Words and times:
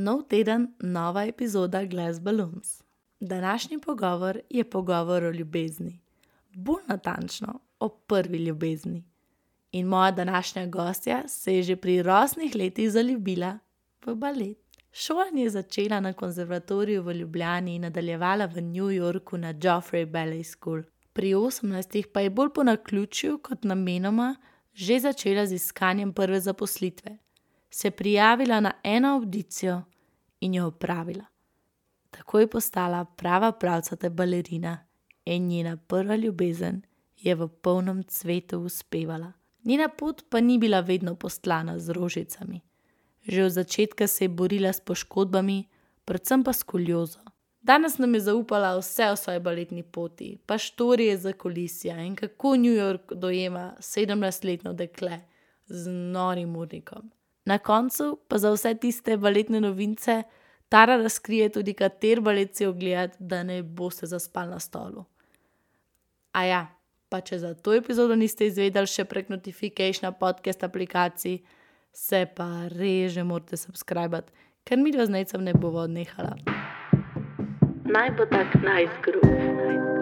Nov 0.00 0.28
teden, 0.28 0.68
nova 0.78 1.24
epizoda 1.26 1.84
Glass 1.84 2.20
Balloons. 2.20 2.82
Današnji 3.20 3.78
pogovor 3.78 4.40
je 4.50 4.70
pogovor 4.70 5.24
o 5.24 5.30
ljubezni, 5.30 6.00
bolj 6.54 6.82
natančno 6.86 7.60
o 7.80 7.88
prvi 7.88 8.38
ljubezni. 8.38 9.04
In 9.72 9.86
moja 9.86 10.10
današnja 10.10 10.66
gostja 10.66 11.28
se 11.28 11.54
je 11.54 11.62
že 11.62 11.76
pri 11.76 12.02
rosnih 12.02 12.54
letih 12.54 12.90
zaljubila 12.90 13.58
v 14.06 14.14
balet. 14.14 14.58
Šolanje 14.92 15.42
je 15.42 15.50
začela 15.50 16.00
na 16.00 16.12
konzervatoriju 16.12 17.02
v 17.02 17.12
Ljubljani 17.12 17.74
in 17.74 17.82
nadaljevala 17.82 18.46
v 18.46 18.60
New 18.60 18.90
Yorku 18.90 19.36
na 19.36 19.54
Joffrey 19.54 20.06
Ballet 20.06 20.46
School. 20.46 20.82
Pri 21.12 21.34
18 21.34 22.06
pa 22.12 22.20
je 22.20 22.30
bolj 22.30 22.52
po 22.54 22.62
naključju 22.62 23.38
kot 23.38 23.64
namenoma 23.64 24.36
že 24.72 25.00
začela 25.00 25.46
z 25.46 25.52
iskanjem 25.52 26.12
prve 26.12 26.40
zaposlitve 26.40 27.18
se 27.70 27.90
prijavila 27.90 28.60
na 28.60 28.72
eno 28.82 29.14
audicijo 29.14 29.82
in 30.40 30.54
jo 30.54 30.66
opravila. 30.66 31.24
Tako 32.10 32.40
je 32.40 32.46
postala 32.46 33.04
prava 33.04 33.52
pravcata 33.52 34.08
balerina 34.08 34.78
in 35.24 35.46
njena 35.46 35.76
prva 35.76 36.16
ljubezen 36.16 36.82
je 37.16 37.34
v 37.34 37.48
polnem 37.48 38.02
cvetu 38.02 38.58
uspevala. 38.58 39.32
Njena 39.64 39.88
pot 39.88 40.24
pa 40.28 40.40
ni 40.40 40.58
bila 40.58 40.80
vedno 40.80 41.14
postlana 41.14 41.78
z 41.78 41.90
rožicami. 41.90 42.60
Že 43.22 43.44
od 43.44 43.52
začetka 43.52 44.06
se 44.06 44.24
je 44.24 44.28
borila 44.28 44.72
s 44.72 44.80
poškodbami, 44.80 45.64
predvsem 46.04 46.44
pa 46.44 46.52
s 46.52 46.62
koljozo. 46.62 47.18
Danes 47.60 47.98
nam 47.98 48.14
je 48.14 48.20
zaupala 48.20 48.78
vse 48.78 49.10
o 49.10 49.16
svoji 49.16 49.40
baletni 49.40 49.82
poti, 49.82 50.38
pa 50.46 50.58
štorije 50.58 51.16
za 51.18 51.32
kulisija 51.32 52.02
in 52.02 52.16
kako 52.16 52.56
New 52.56 52.72
York 52.72 53.14
dojema 53.14 53.74
17-letno 53.78 54.72
dekle 54.72 55.20
z 55.66 55.90
norim 55.90 56.56
urnikom. 56.56 57.10
Na 57.48 57.58
koncu 57.58 58.18
pa 58.28 58.38
za 58.38 58.52
vse 58.52 58.74
tiste 58.76 59.16
baletne 59.16 59.60
novince 59.60 60.22
Tara 60.68 60.96
razkrije 60.96 61.48
tudi, 61.48 61.72
kater 61.74 62.20
balet 62.20 62.56
si 62.56 62.66
ogledati, 62.66 63.16
da 63.18 63.42
ne 63.42 63.62
boste 63.62 64.06
zaspali 64.06 64.50
na 64.50 64.58
stolu. 64.60 65.04
A 66.32 66.44
ja, 66.44 66.66
pa 67.08 67.20
če 67.20 67.38
za 67.38 67.54
to 67.54 67.72
epizodo 67.74 68.16
niste 68.16 68.46
izvedeli 68.46 68.86
še 68.86 69.06
prek 69.08 69.32
notifikationa 69.32 70.12
podcast 70.12 70.64
aplikacij, 70.64 71.38
se 71.92 72.26
pa 72.36 72.68
reže 72.68 73.24
morate 73.24 73.56
subskrbati, 73.56 74.32
ker 74.68 74.76
mi 74.76 74.92
dva 74.92 75.08
z 75.08 75.16
necem 75.16 75.44
ne 75.44 75.56
bo 75.56 75.72
odnehala. 75.72 76.36
Naj 77.88 78.12
bo 78.20 78.28
tak 78.28 78.60
najzgruh. 78.60 79.24
Nice 79.24 79.97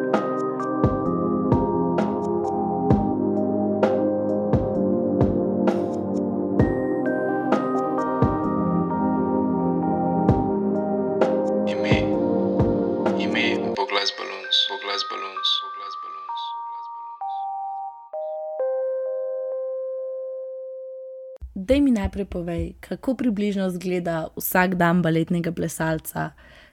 da 21.56 21.74
mi 21.80 21.90
najprej 21.90 22.24
povej, 22.24 22.74
kako 22.80 23.14
približno 23.14 23.66
izgleda 23.66 24.28
vsak 24.36 24.74
dan 24.74 25.02
baletnega 25.02 25.52
plesalca, 25.52 26.30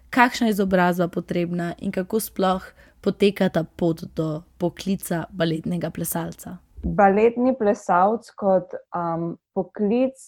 kakšna 0.09 0.47
je 0.47 0.51
izobrazba 0.51 1.07
potrebna 1.07 1.73
in 1.79 1.91
kako 1.91 2.19
sploh 2.19 2.63
poteka 3.01 3.49
ta 3.49 3.63
pot 3.63 4.03
do 4.15 4.43
poklica 4.57 5.23
baletnega 5.31 5.89
plesalca. 5.89 6.57
Baletni 6.83 7.55
plesalc 7.57 8.27
kot 8.35 8.75
um, 8.95 9.37
poklic 9.55 10.19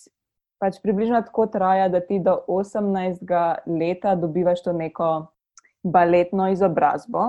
pač 0.59 0.79
približno 0.83 1.21
tako 1.21 1.45
traja, 1.51 1.89
da 1.89 1.99
ti 1.99 2.19
do 2.19 2.39
18. 2.47 3.21
leta 3.67 4.15
dobivaš 4.15 4.63
to 4.63 4.73
neko 4.73 5.27
baletno 5.83 6.47
izobrazbo. 6.51 7.27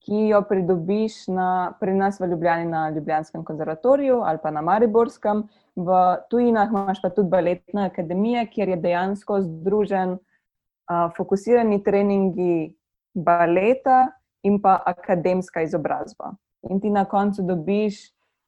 Ki 0.00 0.30
jo 0.30 0.40
pridobiš 0.48 1.26
na, 1.28 1.74
pri 1.80 1.92
nas 1.94 2.20
v 2.20 2.30
Ljubljani, 2.30 2.64
na 2.70 2.88
Ljubljanskem 2.90 3.44
konzervatoriju 3.44 4.22
ali 4.24 4.38
pa 4.42 4.50
na 4.50 4.62
Mariborskem, 4.64 5.42
v 5.76 5.98
tujinah 6.30 6.70
imaš 6.72 7.02
pa 7.02 7.10
tudi 7.10 7.28
baletne 7.28 7.84
akademije, 7.90 8.46
kjer 8.50 8.68
je 8.68 8.76
dejansko 8.76 9.40
združen 9.42 10.16
uh, 10.16 11.10
fokusirani 11.16 11.82
treningi 11.84 12.74
baleta 13.14 14.06
in 14.42 14.60
pa 14.62 14.78
akademska 14.86 15.62
izobrazba. 15.62 16.34
In 16.70 16.80
ti 16.80 16.90
na 16.90 17.04
koncu 17.04 17.42
dobiš 17.42 18.00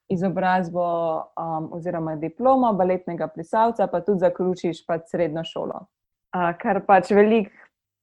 izobrazbo 0.08 0.84
um, 1.36 1.68
oziroma 1.72 2.16
diplomo 2.16 2.72
baletnega 2.72 3.28
plesalca, 3.28 3.86
pa 3.86 4.00
tudi 4.00 4.18
zaključiš 4.18 4.86
pa 4.86 4.98
srednjo 5.06 5.44
šolo. 5.44 5.86
Uh, 6.32 6.52
kar 6.60 6.80
pač 6.86 7.10
velik. 7.10 7.52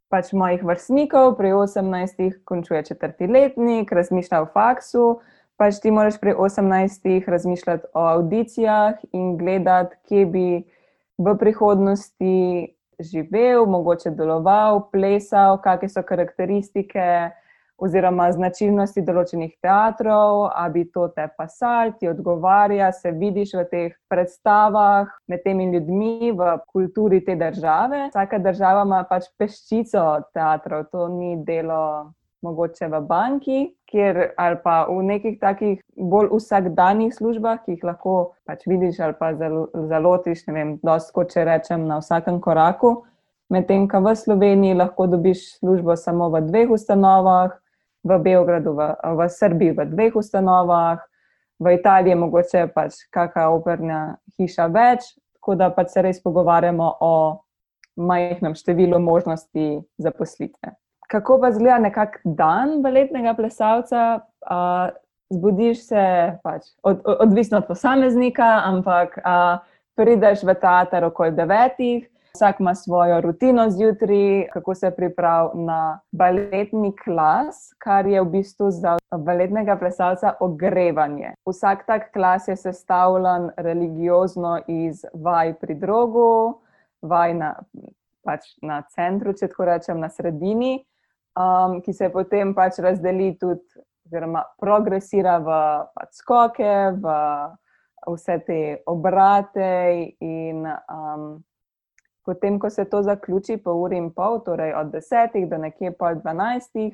Pač 0.09 0.31
mojih 0.33 0.63
vrstnikov, 0.65 1.37
pri 1.37 1.53
18. 1.53 2.41
končuje 2.41 2.81
četrti 2.83 3.27
letnik, 3.29 3.91
razmišlja 3.93 4.41
o 4.41 4.47
faksu, 4.49 5.19
pač 5.53 5.77
ti 5.83 5.91
moraš 5.93 6.17
pri 6.17 6.33
18 6.33 7.29
razmišljati 7.29 7.91
o 7.93 8.05
audicijah 8.15 8.97
in 9.13 9.37
gledati, 9.37 9.95
kje 10.09 10.25
bi 10.25 10.47
v 11.17 11.35
prihodnosti 11.37 12.73
živel, 12.99 13.65
mogoče 13.69 14.09
deloval, 14.17 14.89
plesal, 14.91 15.59
kakšne 15.61 15.89
so 15.93 16.03
karakteristike 16.03 17.05
oziroma 17.83 18.29
značilnosti 18.35 19.03
določenih 19.07 19.55
teatrov, 19.63 20.49
ali 20.51 20.73
bi 20.73 20.83
to 20.93 21.07
te 21.15 21.27
pasal, 21.37 21.95
ti 21.99 22.09
odgovarja, 22.11 22.91
se 22.93 23.11
vidiš 23.15 23.55
v 23.59 23.65
teh 23.71 23.97
predstavah 24.11 25.09
med 25.27 25.43
temi 25.43 25.69
ljudmi, 25.73 26.31
v 26.35 26.53
kulturi 26.67 27.23
te 27.25 27.35
države. 27.39 28.07
Vsaka 28.13 28.39
država 28.43 28.85
ima 28.87 29.03
pač 29.09 29.31
peščico 29.39 30.05
teatrov, 30.33 30.89
to 30.91 31.07
ni 31.13 31.35
delo 31.45 32.13
mogoče 32.41 32.87
v 32.87 33.01
banki, 33.03 33.59
kjer, 33.89 34.31
ali 34.37 34.57
pa 34.63 34.85
v 34.87 35.03
nekih 35.03 35.39
takih 35.41 35.81
bolj 35.95 36.31
vsakdanjih 36.31 37.13
službah, 37.15 37.63
ki 37.65 37.75
jih 37.75 37.83
lahko 37.83 38.33
pač 38.47 38.63
vidiš 38.69 38.99
ali 39.03 39.15
pa 39.19 39.33
zalotiš, 39.35 40.45
ne 40.47 40.55
vem, 40.55 40.73
dosto, 40.83 41.23
če 41.23 41.45
rečem, 41.49 41.87
na 41.87 41.99
vsakem 41.99 42.39
koraku. 42.43 43.03
Medtem, 43.49 43.87
ko 43.89 44.03
v 44.05 44.13
Sloveniji 44.15 44.77
lahko 44.77 45.07
dobiš 45.09 45.57
službo 45.57 45.95
samo 45.97 46.29
v 46.29 46.45
dveh 46.45 46.69
ustanovah, 46.69 47.57
v 48.03 48.19
Beogradu, 48.23 48.73
v, 48.77 48.89
v 48.95 49.29
Srbiji, 49.29 49.75
v 49.77 49.85
dveh 49.91 50.15
ustanovah, 50.15 50.99
v 51.59 51.75
Italiji, 51.75 52.15
mogoče 52.15 52.67
pač 52.75 53.03
kakšna 53.11 53.49
operna 53.51 54.01
hiša 54.39 54.69
več, 54.71 55.15
tako 55.39 55.59
da 55.59 55.71
pač 55.73 55.95
se 55.95 56.03
res 56.05 56.21
pogovarjamo 56.23 56.93
o 57.03 57.15
majhnem 57.99 58.55
številu 58.55 59.01
možnosti 59.03 59.81
zaposlitve 59.99 60.77
kako 61.09 61.39
pa 61.41 61.51
zgleda 61.51 61.79
nekakšen 61.89 62.35
dan 62.37 62.81
baletnega 62.85 63.33
plesalca? 63.33 64.21
Uh, 64.45 64.93
zbudiš 65.29 65.81
se, 65.85 66.05
pač, 66.43 66.69
od, 66.83 67.01
odvisno 67.05 67.57
od 67.61 67.67
posameznika, 67.67 68.47
ampak 68.65 69.17
uh, 69.21 69.59
prideš 69.97 70.41
v 70.45 70.55
teater 70.57 71.05
okoli 71.05 71.35
devetih. 71.37 72.07
Vsak 72.39 72.59
ima 72.59 72.75
svojo 72.75 73.21
rutino 73.21 73.69
zjutraj, 73.69 74.47
kako 74.53 74.75
se 74.75 74.91
pripravi 74.95 75.49
na 75.53 75.99
baletni 76.11 76.95
klas, 77.03 77.75
kar 77.77 78.07
je 78.07 78.21
v 78.21 78.25
bistvu 78.25 78.71
za 78.71 78.97
baletnega 79.11 79.75
plesalca 79.75 80.33
ogrevanje. 80.39 81.33
Vsak 81.45 81.85
tak 81.85 82.13
klas 82.13 82.47
je 82.47 82.55
sestavljen 82.55 83.49
religiozno 83.57 84.59
iz 84.67 85.05
vaj 85.13 85.53
pri 85.59 85.75
drogu, 85.75 86.61
vaj 87.01 87.33
na, 87.33 87.53
pač 88.23 88.47
na 88.61 88.81
centru, 88.95 89.33
če 89.33 89.51
tako 89.51 89.67
rečem, 89.73 89.99
na 89.99 90.07
sredini, 90.09 90.77
um, 91.35 91.81
ki 91.83 91.93
se 91.93 92.07
potem 92.09 92.55
pač 92.55 92.79
razdeli 92.79 93.33
tudi, 93.35 93.83
oziroma 94.07 94.45
progresira 94.63 95.41
v 95.43 95.59
pač 95.91 96.23
skoke, 96.23 96.71
v 97.03 97.19
vse 98.07 98.39
te 98.47 98.63
obrate. 98.87 100.15
In 100.23 100.63
um, 100.63 101.43
potem, 102.29 102.59
ko 102.61 102.69
se 102.69 102.85
to 102.85 103.01
zaključi, 103.01 103.57
po 103.57 103.73
uri 103.81 103.97
in 103.97 104.11
pol, 104.13 104.37
torej 104.45 104.75
od 104.77 104.91
desetih 104.93 105.47
do 105.49 105.57
nekje 105.57 105.89
pol 105.97 106.19
dvanajstih, 106.21 106.93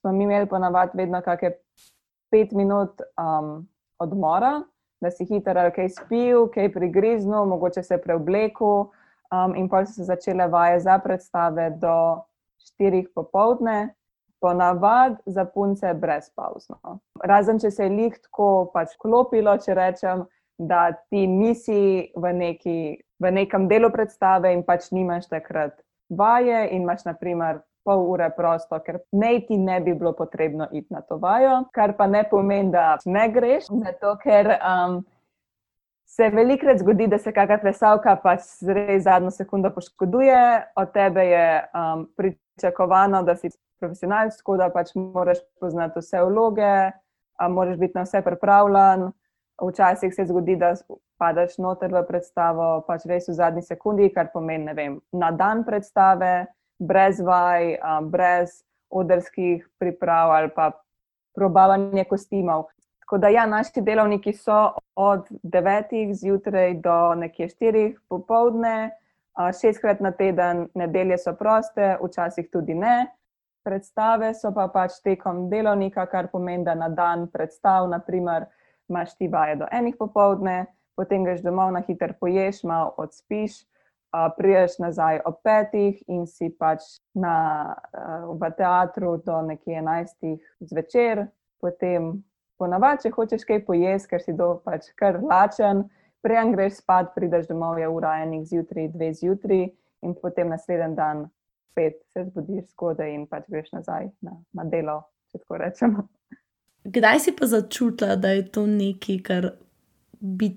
smo 0.00 0.12
mi 0.12 0.26
imeli 0.26 0.48
ponavadi 0.50 0.98
vedno 0.98 1.20
kakšne 1.22 1.52
pet 2.34 2.50
minut 2.52 3.02
um, 3.14 3.68
odmora. 4.02 4.64
Da 5.04 5.10
si 5.10 5.26
hiter 5.28 5.58
ali 5.58 5.70
kaj 5.74 5.92
spil, 5.94 6.48
kaj 6.50 6.72
prigriznil, 6.72 7.44
mogoče 7.46 7.82
se 7.86 7.98
preoblekel, 8.00 8.88
um, 9.30 9.54
in 9.54 9.68
pa 9.68 9.84
so 9.86 9.92
se 9.92 10.08
začele 10.08 10.48
vaje 10.48 10.80
za 10.80 10.98
predstave 10.98 11.70
do 11.78 12.24
štirih 12.64 13.10
popovdne, 13.14 13.94
ponavadi 14.40 15.22
za 15.26 15.44
punce 15.44 15.94
brezpauzno. 15.94 16.98
Razen 17.22 17.60
če 17.60 17.70
se 17.70 17.86
je 17.86 17.92
lih 17.92 18.16
tako 18.26 18.70
pač 18.74 18.96
klopilo, 18.98 19.56
če 19.60 19.76
rečem, 19.76 20.24
da 20.58 20.92
ti 21.10 21.26
nisi 21.26 22.10
v, 22.16 22.32
neki, 22.32 22.78
v 23.24 23.32
nekem 23.32 23.68
delu 23.68 23.90
predstave 23.92 24.52
in 24.52 24.62
pač 24.66 24.90
nimaš 24.92 25.30
takrat 25.32 25.80
vaje 26.08 26.68
in 26.70 26.82
imaš 26.82 27.06
naprimer. 27.08 27.62
Pol 27.84 28.00
ure 28.08 28.30
prosto, 28.32 28.78
ker 28.80 28.96
ne 29.12 29.34
ti 29.44 29.58
ne 29.60 29.74
bi 29.84 29.92
bilo 29.92 30.14
potrebno 30.16 30.70
iti 30.72 30.88
na 30.88 31.02
to 31.04 31.18
vajo, 31.20 31.66
kar 31.68 31.92
pa 31.98 32.06
ne 32.08 32.22
pomeni, 32.24 32.70
da 32.72 32.94
ne 33.04 33.26
greš. 33.28 33.66
Zato, 33.68 34.14
ker 34.22 34.48
um, 34.56 35.02
se 36.08 36.30
velikokrat 36.32 36.80
zgodi, 36.80 37.10
da 37.12 37.18
se 37.18 37.32
kakšna 37.36 37.58
plesalka 37.60 38.14
pač 38.22 38.46
res 38.64 39.04
zadnjo 39.04 39.34
sekundo 39.36 39.68
poškoduje, 39.74 40.40
od 40.80 40.94
tebe 40.96 41.26
je 41.28 41.44
um, 41.76 42.06
pričakovano, 42.16 43.20
da 43.22 43.36
si 43.36 43.52
profesionalc, 43.82 44.36
tako 44.40 44.56
da 44.62 44.70
pač 44.72 44.94
moraš 44.96 45.44
poznati 45.60 46.00
vse 46.00 46.24
vloge, 46.24 46.72
um, 47.36 47.52
moraš 47.52 47.76
biti 47.84 47.98
na 47.98 48.06
vse 48.08 48.24
pripravljen. 48.24 49.10
Včasih 49.62 50.14
se 50.14 50.24
zgodi, 50.26 50.56
da 50.56 50.74
padeš 51.18 51.58
noter 51.62 51.92
v 51.94 52.02
predstavo, 52.08 52.82
pač 52.88 53.06
res 53.06 53.28
v 53.28 53.36
zadnji 53.38 53.62
sekundi, 53.62 54.10
kar 54.10 54.32
pomeni, 54.32 54.66
ne 54.66 54.74
vem, 54.74 54.96
na 55.12 55.30
dan 55.30 55.62
predstave, 55.64 56.46
brez 56.78 57.20
vaj, 57.22 57.76
um, 57.78 58.10
brez 58.10 58.64
odrskih 58.90 59.62
priprav 59.78 60.30
ali 60.30 60.50
pa 60.54 60.72
probavanje 61.34 62.04
kostimov. 62.04 62.66
Tako 63.04 63.18
da, 63.18 63.28
ja, 63.28 63.46
naši 63.46 63.82
delavniki 63.84 64.32
so 64.32 64.74
od 64.96 65.26
9. 65.42 66.14
zjutraj 66.14 66.74
do 66.74 67.14
nekje 67.14 67.48
4. 67.48 67.96
popovdne, 68.08 68.90
šestkrat 69.60 70.00
na 70.00 70.10
teden, 70.10 70.68
nedelje 70.74 71.18
so 71.18 71.34
proste, 71.36 71.96
včasih 72.02 72.48
tudi 72.52 72.74
ne. 72.74 73.06
Predstave 73.64 74.34
so 74.34 74.52
pa 74.54 74.68
pač 74.68 75.00
tekom 75.04 75.48
delovnika, 75.50 76.06
kar 76.06 76.30
pomeni, 76.32 76.64
da 76.64 76.74
na 76.74 76.88
dan 76.88 77.26
predstav, 77.32 77.88
naprimer, 77.90 78.46
imaš 78.88 79.16
ti 79.16 79.28
vaje 79.28 79.56
do 79.56 79.68
enih 79.72 79.96
popovdne, 79.98 80.66
potem 80.96 81.24
greš 81.24 81.42
domov 81.42 81.72
na 81.72 81.82
hiter 81.82 82.14
poješ, 82.20 82.62
malo 82.64 82.94
odspiš, 82.98 83.64
priješ 84.36 84.78
nazaj 84.78 85.20
ob 85.26 85.40
petih 85.42 86.02
in 86.06 86.26
si 86.26 86.50
pač 86.58 86.84
na, 87.14 87.74
v 88.30 88.50
teatru 88.56 89.16
do 89.26 89.40
nekje 89.42 89.80
enajstih 89.82 90.38
zvečer, 90.60 91.26
potem 91.60 92.22
ponavadi, 92.58 93.06
če 93.06 93.14
hočeš 93.16 93.46
kaj 93.48 93.64
pojesti, 93.66 94.10
ker 94.12 94.22
si 94.22 94.36
do 94.36 94.54
pač 94.64 94.92
kar 94.98 95.18
lačen, 95.22 95.88
prej 96.22 96.52
greš 96.54 96.80
spat, 96.82 97.10
prideš 97.16 97.48
domov, 97.50 97.80
je 97.82 97.88
ura 97.90 98.20
enih 98.22 98.46
zjutraj, 98.48 98.92
dve 98.94 99.10
zjutraj 99.18 99.66
in 100.04 100.14
potem 100.20 100.52
naslednji 100.52 100.94
dan 100.96 101.26
spet 101.72 101.98
se 102.12 102.24
zbudiš 102.24 102.70
zgodaj 102.70 103.10
in 103.14 103.26
pač 103.26 103.48
greš 103.50 103.72
nazaj 103.74 104.12
na, 104.22 104.38
na 104.54 104.64
delo, 104.70 105.00
če 105.32 105.42
tako 105.42 105.58
rečemo. 105.58 106.06
Kdaj 106.84 107.20
si 107.20 107.32
pa 107.32 107.46
začutila, 107.46 108.16
da 108.16 108.28
je 108.28 108.44
to 108.52 108.66
nekaj, 108.66 109.18
kar 109.24 109.50
bi 110.20 110.56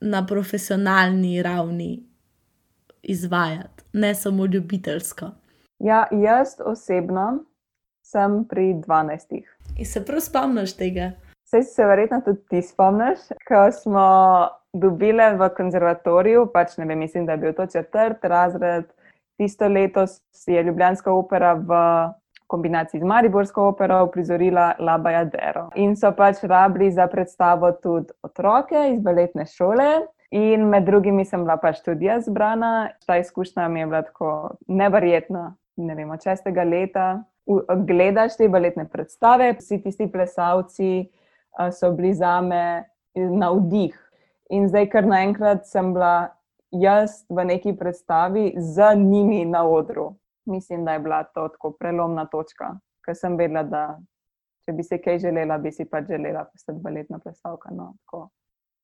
na 0.00 0.26
profesionalni 0.26 1.42
ravni 1.42 2.02
izvajati, 3.02 3.84
ne 3.92 4.14
samo 4.14 4.46
ljubiteljsko? 4.46 5.30
Ja, 5.78 6.06
jaz 6.10 6.48
osebno 6.64 7.44
sem 8.02 8.44
pri 8.44 8.74
12. 8.74 9.42
In 9.76 9.86
se 9.86 10.04
prav 10.04 10.20
spomniš 10.20 10.74
tega? 10.76 11.12
Vse 11.46 11.62
se 11.62 11.86
verjetno 11.86 12.20
tudi 12.20 12.40
ti 12.50 12.62
spomniš, 12.62 13.30
ko 13.48 13.72
smo 13.72 14.08
dobili 14.72 15.30
v 15.38 15.48
konzervatoriju, 15.56 16.48
pač 16.52 16.76
ne 16.76 16.84
vem, 16.84 16.98
mislim, 16.98 17.26
da 17.26 17.32
je 17.32 17.38
bil 17.38 17.54
to 17.54 17.66
četrt 17.66 18.24
razred. 18.24 18.84
Tisto 19.38 19.68
leto 19.68 20.04
je 20.46 20.62
Ljubljanska 20.62 21.12
opera 21.12 21.54
v 21.54 21.70
kombinaciji 22.48 23.00
z 23.00 23.04
Mariborsko 23.04 23.68
opero 23.68 24.02
uprizorila 24.04 24.72
Labaja 24.78 25.24
Dero. 25.24 25.68
In 25.76 25.96
so 25.96 26.12
pač 26.16 26.42
rabili 26.42 26.90
za 26.90 27.06
predstavo 27.06 27.72
tudi 27.72 28.12
otroke 28.22 28.88
iz 28.92 29.00
baletne 29.04 29.46
šole. 29.46 29.88
In 30.30 30.66
med 30.68 30.84
drugimi 30.84 31.24
sem 31.24 31.44
bila 31.44 31.56
pač 31.56 31.80
tudi 31.84 32.08
jaz 32.08 32.26
zbrana. 32.28 32.90
Ta 33.06 33.16
izkušnja 33.20 33.68
mi 33.68 33.80
je 33.80 33.86
bila 33.86 34.02
tako 34.02 34.30
neverjetna. 34.66 35.54
Ne 35.76 35.94
vem, 35.94 36.10
od 36.10 36.24
šestega 36.24 36.64
leta 36.64 37.08
gledaš 37.86 38.36
te 38.36 38.48
baletne 38.48 38.84
predstave, 38.88 39.52
vsi 39.58 39.80
tisti 39.82 40.08
plesalci 40.12 41.08
so 41.72 41.92
bili 41.92 42.14
za 42.14 42.40
me 42.40 42.84
na 43.14 43.50
vdih. 43.50 43.96
In 44.50 44.68
zdaj, 44.68 44.88
ker 44.92 45.06
naenkrat 45.06 45.66
sem 45.68 45.92
bila 45.94 46.30
jaz 46.70 47.24
v 47.28 47.44
neki 47.44 47.74
predstavi 47.76 48.52
z 48.56 48.94
njimi 48.96 49.44
na 49.44 49.64
odru. 49.64 50.14
Mislim, 50.48 50.84
da 50.84 50.96
je 50.96 51.04
bila 51.04 51.22
to 51.24 51.48
tako 51.48 51.74
prelomna 51.76 52.24
točka, 52.26 52.78
ker 53.04 53.16
sem 53.16 53.36
vedela, 53.36 53.62
da 53.68 53.82
če 54.64 54.72
bi 54.76 54.84
se 54.84 54.98
kaj 55.00 55.18
želela, 55.26 55.58
bi 55.60 55.72
si 55.72 55.84
pač 55.84 56.08
želela 56.08 56.46
postati 56.48 56.80
baletna 56.84 57.20
plesalka. 57.20 57.72
No, 57.72 57.92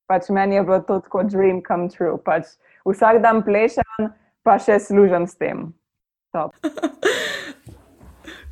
pač 0.08 0.28
meni 0.28 0.58
je 0.58 0.62
bilo 0.62 0.80
to 0.84 1.00
tako 1.06 1.22
dream 1.28 1.62
come 1.64 1.88
true. 1.88 2.18
Pač 2.24 2.56
vsak 2.84 3.22
dan 3.24 3.42
plešem, 3.44 4.10
pa 4.44 4.58
še 4.60 4.78
služim 4.80 5.28
s 5.28 5.40
tem. 5.40 5.70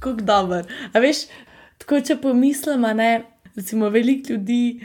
Kako 0.02 0.22
dobro. 0.22 0.62
A 0.94 1.02
veš, 1.02 1.26
tako 1.82 2.00
če 2.04 2.16
pomislim, 2.22 2.86
ne 2.96 3.10
recimo, 3.56 3.90
veliko 3.92 4.32
ljudi 4.32 4.80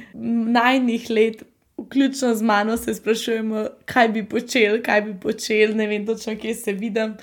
najnih 0.58 1.10
let, 1.10 1.44
vključno 1.78 2.36
z 2.36 2.42
mano, 2.42 2.78
se 2.78 2.94
sprašujemo, 2.94 3.66
kaj 3.86 4.10
bi 4.10 4.30
počeli, 4.30 4.84
kaj 4.84 5.02
bi 5.02 5.20
počeli, 5.20 5.76
ne 5.76 5.88
vem 5.88 6.06
točno, 6.06 6.36
kje 6.36 6.56
se 6.56 6.74
vidim. 6.74 7.14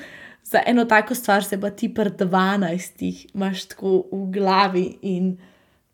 Za 0.44 0.61
eno 0.67 0.85
tako 0.85 1.14
stvar 1.14 1.44
se 1.44 1.61
pa 1.61 1.70
ti 1.70 1.94
pred 1.94 2.20
12, 2.20 3.31
imaš 3.35 3.69
tako 3.69 4.05
v 4.12 4.31
glavi 4.32 4.99
in 5.02 5.38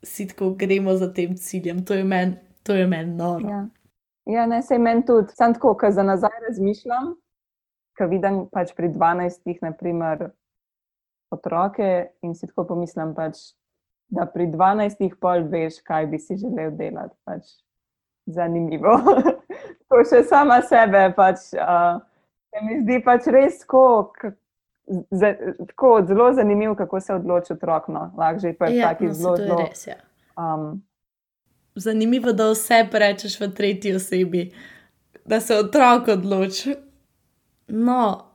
si 0.03 0.27
tako 0.29 0.51
gremo 0.51 0.97
za 0.97 1.13
tem 1.13 1.37
ciljem. 1.37 1.85
To 1.85 1.95
je 1.95 2.05
meni 2.05 2.37
men 2.89 3.17
noro. 3.17 3.49
Ja. 3.49 3.67
ja, 4.25 4.47
ne 4.47 4.63
se 4.63 4.79
meni 4.79 5.05
tudi. 5.07 5.33
Sam 5.35 5.55
tako, 5.55 5.75
ko 5.75 5.91
za 5.91 6.03
nazaj 6.03 6.31
razmišljam, 6.49 7.15
ko 7.99 8.07
vidim 8.07 8.45
pač 8.53 8.75
pri 8.77 8.89
12, 8.89 9.59
naprimer, 9.63 10.31
otroke 11.31 12.11
in 12.23 12.35
si 12.35 12.47
tako 12.47 12.67
pomislim, 12.67 13.15
pač, 13.15 13.39
da 14.11 14.27
pri 14.27 14.47
12 14.51 15.15
pol 15.21 15.47
veš, 15.51 15.81
kaj 15.87 16.07
bi 16.07 16.19
si 16.19 16.37
želel 16.37 16.75
delati. 16.77 17.17
Pač 17.25 17.55
zanimivo. 18.27 18.99
to 19.89 20.03
še 20.11 20.25
sama 20.29 20.61
sebe. 20.63 21.11
Pač, 21.17 21.51
uh, 21.55 22.01
se 22.51 22.65
mi 22.67 22.81
zdi 22.83 23.01
pač 23.05 23.29
res 23.31 23.63
tako, 23.65 24.13
z, 25.11 25.35
tako 25.67 26.05
zelo 26.09 26.33
zanimivo, 26.33 26.75
kako 26.75 27.01
se 27.01 27.15
odloči 27.15 27.53
otrok. 27.53 27.89
No. 27.89 28.13
Lahko 28.19 28.41
že 28.41 28.53
pač 28.53 28.71
ja, 28.75 28.89
taki 28.89 29.05
no, 29.05 29.15
zelo, 29.15 29.37
zelo. 29.37 29.59
Res, 29.69 29.87
ja. 29.87 29.97
um, 30.37 30.83
Zanimivo, 31.75 32.33
da 32.33 32.51
vse 32.51 32.83
rečeš 32.93 33.39
v 33.41 33.49
tretji 33.55 33.95
osebi, 33.95 34.51
da 35.25 35.41
se 35.41 35.57
otrok 35.57 36.09
odloči. 36.09 36.75
No, 37.69 38.27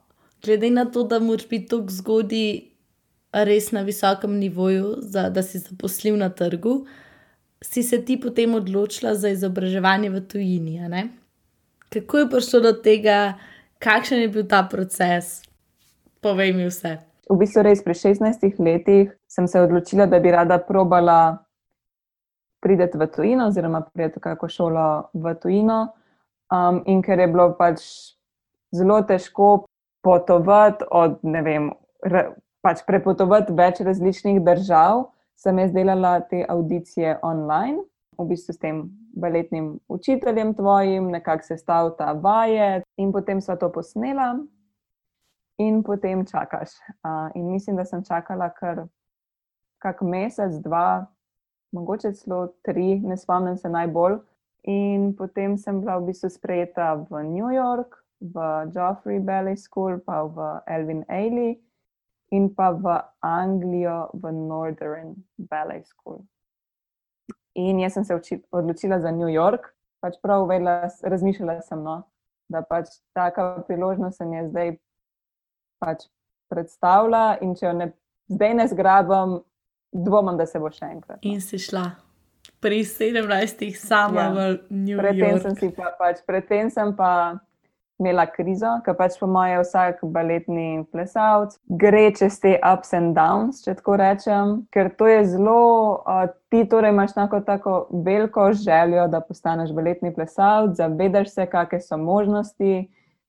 glede 0.46 0.70
na 0.72 0.86
to, 0.86 1.04
da 1.04 1.20
moraš 1.20 1.50
biti 1.50 1.68
tako 1.68 1.92
zgodaj 1.92 2.48
res 3.44 3.72
na 3.72 3.82
visokem 3.82 4.38
nivoju, 4.40 4.96
za, 5.02 5.30
da 5.30 5.44
si 5.44 5.60
zaposlil 5.60 6.18
na 6.18 6.30
trgu, 6.30 6.86
si 7.62 7.84
se 7.84 8.00
ti 8.06 8.16
potem 8.22 8.56
odločila 8.56 9.16
za 9.16 9.30
izobraževanje 9.30 10.10
v 10.10 10.22
tujini. 10.28 11.10
Kako 11.90 12.18
je 12.18 12.30
prišlo 12.30 12.60
do 12.60 12.72
tega, 12.72 13.34
kakšen 13.80 14.22
je 14.22 14.30
bil 14.32 14.48
ta 14.48 14.64
proces? 14.72 15.42
Povej 16.26 16.58
mi 16.58 16.66
vse. 16.66 16.98
V 17.30 17.38
bistvu 17.38 17.62
res 17.62 17.84
pri 17.86 17.94
16 17.94 18.58
letih 18.58 19.14
sem 19.30 19.46
se 19.46 19.62
odločila, 19.62 20.10
da 20.10 20.18
bi 20.18 20.34
rada 20.34 20.58
probala 20.58 21.46
priti 22.66 22.98
v 22.98 23.06
tujino, 23.14 23.46
oziroma 23.54 23.84
priti 23.94 24.18
v 24.18 24.24
kakšno 24.26 24.50
šolo 24.50 24.86
v 25.14 25.34
tujino. 25.38 25.94
Um, 26.50 26.82
in 26.90 27.06
ker 27.06 27.22
je 27.22 27.30
bilo 27.30 27.54
pač 27.54 27.82
zelo 28.74 29.04
težko 29.06 29.70
potovati 30.02 30.90
od, 30.90 31.22
vem, 31.22 31.70
pač 32.66 32.82
prepotovati 32.90 33.54
več 33.54 33.86
različnih 33.86 34.42
držav, 34.42 35.12
sem 35.38 35.62
jaz 35.62 35.78
delala 35.78 36.20
te 36.26 36.42
audicije 36.42 37.20
online, 37.22 37.86
v 38.18 38.26
bistvu 38.34 38.58
s 38.58 38.62
tem 38.66 38.82
baletnim 39.14 39.78
učiteljem 39.94 40.58
tvojim, 40.58 41.14
nekako 41.14 41.46
se 41.46 41.62
stavil 41.62 41.94
ta 41.98 42.18
vaje, 42.18 42.82
in 42.98 43.14
potem 43.14 43.42
sva 43.46 43.58
to 43.62 43.70
posnela, 43.70 44.34
in 45.58 45.84
potem 45.84 46.26
čakaš. 46.26 46.76
Uh, 47.04 47.32
in 47.36 47.52
mislim, 47.52 47.76
da 47.76 47.86
sem 47.86 48.04
čakala 48.04 48.50
kar 48.50 48.88
kak 49.80 50.02
mesec, 50.02 50.56
dva, 50.64 51.06
mogoče 51.72 52.14
celo 52.14 52.48
tri, 52.64 53.00
ne 53.00 53.18
spomnim 53.18 53.58
se 53.58 53.70
najbolj. 53.70 54.18
In 54.64 55.14
potem 55.14 55.58
sem 55.58 55.82
bila 55.82 56.00
v 56.00 56.10
bistvu 56.10 56.30
sprejeta 56.34 56.94
v 57.10 57.24
New 57.24 57.52
York, 57.54 58.00
v 58.20 58.42
Joffrey 58.74 59.20
Ballet 59.22 59.60
School, 59.60 60.00
pa 60.02 60.24
v 60.26 60.60
Elvin 60.66 61.04
Ailey 61.10 61.60
in 62.34 62.50
pa 62.50 62.72
v 62.74 62.98
Anglijo, 63.22 64.10
v 64.14 64.32
Northern 64.34 65.14
Ballet 65.38 65.86
School. 65.86 66.26
In 67.56 67.80
jaz 67.80 67.94
sem 67.94 68.04
se 68.04 68.16
uči, 68.16 68.42
odločila 68.52 69.00
za 69.00 69.12
New 69.12 69.30
York, 69.30 69.70
pač 70.02 70.18
prav 70.22 70.44
uvedla, 70.44 70.90
razmišljala 71.04 71.62
sem, 71.62 71.84
no, 71.86 72.02
da 72.50 72.66
pač 72.66 72.90
taka 73.14 73.62
priložnost 73.68 74.18
se 74.18 74.26
mi 74.26 74.42
je 74.42 74.48
zdaj 74.50 74.76
pač 75.82 76.08
predstavila 76.52 77.38
in 77.42 77.56
če 77.58 77.68
jo 77.68 77.74
ne, 77.78 77.92
zdaj 78.32 78.54
ne 78.62 78.68
zgrabam, 78.72 79.38
dvomim, 79.96 80.38
da 80.38 80.46
se 80.50 80.60
bo 80.62 80.72
še 80.74 80.90
enkrat. 80.92 81.22
No. 81.22 81.32
In 81.32 81.42
si 81.44 81.60
šla. 81.62 81.90
Pri 82.62 82.84
17, 82.86 83.66
sama 83.78 84.22
ja. 84.22 84.30
v 84.34 84.46
New 84.70 85.02
predtem 85.02 85.36
York. 85.36 85.44
Sem 85.44 85.58
si 85.60 85.70
pa, 85.74 85.92
pač, 85.98 86.22
predtem 86.28 86.70
sem 86.74 86.94
pa 86.98 87.12
imela 88.00 88.26
krizo, 88.28 88.74
ker 88.84 88.96
pač 88.98 89.16
po 89.20 89.28
mojem 89.32 89.62
vsak 89.64 90.02
baletni 90.12 90.84
plesalc 90.92 91.56
gre 91.80 92.10
čez 92.18 92.40
te 92.44 92.56
ups 92.60 92.92
and 92.98 93.16
downs, 93.16 93.62
če 93.64 93.78
tako 93.80 93.96
rečem, 94.02 94.56
ker 94.76 94.92
to 95.00 95.08
je 95.08 95.22
zelo, 95.32 96.04
uh, 96.04 96.26
ti 96.52 96.66
torej 96.70 96.92
imaš 96.92 97.16
tako, 97.16 97.40
tako 97.48 97.76
veliko 98.06 98.50
željo, 98.52 99.08
da 99.12 99.24
postaneš 99.24 99.72
baletni 99.76 100.12
plesalc, 100.16 100.76
zavedaš 100.80 101.32
se, 101.38 101.48
kakšne 101.52 101.82
so 101.88 102.00
možnosti. 102.02 102.74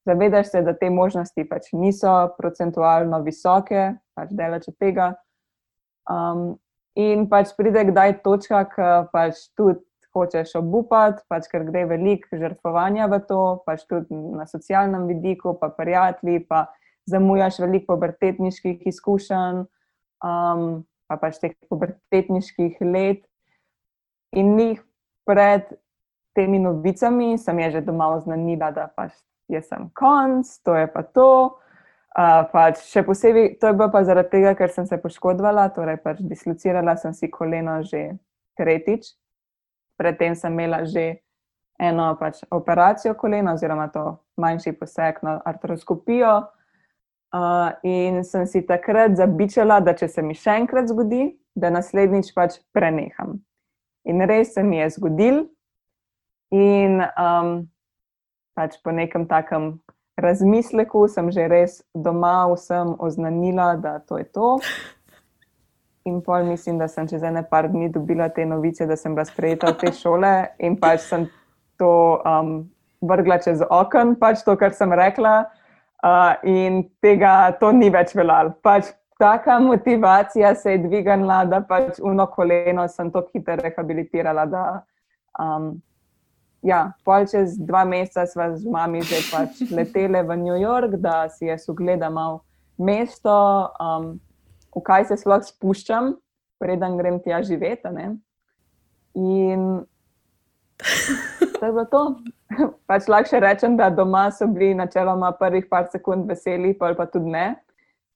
Zavedaš 0.07 0.53
se, 0.53 0.63
da 0.63 0.75
te 0.79 0.91
možnosti 0.91 1.45
pač 1.49 1.73
niso 1.75 2.13
procentualno 2.39 3.19
visoke, 3.27 3.97
pač 4.15 4.31
delaš 4.39 4.69
od 4.71 4.77
tega. 4.79 5.09
Um, 6.07 6.55
in 6.95 7.27
pač 7.27 7.51
pride 7.59 7.89
kdaj 7.91 8.21
točka, 8.23 8.63
ki 8.71 8.91
pač 9.11 9.49
tudi 9.59 9.83
hočeš 10.17 10.55
obupati, 10.63 11.25
pač, 11.29 11.51
ker 11.51 11.67
gre 11.69 11.85
veliko 11.91 12.39
žrtvovanja 12.39 13.11
v 13.13 13.21
to, 13.29 13.43
pač 13.67 13.85
tudi 13.91 14.15
na 14.15 14.47
socialnem 14.49 15.09
vidiku, 15.11 15.57
pa 15.61 15.69
prijatelji, 15.75 16.47
pa 16.49 16.69
zamujaš 17.11 17.61
veliko 17.67 17.95
pubertetniških 17.95 18.87
izkušenj, 18.89 19.67
um, 20.25 20.67
pa 21.11 21.19
pač 21.21 21.43
teh 21.43 21.59
pubertetniških 21.69 22.79
let. 22.87 23.27
In 24.37 24.57
njih 24.57 24.81
pred 25.27 25.69
temi 26.37 26.63
novicami 26.63 27.37
sem 27.43 27.59
je 27.59 27.71
že 27.79 27.87
doma 27.87 28.15
oznanila, 28.15 28.71
da 28.71 28.87
pač 28.87 29.13
jaz 29.53 29.69
sem 29.69 29.91
konc, 29.95 30.49
to 30.65 30.75
je 30.76 30.88
pa 30.93 31.03
to. 31.03 31.59
Uh, 32.17 32.47
pač 32.49 32.81
še 32.88 33.03
posebej 33.05 33.59
to 33.61 33.69
je 33.69 33.76
bilo 33.76 33.91
pa 33.93 34.00
zaradi 34.09 34.33
tega, 34.38 34.55
ker 34.57 34.73
sem 34.73 34.87
se 34.88 34.97
poškodovala, 34.97 35.69
torej 35.76 36.00
pač 36.00 36.23
dislocirala 36.25 36.97
sem 36.97 37.12
si 37.12 37.29
koleno 37.29 37.83
že 37.85 38.17
tretjič 38.57 39.12
predtem 39.97 40.35
sem 40.37 40.53
imela 40.53 40.85
že 40.85 41.17
eno 41.79 42.17
pač, 42.21 42.45
operacijo 42.50 43.15
kolena, 43.15 43.53
oziroma 43.53 43.88
to 43.88 44.19
manjši 44.37 44.73
poseg 44.73 45.21
na 45.23 45.41
artroskopijo. 45.45 46.47
Uh, 47.37 47.75
in 47.83 48.23
sem 48.25 48.47
si 48.47 48.62
takrat 48.65 49.17
zabičala, 49.19 49.81
da 49.85 49.93
če 49.93 50.09
se 50.09 50.23
mi 50.23 50.33
še 50.38 50.55
enkrat 50.62 50.88
zgodi, 50.88 51.35
da 51.59 51.69
naslednjič 51.75 52.31
pač 52.33 52.61
preneham. 52.73 53.43
In 54.09 54.23
res 54.25 54.55
se 54.55 54.62
mi 54.62 54.79
je 54.79 54.87
zgodil, 54.95 55.43
in 56.55 57.03
um, 57.03 57.67
pač 58.57 58.81
po 58.83 58.91
nekem 58.91 59.29
takem 59.29 59.77
razmisleku 60.17 61.05
sem 61.13 61.29
že 61.31 61.49
res 61.49 61.81
doma 61.93 62.49
vsem 62.49 62.97
oznanila, 62.99 63.77
da 63.77 63.99
to 64.01 64.19
je 64.19 64.25
to. 64.33 64.59
In 66.07 66.23
pol 66.23 66.47
mislim, 66.47 66.79
da 66.79 66.89
sem 66.89 67.09
čez 67.09 67.23
ene 67.23 67.43
par 67.43 67.69
dni 67.69 67.91
dobila 67.93 68.29
te 68.31 68.47
novice, 68.47 68.87
da 68.87 68.97
sem 68.97 69.15
bila 69.15 69.27
sprejeta 69.27 69.75
v 69.75 69.79
te 69.81 69.93
šole 69.93 70.33
in 70.63 70.79
pač 70.79 71.03
sem 71.05 71.27
to 71.77 72.23
um, 72.23 72.71
vrgla 73.03 73.41
čez 73.43 73.61
okno, 73.61 74.15
pač 74.21 74.45
to, 74.47 74.57
kar 74.57 74.73
sem 74.73 74.93
rekla. 74.93 75.51
Uh, 76.07 76.37
in 76.47 76.85
tega 77.03 77.51
to 77.61 77.73
ni 77.75 77.91
več 77.91 78.15
veljalo. 78.15 78.55
Pač 78.63 78.93
taka 79.19 79.59
motivacija 79.59 80.55
se 80.55 80.77
je 80.77 80.85
dvignila, 80.85 81.45
da 81.51 81.61
pač 81.61 81.99
uno 81.99 82.29
koleno 82.31 82.87
sem 82.89 83.11
to 83.11 83.25
hitro 83.33 83.57
rehabilitirala. 83.59 84.47
Da, 84.47 84.65
um, 85.43 85.75
ja, 86.66 86.80
pol 87.06 87.26
čez 87.30 87.54
dva 87.62 87.85
meseca 87.87 88.26
sva 88.26 88.50
z 88.58 88.66
mami 88.66 89.00
že 89.06 89.23
pač 89.30 89.62
letele 89.76 90.26
v 90.26 90.37
New 90.42 90.58
York, 90.58 90.99
da 90.99 91.30
si 91.30 91.46
jaz 91.46 91.68
ugledam 91.70 92.18
mesto. 92.76 93.70
Um, 93.78 94.18
v 94.76 94.82
kaj 94.85 95.08
se 95.08 95.16
sploh 95.16 95.40
spuščam, 95.40 96.16
preden 96.61 96.99
grem 97.00 97.20
tja 97.25 97.40
živeti. 97.40 97.88
Ne? 97.94 98.16
In 99.16 99.87
to 101.56 101.62
je 101.64 101.73
bilo 101.73 101.87
to. 101.88 102.02
Pač 102.88 103.08
lahko 103.08 103.40
rečem, 103.40 103.76
da 103.80 103.88
doma 103.90 104.28
so 104.30 104.46
bili 104.46 104.75
načeloma 104.76 105.32
prvih 105.32 105.64
par 105.70 105.88
sekund 105.92 106.28
veseli, 106.28 106.75
pa 106.76 106.92
pa 106.94 107.06
tudi 107.08 107.32
ne, 107.32 107.56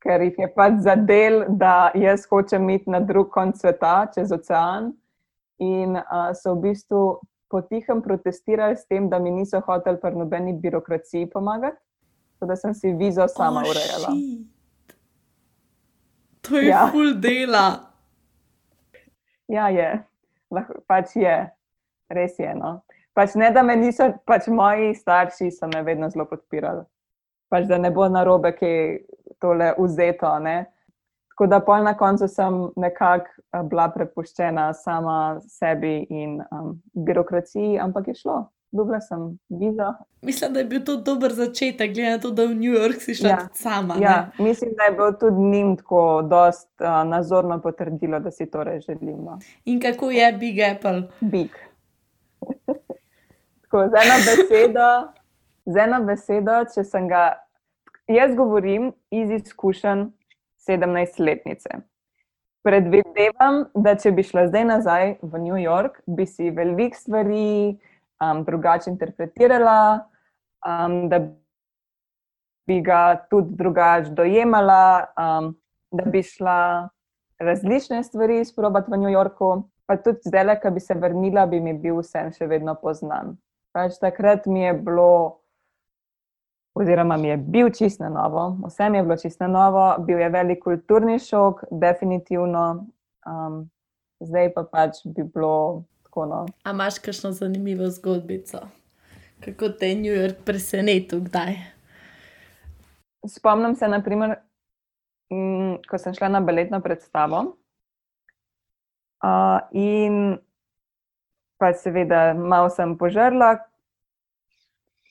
ker 0.04 0.21
jih 0.23 0.37
je 0.38 0.49
pač 0.54 0.80
zadel, 0.85 1.45
da 1.49 1.90
jaz 1.97 2.28
hočem 2.28 2.69
iti 2.71 2.90
na 2.90 3.00
drug 3.00 3.33
konc 3.33 3.57
sveta, 3.57 4.11
čez 4.14 4.33
ocean. 4.33 4.92
In 5.61 5.97
uh, 5.97 6.33
so 6.37 6.54
v 6.57 6.71
bistvu 6.71 7.21
potihem 7.50 8.02
protestirali 8.02 8.76
s 8.76 8.87
tem, 8.87 9.09
da 9.11 9.19
mi 9.19 9.30
niso 9.35 9.61
hoteli 9.66 9.99
pri 10.00 10.14
nobeni 10.16 10.54
birokraciji 10.54 11.30
pomagati, 11.30 11.76
da 12.40 12.57
sem 12.57 12.75
si 12.75 12.92
vizo 12.92 13.26
sama 13.28 13.61
oh, 13.61 13.71
urejala. 13.71 14.14
Shit. 14.14 14.61
To 16.40 16.57
je 16.57 16.66
ja. 16.66 16.88
full 16.92 17.14
dela. 17.21 17.90
Ja, 19.49 19.69
je. 19.69 19.90
Lahko, 20.50 20.80
pač 20.87 21.16
je, 21.16 21.35
res 22.09 22.38
je. 22.38 22.54
No. 22.54 22.80
Pač 23.14 23.35
ne, 23.38 23.50
da 23.54 23.62
me 23.66 23.76
niso, 23.76 24.09
pač 24.26 24.49
moji 24.50 24.95
starši 24.95 25.50
so 25.52 25.69
me 25.71 25.83
vedno 25.87 26.09
zelo 26.11 26.25
podpirali. 26.30 26.87
Pač 27.50 27.66
da 27.69 27.78
ne 27.78 27.90
bo 27.90 28.07
na 28.09 28.23
robe, 28.25 28.54
ki 28.57 28.66
je 28.66 28.85
tole 29.42 29.73
vzeto. 29.78 30.30
Ne. 30.42 30.57
Tako 31.41 31.49
da 31.49 31.61
pol 31.65 31.85
na 31.85 31.95
koncu 31.97 32.27
sem 32.29 32.57
nekako 32.77 33.31
eh, 33.53 33.63
bila 33.65 33.87
prepuščena 33.89 34.75
sama 34.77 35.41
sebi 35.49 36.03
in 36.13 36.43
um, 36.53 36.75
birokraciji, 36.93 37.79
ampak 37.81 38.11
je 38.13 38.15
šlo 38.15 38.35
dobila 38.73 39.01
sem 39.01 39.39
vizo. 39.49 39.95
Mislim, 40.23 40.53
da 40.53 40.61
je 40.61 40.65
bil 40.65 40.85
to 40.85 40.97
dober 40.97 41.33
začetek, 41.33 41.95
glede 41.95 42.11
na 42.11 42.19
to, 42.21 42.31
da 42.31 42.45
v 42.45 42.55
New 42.55 42.77
York 42.77 43.01
si 43.01 43.15
šla 43.15 43.29
ja. 43.29 43.49
sama. 43.55 43.97
Ja, 44.01 44.31
mislim, 44.39 44.75
da 44.77 44.85
je 44.85 44.91
bilo 44.91 45.13
tudi 45.13 45.41
njim 45.41 45.77
tako 45.77 46.23
dost 46.23 46.69
uh, 46.81 47.09
nazorno 47.09 47.61
potrdilo, 47.63 48.21
da 48.21 48.31
si 48.31 48.51
torej 48.51 48.81
želimo. 48.81 49.39
In 49.65 49.81
kako 49.81 50.11
je 50.11 50.33
Big 50.33 50.61
Apple? 50.61 51.03
Big. 51.21 51.51
tako, 53.63 53.89
z 53.89 54.05
eno 54.05 54.21
besedo, 54.29 54.89
z 55.65 55.77
eno 55.77 56.05
besedo, 56.05 56.65
če 56.75 56.85
sem 56.85 57.09
ga, 57.09 57.33
jaz 58.09 58.37
govorim 58.37 58.93
iz 59.11 59.31
izkušenj 59.31 60.11
17-letnice. 60.69 61.81
Predvidevam, 62.67 63.62
da 63.75 63.95
če 63.97 64.12
bi 64.12 64.25
šla 64.26 64.47
zdaj 64.50 64.64
nazaj 64.69 65.14
v 65.23 65.40
New 65.40 65.57
York, 65.57 66.02
bi 66.07 66.26
si 66.29 66.50
veliko 66.52 66.99
stvari 66.99 67.79
um, 68.21 68.43
drugače 68.45 68.90
interpretirala, 68.93 70.05
um, 70.69 71.09
da 71.09 71.23
bi 72.69 72.81
ga 72.85 73.17
tudi 73.31 73.57
drugače 73.57 74.12
dojemala, 74.12 75.07
um, 75.17 75.55
da 75.90 76.05
bi 76.05 76.23
šla 76.23 76.88
različne 77.40 78.02
stvari 78.05 78.40
izprobati 78.40 78.93
v 78.93 79.00
New 79.00 79.11
Yorku. 79.11 79.64
Pa 79.88 79.97
tudi 79.97 80.29
zdaj, 80.29 80.61
ko 80.61 80.71
bi 80.71 80.81
se 80.81 80.95
vrnila, 80.95 81.47
bi 81.47 81.61
mi 81.61 81.73
bil 81.75 81.99
vse 82.05 82.29
še 82.37 82.47
vedno 82.47 82.76
poznan. 82.79 83.38
Pač 83.73 83.97
takrat 84.02 84.47
mi 84.47 84.62
je 84.62 84.75
bilo, 84.75 85.40
oziroma 86.75 87.17
mi 87.17 87.29
je 87.29 87.37
bil 87.37 87.71
čisto 87.71 88.09
novo, 88.09 88.57
vsem 88.67 88.95
je 88.95 89.03
bilo 89.03 89.17
čisto 89.17 89.49
novo, 89.49 89.95
bil 90.07 90.19
je 90.19 90.29
velik 90.29 90.62
kulturni 90.65 91.19
šok, 91.19 91.65
definitivno. 91.71 92.87
Um, 93.27 93.71
zdaj 94.21 94.53
pa 94.55 94.65
pač 94.65 95.03
bi 95.05 95.25
bilo 95.25 95.85
Tako, 96.11 96.27
no. 96.27 96.47
A 96.65 96.71
imaš 96.71 96.99
kakšno 96.99 97.31
zanimivo 97.33 97.87
zgodbico, 97.91 98.59
kako 99.45 99.69
te 99.69 99.89
je 99.89 99.95
New 99.95 100.15
York 100.15 100.43
presenetil, 100.45 101.21
kdaj? 101.21 101.55
Spomnim 103.27 103.77
se, 103.77 103.89
naprimer, 103.89 104.35
m, 105.31 105.77
ko 105.87 105.99
sem 106.03 106.15
šla 106.15 106.29
na 106.29 106.41
baletno 106.41 106.81
predstavo. 106.83 107.45
Uh, 109.23 109.62
in 109.71 110.41
pa 111.62 111.71
seveda, 111.79 112.35
malo 112.35 112.73
sem 112.75 112.99
požrla, 112.99 113.61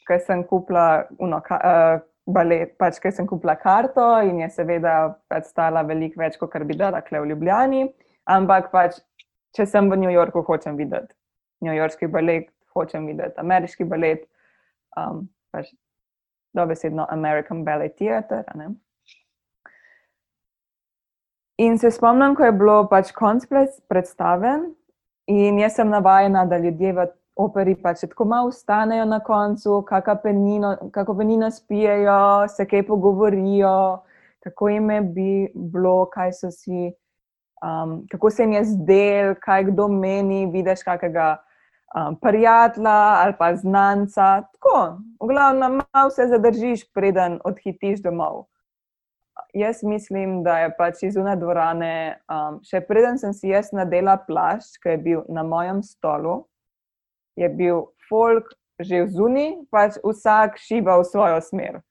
ker 0.10 0.22
sem 0.26 0.42
kupila 0.50 1.06
uno, 1.22 1.40
ka, 1.46 1.60
uh, 1.62 2.02
balet, 2.34 2.74
pač 2.82 3.00
ker 3.02 3.14
sem 3.14 3.28
kupila 3.30 3.56
karto 3.60 4.06
in 4.26 4.42
je 4.44 4.50
seveda 4.54 4.96
predstavila 5.30 5.86
veliko 5.88 6.22
več, 6.22 6.38
kot 6.42 6.58
bi 6.66 6.78
dala 6.78 7.02
kle 7.06 7.22
v 7.24 7.32
Ljubljani. 7.32 7.86
Ampak 8.30 8.72
pač 8.74 9.00
če 9.58 9.66
sem 9.70 9.90
v 9.90 9.98
New 10.02 10.14
Yorku, 10.14 10.44
hočem 10.46 10.78
videti 10.78 11.14
New 11.66 11.76
Yorkski 11.76 12.10
balet, 12.12 12.50
hočem 12.76 13.08
videti 13.10 13.42
ameriški 13.42 13.88
balet, 13.90 14.26
um, 14.98 15.28
pač 15.54 15.72
dobesedno 16.58 17.06
American 17.10 17.64
Ballet 17.66 17.96
Theatre. 17.98 18.44
In 21.60 21.78
se 21.78 21.92
spomnim, 21.92 22.36
ko 22.36 22.46
je 22.48 22.56
bilo 22.56 22.84
pač 22.90 23.12
konc 23.12 23.46
predstave, 23.90 24.54
in 25.30 25.60
jaz 25.60 25.76
sem 25.78 25.90
navajena, 25.92 26.46
da 26.50 26.58
ljudje 26.58 26.94
v 26.94 27.06
operi 27.40 27.76
pač 27.80 28.04
tako 28.04 28.28
malo 28.28 28.52
ustanejo 28.52 29.06
na 29.08 29.20
koncu, 29.24 29.82
kako 30.92 31.16
penino 31.18 31.52
spijejo, 31.52 32.48
se 32.52 32.68
kaj 32.68 32.88
pogovorijo, 32.88 34.04
kako 34.44 34.70
jim 34.70 34.90
je 34.92 35.02
bilo, 35.56 36.06
kaj 36.12 36.34
so 36.34 36.52
si 36.52 36.92
um, 37.64 38.08
kako 38.12 38.30
se 38.30 38.44
jim 38.44 38.52
je 38.52 38.64
zdel, 38.64 39.36
kaj 39.42 39.64
kdo 39.64 39.88
meni, 39.88 40.46
vidiš 40.52 40.84
kakega 40.84 41.38
um, 41.96 42.20
prijatelja 42.20 43.00
ali 43.24 43.34
pa 43.40 43.56
znanca. 43.56 44.44
Tako, 44.52 44.98
v 45.20 45.28
glavnem, 45.28 45.82
malo 45.94 46.10
se 46.10 46.28
zadržiš, 46.28 46.92
preden 46.94 47.40
odhitiš 47.44 48.02
domov. 48.02 48.46
Jaz 49.54 49.84
mislim, 49.84 50.44
da 50.44 50.60
je 50.60 50.76
pač 50.78 51.04
iz 51.04 51.16
une 51.18 51.36
dvorane, 51.40 52.20
um, 52.30 52.60
še 52.64 52.82
preden 52.86 53.18
sem 53.18 53.34
si 53.34 53.50
jaz 53.50 53.72
nadela 53.74 54.18
plašč, 54.28 54.78
ki 54.84 54.94
je 54.94 54.98
bil 54.98 55.22
na 55.30 55.44
mojem 55.44 55.82
stolu, 55.84 56.44
je 57.40 57.50
bil 57.50 57.88
folk 58.10 58.52
že 58.80 59.08
zuni, 59.12 59.60
pač 59.72 59.98
vsak 60.00 60.56
šiba 60.64 61.00
v 61.00 61.08
svojo 61.08 61.42
smer. 61.44 61.82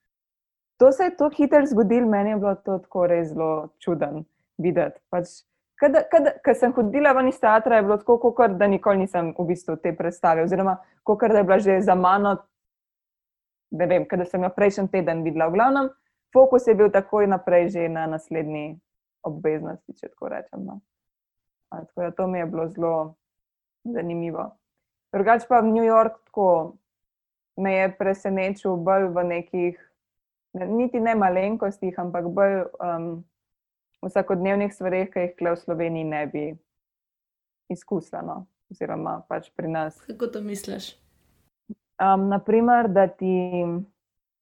To 0.81 0.89
se 0.91 1.09
je 1.09 1.13
tako 1.13 1.35
hitro 1.37 1.65
zgodilo, 1.65 2.09
meni 2.09 2.33
je 2.33 2.39
bilo 2.41 2.55
to 2.55 2.79
tako 2.81 3.05
res 3.05 3.29
zelo 3.29 3.69
čuden 3.77 4.23
videti. 4.57 4.97
Pač, 5.13 5.43
Ker 5.79 6.55
sem 6.59 6.73
hodila 6.75 7.13
ven 7.15 7.29
iz 7.31 7.37
teatra, 7.39 7.77
je 7.77 7.85
bilo 7.87 7.95
tako, 8.01 8.33
kot 8.35 8.57
da 8.59 8.67
nikoli 8.67 9.05
nisem 9.05 9.31
v 9.37 9.45
bistvu 9.47 9.77
te 9.79 9.93
predstave, 9.95 10.43
oziroma 10.43 10.75
kot 11.07 11.23
da 11.23 11.39
je 11.39 11.43
bila 11.47 11.59
že 11.59 11.77
za 11.81 11.95
mano, 11.95 12.35
ne 13.71 13.87
vem, 13.87 14.03
ker 14.03 14.25
sem 14.27 14.43
jo 14.43 14.49
prejšnji 14.51 14.89
teden 14.91 15.23
videla. 15.23 15.47
V 15.47 15.55
glavnem, 15.55 15.89
fokus 16.35 16.67
je 16.67 16.75
bil 16.75 16.91
takoj 16.91 17.27
naprej, 17.31 17.69
že 17.69 17.87
na 17.87 18.09
naslednji 18.11 18.75
obveznosti, 19.23 19.95
če 19.95 20.11
tako 20.11 20.33
rečem. 20.35 20.67
No. 20.67 20.81
Tako 21.71 22.01
da 22.01 22.11
to 22.11 22.27
mi 22.27 22.43
je 22.43 22.45
bilo 22.45 22.67
zelo 22.67 22.93
zanimivo. 23.87 24.51
Drugač 25.13 25.47
pa 25.49 25.61
v 25.61 25.73
New 25.73 25.85
York 25.85 26.21
tako 26.29 26.77
me 27.57 27.73
je 27.73 27.87
presenečil 27.97 28.77
bolj 28.77 29.09
v 29.15 29.23
nekih, 29.25 29.75
ne, 30.53 30.65
niti 30.67 31.01
ne 31.01 31.15
malenkostih, 31.15 31.97
ampak 31.99 32.29
bolj. 32.29 32.69
Um, 32.79 33.25
vsakodnevnih 34.05 34.73
stvareh, 34.73 35.09
ki 35.11 35.19
jih 35.19 35.35
v 35.41 35.55
Sloveniji 35.59 36.07
ne 36.07 36.23
bi 36.27 36.45
izkusila, 37.69 38.21
no? 38.21 38.45
oziroma 38.69 39.19
pač 39.27 39.49
pri 39.57 39.67
nas. 39.67 39.97
Kako 40.05 40.27
to 40.27 40.41
misliš? 40.45 40.93
Um, 41.99 42.29
naprimer, 42.29 42.87
da 42.87 43.07
ti 43.07 43.65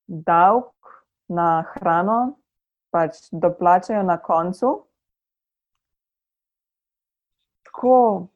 davek 0.08 0.92
na 1.32 1.64
hrano 1.74 2.38
pač 2.92 3.30
doplačajo 3.32 4.04
na 4.04 4.18
koncu. 4.22 4.74
Tako, 7.68 8.28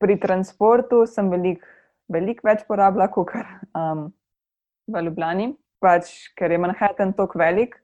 pri 0.00 0.16
transportu 0.20 1.04
sem 1.06 1.28
veliko 1.30 1.66
velik 2.10 2.42
več 2.44 2.64
porabila 2.68 3.08
kot 3.12 3.32
um, 3.34 4.08
v 4.90 5.02
Ljubljani, 5.06 5.52
pač, 5.82 6.10
ker 6.36 6.52
je 6.52 6.60
Manhattan 6.60 7.14
tako 7.16 7.40
velik, 7.40 7.76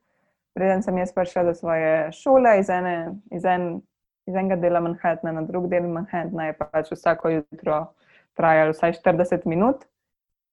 preden 0.57 0.83
sem 0.83 0.97
jaz 0.99 1.13
prišla 1.15 1.47
do 1.47 1.53
svoje 1.55 1.91
šole, 2.17 2.57
iz, 2.59 2.71
ene, 2.73 2.95
iz, 3.31 3.45
en, 3.47 3.77
iz 4.27 4.35
enega 4.35 4.59
dela 4.59 4.83
Manhattna 4.83 5.33
na 5.33 5.45
drug 5.47 5.69
del 5.71 5.87
Manhattna, 5.87 6.49
je 6.49 6.57
pač 6.59 6.91
vsako 6.91 7.37
jutro 7.37 7.85
trajalo 8.37 8.75
vsaj 8.75 8.99
40 8.99 9.47
minut, 9.49 9.87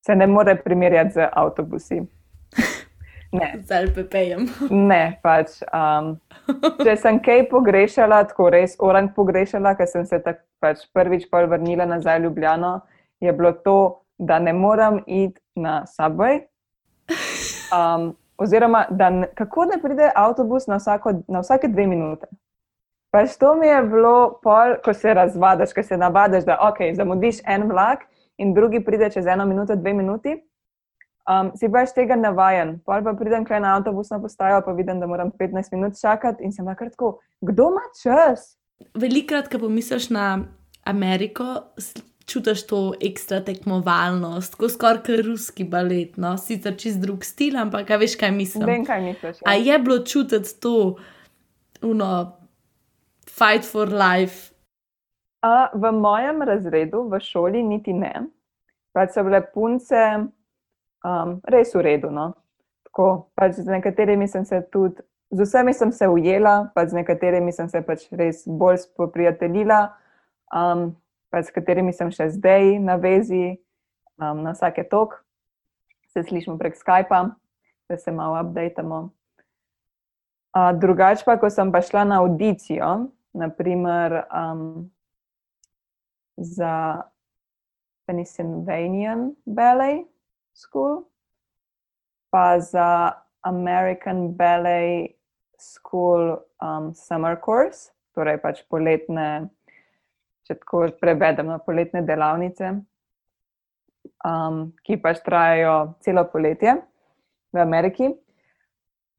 se 0.04 0.14
ne 0.16 0.28
more 0.28 0.54
primerjati 0.60 1.18
z 1.18 1.28
avtobusi. 1.32 2.04
Ne. 3.34 3.48
Z 3.66 3.74
LPP-jem. 3.88 4.46
Ne, 4.70 5.18
pač. 5.24 5.58
Um, 5.74 6.14
če 6.78 6.94
sem 7.00 7.18
kaj 7.22 7.48
pogrešala, 7.50 8.22
tako 8.30 8.50
res 8.54 8.76
orang 8.78 9.10
pogrešala, 9.16 9.74
ker 9.78 9.90
sem 9.90 10.06
se 10.06 10.20
tak, 10.22 10.44
pač 10.62 10.84
prvič 10.94 11.26
pol 11.32 11.48
vrnila 11.50 11.86
nazaj 11.88 12.20
v 12.20 12.28
Ljubljano, 12.28 12.76
je 13.24 13.34
bilo 13.34 13.50
to, 13.66 13.78
da 14.18 14.38
ne 14.38 14.54
moram 14.54 15.00
iti 15.06 15.40
na 15.58 15.82
subway. 15.90 16.44
Um, 17.74 18.14
oziroma 18.38 18.84
da 18.90 19.10
ne, 19.10 19.26
kako 19.34 19.64
ne 19.64 19.80
pride 19.82 20.12
avtobus 20.14 20.68
na, 20.70 20.78
vsako, 20.78 21.18
na 21.28 21.42
vsake 21.42 21.68
dve 21.68 21.86
minute. 21.90 22.30
Pač 23.10 23.36
to 23.38 23.54
mi 23.58 23.66
je 23.66 23.82
bilo, 23.82 24.38
pol, 24.42 24.78
ko 24.84 24.94
se 24.94 25.14
razvadaš, 25.14 25.74
ko 25.74 25.82
se 25.82 25.98
navadiš, 25.98 26.46
da 26.46 26.58
okay, 26.62 26.94
zamudiš 26.94 27.42
en 27.46 27.66
vlak 27.70 28.06
in 28.38 28.54
drugi 28.54 28.84
pride 28.84 29.10
čez 29.10 29.26
eno 29.26 29.46
minuto, 29.46 29.76
dve 29.76 29.92
minuti. 29.94 30.38
Um, 31.24 31.54
si 31.56 31.70
pač 31.72 31.94
tega 31.96 32.18
navajen. 32.20 32.76
Pol 32.84 33.04
pa 33.04 33.14
pridem 33.16 33.46
kaj 33.48 33.62
na 33.64 33.78
avtobusno 33.78 34.18
postajo, 34.20 34.60
pa 34.64 34.74
vidim, 34.76 35.00
da 35.00 35.08
moram 35.08 35.30
15 35.32 35.72
minut 35.72 35.96
čakati 35.96 36.44
in 36.44 36.52
sem 36.52 36.66
lahko 36.68 36.90
tako, 36.90 37.12
kdo 37.40 37.70
ima 37.72 37.84
čas? 38.02 38.58
Velikrat, 38.94 39.48
ko 39.48 39.62
pomisliš 39.62 40.10
na 40.12 40.44
Ameriko, 40.84 41.62
čutiš 42.28 42.66
to 42.68 42.80
ekstra 43.00 43.40
tekmovalnost, 43.44 44.58
kot 44.60 44.74
skoraj 44.76 45.00
kot 45.06 45.24
ruski 45.24 45.64
balet, 45.64 46.18
no, 46.20 46.34
sicer 46.40 46.76
čist 46.76 47.00
drug 47.00 47.24
stil, 47.24 47.56
ampak 47.60 47.88
kaj 47.88 48.02
veš, 48.04 48.18
kaj 48.20 48.32
mislim. 48.36 48.68
Vem, 48.68 48.84
kaj 48.84 49.00
misliš. 49.04 49.40
Ja. 49.40 49.48
A 49.48 49.56
je 49.56 49.78
bilo 49.78 49.98
čutiti 50.04 50.60
to, 50.60 50.96
uno, 51.82 52.10
fight 53.24 53.64
for 53.64 53.88
life? 53.88 54.52
A, 55.40 55.70
v 55.72 55.92
mojem 55.92 56.44
razredu, 56.44 57.06
v 57.08 57.20
šoli, 57.20 57.64
niti 57.64 57.92
ne. 57.96 58.26
Pač 58.92 59.16
so 59.16 59.24
bile 59.26 59.40
punce 59.52 60.00
um, 61.04 61.38
res 61.44 61.74
v 61.74 61.84
redu. 61.84 62.10
No? 62.10 62.32
Tako, 62.88 63.28
pač 63.36 63.60
z 63.60 63.68
nekaterimi 63.68 64.28
sem 64.28 64.44
se 64.48 64.62
tudi, 64.72 65.04
z 65.34 65.44
vsemi 65.44 65.74
sem 65.74 65.92
se 65.92 66.08
ujela, 66.08 66.70
pa 66.74 66.86
z 66.86 66.96
nekaterimi 66.96 67.52
sem 67.52 67.68
se 67.68 67.82
pač 67.82 68.06
res 68.14 68.44
bolj 68.48 68.84
spoprijateljila. 68.88 69.94
Um, 70.54 70.94
s 71.34 71.50
katerimi 71.50 71.90
sem 71.90 72.12
še 72.14 72.28
zdaj 72.30 72.78
na 72.78 72.94
vezi, 72.94 73.58
um, 74.22 74.44
na 74.46 74.54
vsake 74.54 74.86
tok, 74.86 75.18
se 76.14 76.22
slišimo 76.22 76.54
prek 76.60 76.78
Skypa, 76.78 77.34
da 77.90 77.98
se 77.98 78.14
malo 78.14 78.38
updatemo. 78.38 79.10
Uh, 80.54 80.70
drugač 80.78 81.26
pa, 81.26 81.34
ko 81.34 81.50
sem 81.50 81.74
pa 81.74 81.82
šla 81.82 82.04
na 82.06 82.22
audicijo, 82.22 83.10
naprimer 83.34 84.20
um, 84.30 84.86
za 86.38 87.02
Pennsylvania 88.06 89.18
Ballet 89.42 90.13
School, 90.54 91.02
pa 92.30 92.60
za 92.62 93.12
American 93.42 94.32
Ballet 94.38 95.18
School 95.58 96.38
um, 96.62 96.94
Summer 96.94 97.36
Course, 97.36 97.90
torej 98.14 98.38
pač 98.38 98.62
poletne 98.70 99.50
če 100.44 100.58
tako 100.60 100.84
prevedem 101.00 101.48
na 101.48 101.58
poletne 101.62 102.04
delavnice, 102.04 102.74
um, 104.28 104.66
ki 104.84 105.00
pač 105.00 105.22
trajajo 105.24 105.96
celo 106.04 106.26
poletje 106.28 106.76
v 107.54 107.62
Ameriki. 107.62 108.10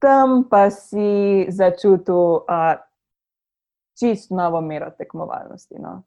Tam 0.02 0.44
pa 0.50 0.68
si 0.70 1.46
začutil 1.50 2.44
uh, 2.46 2.76
čist 3.96 4.30
novo 4.30 4.60
mero 4.62 4.92
tekmovalnosti. 4.94 5.80
No. 5.82 6.04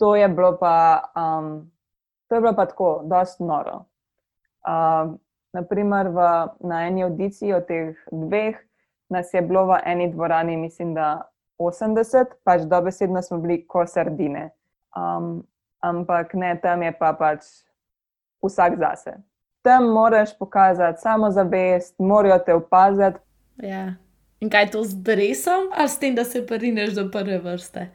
To 0.00 0.14
je 0.16 0.28
bilo 0.32 0.56
pa, 0.56 1.02
um, 1.18 1.68
to 2.30 2.38
je 2.38 2.40
bilo 2.40 2.54
pa 2.56 2.66
tako, 2.70 3.02
dosti 3.04 3.44
noro. 3.44 3.91
Uh, 4.62 5.14
naprimer, 5.52 6.08
v, 6.08 6.28
na 6.60 6.86
eni 6.86 7.04
audiciji 7.04 7.52
od 7.52 7.66
teh 7.66 7.96
dveh 8.12 8.56
nas 9.12 9.34
je 9.34 9.42
bilo 9.42 9.66
v 9.66 9.78
eni 9.84 10.08
dvorani, 10.12 10.56
mislim, 10.56 10.94
da 10.94 11.28
80, 11.58 12.24
pač 12.44 12.62
dobesedno 12.66 13.22
smo 13.22 13.38
bili 13.38 13.66
kot 13.66 13.90
sardine. 13.90 14.50
Um, 14.96 15.42
ampak 15.80 16.34
ne, 16.34 16.56
tam 16.62 16.82
je 16.82 16.92
pa 16.98 17.12
pač 17.12 17.44
vsak 18.42 18.78
zase. 18.78 19.16
Tam 19.62 19.84
moraš 19.84 20.38
pokazati 20.38 21.00
samozavest, 21.00 21.94
morajo 21.98 22.38
te 22.38 22.54
opaziti. 22.54 23.18
Ja. 23.62 23.94
In 24.40 24.50
kaj 24.50 24.70
to 24.70 24.82
z 24.84 24.94
drevesom, 24.94 25.70
ali 25.76 25.88
s 25.88 25.98
tem, 25.98 26.14
da 26.14 26.24
se 26.24 26.46
prineš 26.46 26.96
do 26.98 27.10
prve 27.10 27.38
vrste? 27.38 27.92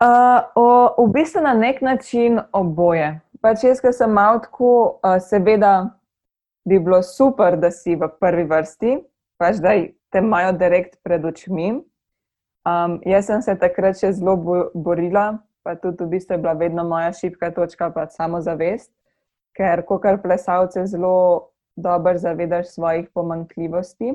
Uh, 0.00 0.40
o, 0.56 1.04
v 1.04 1.12
bistvu 1.12 1.42
na 1.44 1.52
nek 1.54 1.82
način 1.82 2.40
oboje. 2.52 3.20
Pač 3.40 3.64
jaz, 3.64 3.82
ki 3.84 3.92
sem 3.92 4.12
malo 4.12 4.40
tako, 4.40 5.00
uh, 5.04 5.18
seveda 5.20 5.90
bi 6.64 6.78
bilo 6.78 7.02
super, 7.02 7.56
da 7.56 7.70
si 7.70 7.96
v 7.96 8.08
prvi 8.20 8.44
vrsti, 8.44 8.98
pač 9.40 9.60
da 9.62 9.74
te 10.10 10.18
imajo 10.18 10.52
direkt 10.58 10.98
pred 11.02 11.24
očmi. 11.24 11.70
Um, 12.68 12.98
jaz 13.08 13.30
sem 13.30 13.42
se 13.42 13.54
takrat 13.56 13.96
še 14.00 14.12
zelo 14.18 14.36
borila, 14.74 15.40
pa 15.64 15.76
tudi 15.80 16.04
v 16.04 16.16
bistvu 16.16 16.36
je 16.36 16.42
bila 16.42 16.52
vedno 16.58 16.84
moja 16.84 17.12
šipka 17.16 17.50
točka, 17.56 17.88
pa 17.94 18.06
samo 18.12 18.42
zavest, 18.44 18.92
ker 19.56 19.84
ko 19.88 19.98
kar 19.98 20.20
plesalce 20.20 20.84
zelo 20.86 21.52
dobro 21.76 22.18
zavedaš 22.18 22.74
svojih 22.74 23.08
pomankljivosti, 23.14 24.12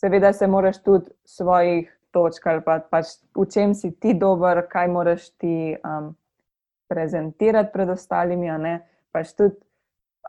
seveda 0.00 0.32
se 0.32 0.46
moraš 0.46 0.82
tudi 0.82 1.10
svojih 1.24 1.90
točk 2.10 2.46
ali 2.46 2.64
pa, 2.66 2.80
pač 2.82 3.14
v 3.38 3.46
čem 3.46 3.74
si 3.74 3.92
ti 3.94 4.14
dober, 4.14 4.64
kaj 4.68 4.88
moraš 4.90 5.30
ti 5.38 5.76
um, 5.78 6.12
prezentirati 6.90 7.72
pred 7.72 7.94
ostalimi, 7.94 8.50
pač 9.12 9.36
tudi. 9.38 9.56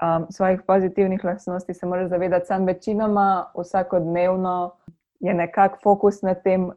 Um, 0.02 0.26
svojih 0.30 0.62
pozitivnih 0.68 1.24
lastnosti 1.24 1.74
se 1.74 1.86
moraš 1.86 2.10
zavedati, 2.10 2.46
sam 2.46 2.66
večinoma, 2.66 3.52
vsakodnevno 3.58 4.76
je 5.20 5.34
nekako 5.34 5.78
fokus 5.84 6.22
na 6.22 6.34
tem, 6.34 6.72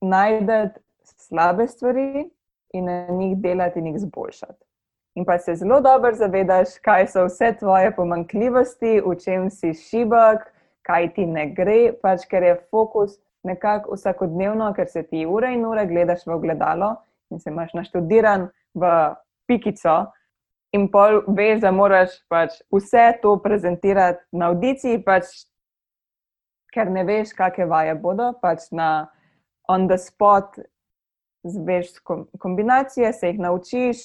najdete 0.00 0.80
slabe 1.06 1.66
stvari, 1.66 2.30
in 2.72 2.84
na 2.84 3.06
njih 3.10 3.38
delati 3.38 3.78
in 3.78 3.86
jih 3.86 3.96
izboljšati. 3.96 4.64
In 5.14 5.24
pa 5.24 5.38
se 5.38 5.54
zelo 5.54 5.80
dobro 5.80 6.14
zavedaš, 6.14 6.78
kaj 6.82 7.06
so 7.06 7.24
vse 7.24 7.52
tvoje 7.58 7.96
pomankljivosti, 7.96 9.00
v 9.06 9.14
čem 9.24 9.50
si 9.50 9.74
šibek, 9.74 10.44
kaj 10.82 11.12
ti 11.14 11.26
ne 11.26 11.48
gre, 11.50 11.92
pač 12.02 12.26
ker 12.30 12.42
je 12.42 12.60
fokus 12.70 13.18
nekako 13.42 13.94
vsakodnevno, 13.94 14.72
ker 14.74 14.88
se 14.88 15.02
ti 15.02 15.26
ure 15.26 15.52
in 15.54 15.66
ure 15.66 15.86
gledaš 15.86 16.26
v 16.26 16.36
ogledalo 16.36 16.94
in 17.30 17.40
se 17.40 17.50
imaš 17.50 17.74
naštudiran 17.74 18.48
v 18.74 18.92
pikico. 19.46 20.12
In 20.76 20.88
pol 20.92 21.22
veš, 21.32 21.62
da 21.64 21.70
moraš 21.72 22.18
pač 22.28 22.58
vse 22.74 23.12
to 23.22 23.38
prezentirati 23.42 24.20
na 24.36 24.50
audiciji, 24.52 25.00
pač, 25.04 25.30
ker 26.74 26.90
ne 26.92 27.06
veš, 27.08 27.32
kakšne 27.36 27.68
vaje 27.70 27.94
bodo, 28.02 28.34
pač 28.42 28.68
na 28.72 29.08
on 29.68 29.88
the 29.88 29.96
spot 29.98 30.58
zveš 31.44 31.94
kombinacije, 32.38 33.12
se 33.12 33.32
jih 33.32 33.40
naučiš, 33.40 33.96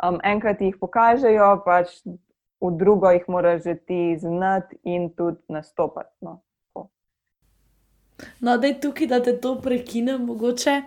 um, 0.00 0.20
enkrat 0.24 0.60
jih 0.60 0.76
pokažejo, 0.80 1.52
pač 1.64 1.92
v 2.60 2.70
drugo 2.76 3.10
jih 3.10 3.28
moraš 3.28 3.64
že 3.64 3.74
ti 3.74 4.16
znati 4.20 4.76
in 4.84 5.10
tudi 5.12 5.40
nastopati. 5.48 6.16
No. 6.20 6.40
No, 8.40 8.58
da 8.58 8.66
je 8.66 8.80
tukaj, 8.80 9.06
da 9.06 9.22
te 9.22 9.40
to 9.40 9.54
prekinem, 9.60 10.24
mogoče, 10.24 10.82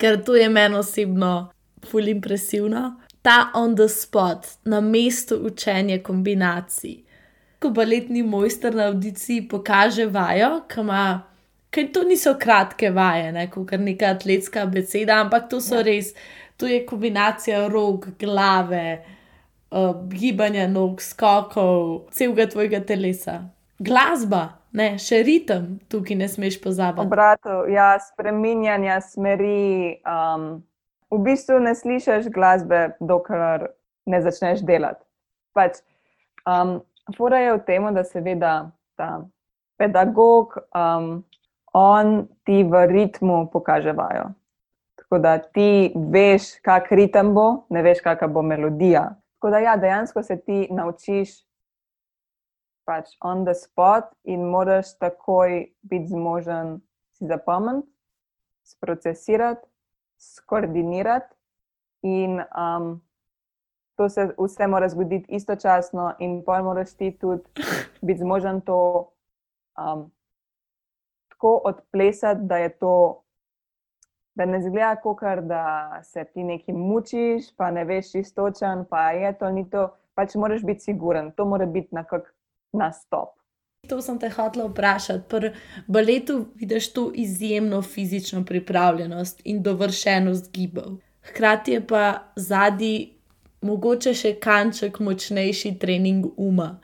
ker 0.00 0.16
to 0.24 0.36
je 0.36 0.48
meni 0.48 0.76
osebno 0.76 1.50
ful 1.90 2.08
impresivno. 2.08 3.00
Ta 3.28 3.50
on 3.54 3.74
the 3.74 3.88
spot, 3.88 4.46
na 4.64 4.80
mestu 4.80 5.36
učenja 5.36 5.98
kombinacij. 6.02 7.02
Ko 7.60 7.70
baletni 7.70 8.22
mojster 8.22 8.74
na 8.74 8.86
audiciji 8.88 9.48
pokaže 9.48 10.06
vajo, 10.06 10.62
ki 10.68 10.80
ima. 10.80 11.22
Ker 11.70 11.90
to 11.92 12.06
niso 12.08 12.32
kratke 12.40 12.88
vaje, 12.90 13.32
ne, 13.32 13.44
kot 13.52 13.74
neka 13.76 14.14
atletska 14.14 14.64
beseda, 14.72 15.18
ampak 15.20 15.50
to 15.50 15.60
so 15.60 15.76
ja. 15.76 15.82
res, 15.82 16.14
to 16.56 16.66
je 16.66 16.86
kombinacija 16.88 17.66
rok, 17.68 18.06
glave, 18.18 19.02
uh, 19.70 19.92
gibanja 20.08 20.64
nog, 20.66 21.02
skokov, 21.04 22.08
celega 22.16 22.48
tvojega 22.48 22.80
telesa. 22.80 23.42
Glasba, 23.78 24.46
ne, 24.72 24.94
še 24.96 25.20
ritem, 25.28 25.74
tukaj 25.92 26.16
ne 26.16 26.30
smeš 26.32 26.56
pozabiti. 26.64 27.04
Obrato, 27.04 27.66
ja, 27.68 27.90
spreminjanja 28.08 29.02
smeri. 29.04 30.00
Um, 30.08 30.48
v 31.10 31.18
bistvu 31.24 31.58
ne 31.64 31.74
slišiš 31.74 32.28
glasbe, 32.34 32.96
dokler 33.00 33.70
ne 34.06 34.20
začneš 34.22 34.64
delati. 34.66 35.04
Pač, 35.56 35.80
um, 36.44 36.80
Fora 37.16 37.40
je 37.40 37.54
v 37.56 37.62
tem, 37.64 37.86
da 37.94 38.04
seveda 38.04 38.52
ta 38.96 39.24
pedagog, 39.80 40.58
um, 40.76 41.24
on 41.72 42.28
ti 42.44 42.60
v 42.64 42.84
ritmu 42.86 43.48
pokaže 43.52 43.94
vajo. 43.96 44.34
Tako 44.98 45.18
da 45.24 45.38
ti 45.38 45.94
veš, 45.96 46.58
kak 46.60 46.92
ritem 46.92 47.32
bo, 47.32 47.64
ne 47.72 47.82
veš, 47.82 48.02
kakšna 48.04 48.28
bo 48.28 48.42
melodija. 48.44 49.14
Tako 49.38 49.54
da 49.54 49.62
ja, 49.64 49.76
dejansko 49.80 50.22
se 50.22 50.36
ti 50.36 50.66
naučiš 50.70 51.48
pač 52.88 53.12
on 53.20 53.44
the 53.44 53.52
spot 53.52 54.08
in 54.24 54.48
moraš 54.48 54.94
takoj 54.96 55.68
biti 55.84 56.08
zmožen 56.08 56.80
si 57.12 57.28
zapomniti, 57.28 57.88
sprocesirati, 58.64 59.67
skoordinirati. 60.18 61.34
In 62.02 62.40
um, 62.40 63.00
to 63.96 64.08
se 64.08 64.28
vse 64.38 64.66
mora 64.66 64.88
zgoditi 64.88 65.34
istočasno, 65.34 66.14
in 66.18 66.42
pa 66.46 66.62
moraš 66.62 66.94
ti 66.94 67.10
tudi 67.18 67.42
biti 68.00 68.20
zmožen 68.20 68.60
to 68.60 69.10
um, 69.78 70.10
tako 71.28 71.60
odplesati, 71.64 72.40
da 72.42 72.56
je 72.56 72.68
to. 72.78 73.22
Da 74.34 74.44
ne 74.44 74.60
zgleda, 74.62 74.96
kot 75.02 75.18
da 75.42 75.98
se 76.02 76.24
ti 76.24 76.44
nekaj 76.44 76.74
mučiš, 76.74 77.56
pa 77.56 77.70
ne 77.70 77.84
veš, 77.84 78.14
istočen, 78.14 78.84
pa 78.90 79.10
je 79.10 79.32
to 79.38 79.50
ni 79.50 79.70
to. 79.70 79.88
Pač 80.14 80.34
moraš 80.34 80.62
biti 80.62 80.80
siguren, 80.80 81.32
to 81.32 81.44
mora 81.44 81.66
biti 81.66 81.94
na 81.94 82.04
kak 82.04 82.34
nastop. 82.72 83.37
To 83.86 84.02
sem 84.02 84.18
te 84.18 84.28
hotel 84.30 84.68
vprašati. 84.68 85.24
Pri 85.28 85.52
baletu 85.86 86.46
vidiš 86.54 86.92
to 86.92 87.10
izjemno 87.14 87.82
fizično 87.82 88.44
pripravljenost 88.44 89.40
in 89.44 89.62
dovršenost 89.62 90.52
gibov. 90.52 90.98
Hkrati 91.22 91.72
je 91.72 91.86
pa 91.86 92.32
zadnji, 92.36 93.14
mogoče 93.60 94.14
še 94.14 94.34
kanček 94.40 95.00
močnejši 95.00 95.74
trening 95.78 96.26
uma, 96.36 96.78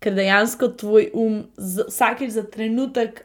ker 0.00 0.14
dejansko 0.14 0.68
tvoj 0.80 1.10
um 1.14 1.42
vsakeč 1.58 2.30
za 2.36 2.44
trenutek, 2.50 3.24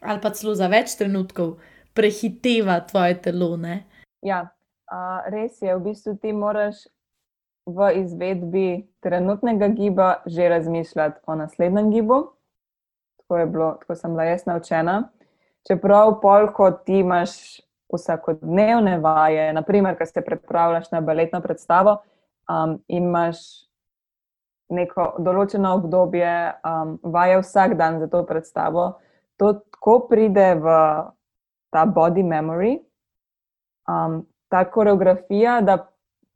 ali 0.00 0.20
pa 0.20 0.30
celo 0.30 0.54
za 0.54 0.68
več 0.72 0.96
trenutkov, 0.98 1.56
prehiteva 1.94 2.80
tvoje 2.90 3.18
telo. 3.22 3.56
Ne? 3.56 3.82
Ja, 4.22 4.44
a, 4.86 5.00
res 5.34 5.60
je, 5.62 5.74
v 5.76 5.82
bistvu 5.88 6.16
ti 6.22 6.32
moraš 6.32 6.86
v 7.66 7.90
izvedbi 8.02 8.88
trenutnega 9.00 9.68
giba 9.68 10.22
že 10.26 10.48
razmišljati 10.48 11.20
o 11.26 11.34
naslednjem 11.34 11.90
gibu. 11.90 12.32
Tako, 13.16 13.46
bilo, 13.46 13.72
tako 13.80 13.94
sem 13.94 14.10
bila 14.10 14.24
jaz 14.24 14.46
naučena. 14.46 15.08
Čeprav 15.66 16.20
pol, 16.20 16.48
ko 16.52 16.70
ti 16.70 16.98
imaš 16.98 17.60
vsakodnevne 17.92 18.98
vaje, 18.98 19.52
naprimer, 19.52 19.98
ko 19.98 20.06
se 20.06 20.24
pripravljaš 20.24 20.90
na 20.90 21.00
baletno 21.00 21.40
predstavo 21.40 22.02
um, 22.48 22.78
in 22.88 23.04
imaš 23.04 23.38
neko 24.72 25.14
določeno 25.20 25.74
obdobje 25.76 26.32
um, 26.64 26.96
vaje 27.02 27.40
vsak 27.42 27.76
dan 27.76 28.00
za 28.00 28.08
to 28.08 28.24
predstavo, 28.26 28.98
to 29.36 29.52
tako 29.52 29.98
pride 30.08 30.54
v 30.60 30.76
ta 31.72 31.84
body 31.86 32.24
memory, 32.24 32.78
um, 33.88 34.22
ta 34.48 34.64
koreografija, 34.70 35.60
da 35.60 35.91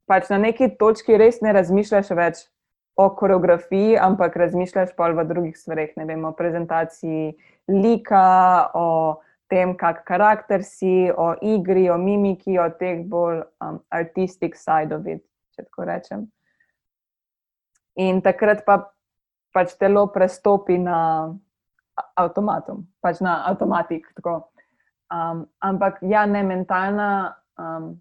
pač 0.07 0.31
na 0.31 0.39
neki 0.39 0.73
točki 0.79 1.19
res 1.19 1.43
ne 1.43 1.53
razmišljaš 1.57 2.11
več 2.17 2.47
o 2.97 3.11
koreografiji, 3.13 3.99
ampak 4.01 4.37
razmišljaš 4.41 4.95
pa 4.97 5.11
v 5.13 5.25
drugih 5.29 5.57
stvareh, 5.59 5.93
ne 6.01 6.07
vem, 6.09 6.25
o 6.25 6.33
prezentaciji 6.33 7.35
lika, 7.69 8.71
o 8.73 9.21
tem, 9.53 9.75
kak 9.77 10.03
karakter 10.09 10.65
si, 10.65 11.11
o 11.13 11.35
igri, 11.45 11.91
o 11.93 11.99
mimiki, 12.01 12.57
o 12.59 12.71
teh 12.81 13.05
bolj 13.05 13.43
um, 13.61 13.83
artistic 13.93 14.57
side 14.57 14.97
of 14.97 15.07
it, 15.07 15.23
če 15.55 15.67
tako 15.69 15.87
rečem. 15.91 16.27
In 18.01 18.23
takrat 18.25 18.65
pa 18.65 18.81
pač 19.57 19.77
telo 19.81 20.07
prestopi 20.13 20.81
na 20.81 20.99
avtomatom, 22.17 22.85
pač 23.05 23.21
na 23.25 23.43
avtomatik. 23.49 24.09
Um, 24.25 25.47
ampak 25.65 26.01
ja, 26.05 26.27
ne 26.27 26.43
mentalna 26.45 27.11
um, 27.61 27.95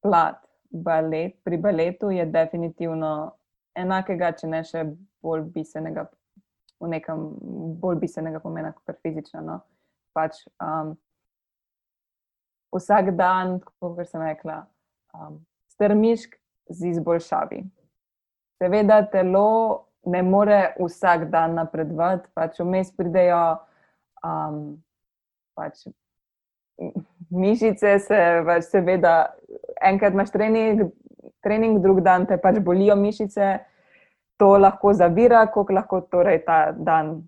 plat 0.00 0.40
balet, 0.70 1.36
pri 1.44 1.56
baletu 1.56 2.10
je 2.10 2.26
definitivno 2.26 3.36
enakega, 3.78 4.32
če 4.32 4.50
ne 4.50 4.62
še 4.66 4.84
bolj 5.22 5.44
bistvenega, 5.54 6.06
v 6.80 6.90
nekem 6.94 7.26
bolj 7.82 8.00
bistvenega 8.02 8.40
pomena 8.42 8.72
kot 8.72 8.98
fizično. 9.02 9.42
No? 9.46 9.60
Pač, 10.16 10.42
um, 10.62 10.94
vsak 12.74 13.12
dan, 13.18 13.58
kot 13.80 14.00
sem 14.08 14.22
rekla, 14.24 14.62
um, 15.14 15.40
strmiš 15.74 16.28
z 16.70 16.94
izboljšavi. 16.94 17.64
Seveda, 18.60 19.00
telo 19.10 19.86
ne 20.06 20.22
more 20.22 20.74
vsak 20.78 21.28
dan 21.30 21.56
napredovati, 21.58 22.28
pač 22.34 22.60
vmes 22.60 22.92
pridejo. 22.96 23.60
Um, 24.24 24.80
pač, 25.56 25.86
Mišice 27.30 27.98
se, 28.02 28.20
pač 28.46 28.66
seveda, 28.72 29.14
enkrat 29.86 30.14
imaš 30.16 30.32
trening, 30.34 30.88
trening, 31.44 31.78
drug 31.82 32.02
dan 32.02 32.26
te 32.26 32.38
pač 32.42 32.58
bolijo 32.64 32.96
mišice, 32.98 33.58
to 34.40 34.56
lahko 34.58 34.92
zavira, 34.96 35.44
koliko 35.52 35.76
lahko 35.76 36.00
torej 36.10 36.40
ta 36.46 36.72
dan 36.72 37.20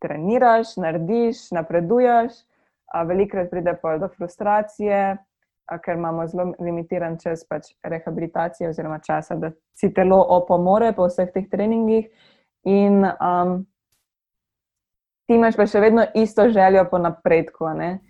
treniraš, 0.00 0.76
narediš, 0.80 1.50
napreduješ. 1.52 2.44
Velikrat 3.06 3.50
pride 3.52 3.76
pa 3.78 3.98
do 4.02 4.08
frustracije, 4.10 5.14
ker 5.84 5.94
imamo 5.94 6.24
zelo 6.26 6.48
limitiran 6.58 7.18
čas 7.22 7.44
pač 7.46 7.68
rehabilitacije 7.86 8.72
oziroma 8.72 8.98
časa, 8.98 9.36
da 9.38 9.52
si 9.78 9.92
telo 9.94 10.18
opomore 10.36 10.90
po 10.96 11.06
vseh 11.06 11.30
teh 11.30 11.46
treningih. 11.50 12.08
In 12.66 13.04
um, 13.06 13.60
ti 15.28 15.38
imaš 15.38 15.54
pa 15.56 15.68
še 15.70 15.84
vedno 15.84 16.08
isto 16.18 16.48
željo 16.50 16.88
po 16.90 16.98
napredku. 16.98 17.70
Ne? 17.78 18.00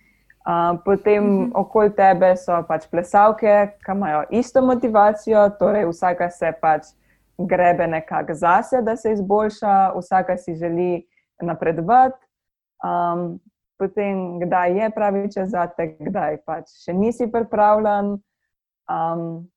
Potem 0.85 1.25
uh 1.25 1.31
mhm. 1.31 1.45
-huh. 1.45 1.61
okoli 1.61 1.91
tebe 1.91 2.37
so 2.37 2.63
pač 2.69 2.87
plesalke, 2.91 3.77
ki 3.85 3.93
imajo 3.93 4.25
isto 4.31 4.63
motivacijo, 4.63 5.51
torej 5.59 5.87
vsaka 5.89 6.31
se 6.31 6.53
pač 6.61 6.83
grebe 7.39 7.87
nekako 7.87 8.35
zase, 8.35 8.83
da 8.83 8.97
se 8.97 9.13
izboljša, 9.13 9.93
vsaka 9.99 10.37
si 10.37 10.55
želi 10.55 11.07
napredovati. 11.43 12.27
Um, 12.85 13.41
potem, 13.79 14.41
kdaj 14.41 14.79
je 14.79 14.91
pravi 14.91 15.33
čas 15.33 15.49
za 15.49 15.67
te, 15.67 15.97
kdaj 16.01 16.37
pač 16.45 16.69
še 16.85 16.93
nisi 16.93 17.31
pripravljen. 17.33 18.19
Um, 18.91 19.49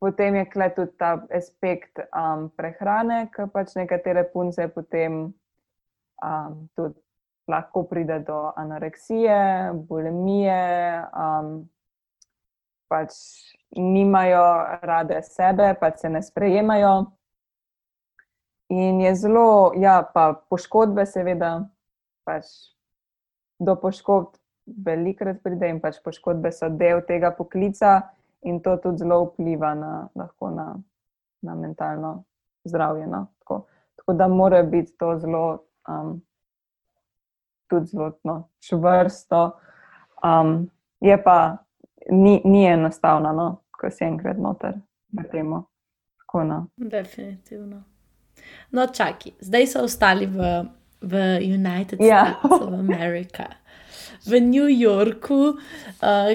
potem 0.00 0.34
je 0.34 0.44
kle 0.50 0.68
tudi 0.74 0.92
ta 0.98 1.26
aspekt 1.36 1.98
um, 1.98 2.50
prehrane, 2.56 3.28
ki 3.36 3.48
pač 3.52 3.74
nekatere 3.74 4.24
punce 4.32 4.68
potem 4.68 5.34
um, 6.24 6.68
tudi 6.76 7.03
lahko 7.48 7.82
pride 7.84 8.18
do 8.26 8.52
anoreksije, 8.56 9.72
bulimije, 9.88 11.02
um, 11.12 11.68
pač 12.88 13.12
nimajo 13.76 14.44
rade 14.82 15.22
sebe, 15.22 15.74
pač 15.80 16.04
se 16.04 16.08
ne 16.08 16.22
sprejemajo. 16.22 16.94
In 18.74 19.00
je 19.00 19.14
zelo, 19.14 19.72
ja, 19.76 20.00
pa 20.14 20.32
poškodbe, 20.50 21.04
seveda, 21.06 21.58
pač 22.24 22.48
do 23.60 23.76
poškodb 23.76 24.40
velikrat 24.64 25.42
pride 25.44 25.68
in 25.68 25.80
pač 25.82 26.00
poškodbe 26.04 26.52
so 26.52 26.70
del 26.72 27.04
tega 27.04 27.34
poklica, 27.36 28.00
in 28.44 28.60
to 28.64 28.76
tudi 28.80 29.04
zelo 29.04 29.24
vpliva 29.28 29.74
na, 29.76 30.08
na, 30.16 30.66
na 31.42 31.54
mentalno 31.54 32.24
zdravje. 32.64 33.06
No? 33.06 33.26
Tako, 33.38 33.66
tako 33.96 34.12
da 34.12 34.28
mora 34.28 34.62
biti 34.62 34.96
to 34.96 35.16
zelo. 35.18 35.64
Um, 35.88 36.22
tudi 37.68 37.86
zelo 37.86 38.12
no, 38.24 38.48
čvrsto. 38.60 39.58
Um, 40.24 40.70
je 41.00 41.22
pa 41.22 41.56
ni, 42.10 42.40
ni 42.44 42.64
enostavno, 42.66 43.32
no, 43.32 43.48
ko 43.70 43.90
si 43.90 44.04
enkrat 44.04 44.38
noter 44.38 44.74
v 45.12 45.24
tem. 45.32 45.50
Tako, 46.18 46.44
no. 46.44 46.66
Definitivno. 46.76 47.82
No, 48.70 48.86
čakaj, 48.86 49.32
zdaj 49.40 49.66
so 49.66 49.84
ostali 49.84 50.26
v, 50.26 50.64
v 51.00 51.14
United 51.54 52.00
Ja. 52.00 52.34
States 52.38 52.60
of 52.62 52.72
America. 52.72 53.44
V 54.26 54.40
New 54.40 54.66
Yorku, 54.68 55.34
uh, 55.34 55.56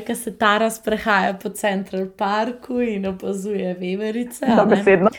ki 0.05 0.15
se 0.15 0.31
Tara 0.37 0.69
sprehaja 0.69 1.33
po 1.33 1.49
Central 1.49 2.05
Parku 2.17 2.79
in 2.79 3.07
opazuje 3.07 3.73
veverice. 3.73 4.45
a 4.45 4.49
ne? 4.49 4.55
Dobesedno. 4.55 5.09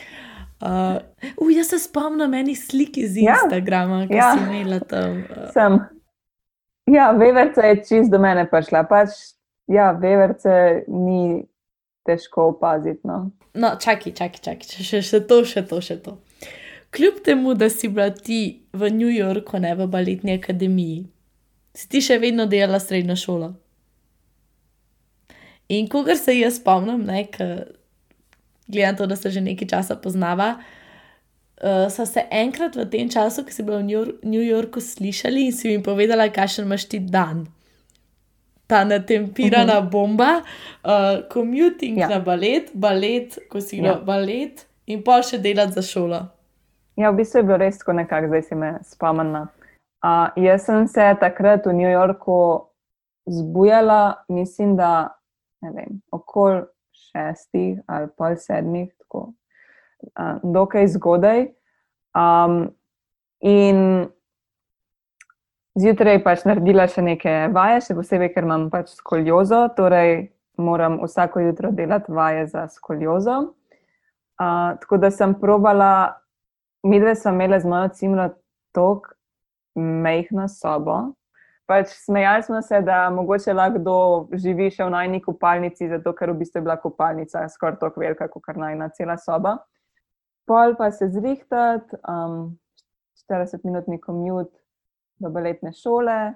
Uh, 0.61 0.97
uh, 1.37 1.51
jaz 1.51 1.67
se 1.67 1.79
spomnim 1.79 2.33
enih 2.33 2.59
slik 2.59 2.97
iz 2.97 3.17
Ja. 3.17 3.35
Instagrama, 3.43 4.07
ki 4.07 4.13
Ja. 4.15 4.31
si 4.33 4.43
imela 4.43 4.79
tam. 4.79 5.17
Uh, 5.17 5.51
Sem. 5.53 5.79
Ja, 6.91 7.11
veverca 7.11 7.65
je 7.65 7.75
čist 7.87 8.11
do 8.11 8.19
mene 8.19 8.43
prišla. 8.49 8.83
Pač, 8.89 9.15
ja, 9.71 9.91
veverce 9.95 10.83
ni 10.91 11.45
težko 12.07 12.49
opaziti. 12.51 12.99
No. 13.07 13.29
no, 13.53 13.75
čakaj, 13.79 14.15
čakaj, 14.17 14.41
čakaj, 14.43 14.83
še, 14.83 15.01
še, 15.05 15.21
to, 15.29 15.41
še 15.47 15.63
to, 15.69 15.79
še 15.83 15.97
to. 16.03 16.17
Kljub 16.91 17.21
temu, 17.23 17.53
da 17.55 17.69
si 17.71 17.87
bila 17.87 18.09
ti 18.11 18.65
v 18.75 18.91
New 18.91 19.11
Yorku, 19.11 19.61
ne 19.63 19.71
v 19.79 19.87
baletni 19.87 20.35
akademiji, 20.35 21.05
si 21.77 21.87
ti 21.87 22.01
še 22.03 22.19
vedno 22.19 22.49
delala 22.51 22.81
srednjo 22.83 23.15
šolo. 23.15 23.53
In 25.71 25.87
kogar 25.87 26.19
se 26.19 26.35
jaz 26.35 26.57
spomnim, 26.59 27.05
ne, 27.07 27.23
gledam 28.67 28.99
to, 28.99 29.07
da 29.07 29.15
se 29.15 29.31
že 29.31 29.39
nekaj 29.39 29.71
časa 29.71 29.95
poznava. 29.95 30.57
Uh, 30.57 30.80
so 31.89 32.05
se 32.05 32.25
enkrat 32.31 32.75
v 32.75 32.85
tem 32.89 33.09
času, 33.09 33.45
ki 33.45 33.53
si 33.53 33.63
bila 33.63 33.77
v 33.77 33.85
New, 33.85 33.97
Yor- 33.99 34.17
New 34.23 34.41
Yorku, 34.41 34.81
slišali 34.81 35.45
in 35.45 35.53
si 35.53 35.69
mi 35.69 35.83
povedala, 35.83 36.29
kakšen 36.33 36.65
imaš 36.65 36.87
ti 36.89 36.99
dan. 36.99 37.45
Ta 38.67 38.83
natempirana 38.83 39.77
uh 39.79 39.85
-huh. 39.85 39.91
bomba, 39.91 40.41
uh, 40.83 41.27
commuting 41.33 41.97
ja. 41.97 42.07
Na 42.09 42.19
balet, 42.19 42.71
balet, 42.73 43.37
kosilo, 43.49 43.87
ja. 43.87 43.95
Balet 43.95 44.67
in 44.85 45.03
pa 45.03 45.21
še 45.21 45.37
delati 45.37 45.73
za 45.73 45.81
šolo. 45.81 46.25
Ja, 46.95 47.11
v 47.11 47.15
bistvu 47.15 47.39
je 47.39 47.43
bilo 47.43 47.57
res 47.57 47.77
tako 47.77 47.93
nekako, 47.93 48.27
zdaj 48.27 48.41
si 48.41 48.55
me 48.55 48.79
spomnila. 48.83 49.47
Uh, 50.03 50.43
jaz 50.43 50.65
sem 50.65 50.87
se 50.87 51.15
takrat 51.19 51.65
v 51.65 51.73
New 51.73 51.91
Yorku 51.91 52.67
zbujala, 53.25 54.23
mislim, 54.29 54.75
da 54.75 55.17
vem, 55.61 56.01
okoli 56.11 56.65
šestih 56.91 57.79
ali 57.87 58.07
pol 58.17 58.35
sedmih, 58.35 58.89
tako 58.97 59.33
dokaj 60.43 60.87
zgodaj. 60.95 61.47
Um, 62.15 62.71
in 63.39 64.07
zjutraj 65.79 66.19
pač 66.23 66.43
naredila 66.45 66.87
še 66.91 67.03
neke 67.05 67.35
vaje, 67.55 67.81
še 67.87 67.95
posebej, 67.97 68.33
ker 68.35 68.47
imam 68.47 68.69
pač 68.73 68.91
skoliozo, 68.97 69.67
torej 69.77 70.31
moram 70.61 70.99
vsako 71.01 71.45
jutro 71.47 71.71
delati 71.71 72.11
vaje 72.11 72.47
za 72.51 72.67
skoliozo. 72.69 73.53
Uh, 74.41 74.75
tako 74.81 74.97
da 74.97 75.11
sem 75.13 75.33
probala 75.37 76.21
mi 76.83 76.99
dve 76.99 77.15
smo 77.15 77.31
imeli 77.31 77.59
z 77.59 77.65
mojo 77.65 77.89
cimro 77.93 78.29
tako 78.71 79.13
mehko 79.75 80.47
sobo. 80.47 81.13
Pač 81.65 81.87
smejali 81.87 82.43
smo 82.43 82.61
se, 82.61 82.81
da 82.81 83.09
mogoče 83.09 83.53
lahko 83.53 83.79
kdo 83.79 83.97
živi 84.33 84.67
še 84.71 84.83
v 84.83 84.91
najni 84.91 85.21
kopalnici, 85.23 85.87
zato 85.87 86.11
ker 86.13 86.33
v 86.33 86.41
bistvu 86.41 86.59
je 86.59 86.65
bila 86.65 86.75
kopalnica 86.75 87.45
skoraj 87.49 87.77
tako 87.79 88.01
velika, 88.01 88.27
kot 88.27 88.57
najna 88.59 88.89
cela 88.97 89.15
soba. 89.17 89.55
Pol 90.45 90.75
pa 90.77 90.91
se 90.91 91.09
zrihtati, 91.09 91.95
um, 92.07 92.57
40-minutni 93.29 93.99
komut 94.01 94.49
do 95.21 95.29
baletne 95.29 95.73
šole, 95.73 96.33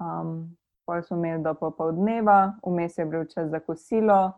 um, 0.00 0.56
pol 0.86 1.02
smo 1.02 1.16
imeli 1.16 1.42
do 1.42 1.54
popoldneva, 1.54 2.54
vmes 2.66 2.98
je 2.98 3.06
bil 3.06 3.24
čas 3.24 3.50
za 3.50 3.60
kosilo. 3.60 4.32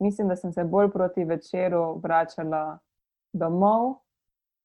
Mislim, 0.00 0.28
da 0.28 0.36
sem 0.36 0.52
se 0.52 0.64
bolj 0.64 0.90
proti 0.90 1.24
večeru 1.24 2.00
vračala 2.02 2.78
domov, 3.32 4.00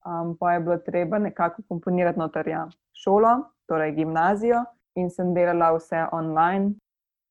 um, 0.06 0.36
pa 0.40 0.52
je 0.52 0.60
bilo 0.60 0.76
treba 0.76 1.18
nekako 1.18 1.62
komponirati 1.68 2.18
noter 2.18 2.48
ja, 2.48 2.68
šolo, 2.92 3.36
torej 3.66 3.92
gimnazijo, 3.92 4.64
in 4.94 5.10
sem 5.10 5.34
delala 5.34 5.74
vse 5.76 6.06
online. 6.12 6.74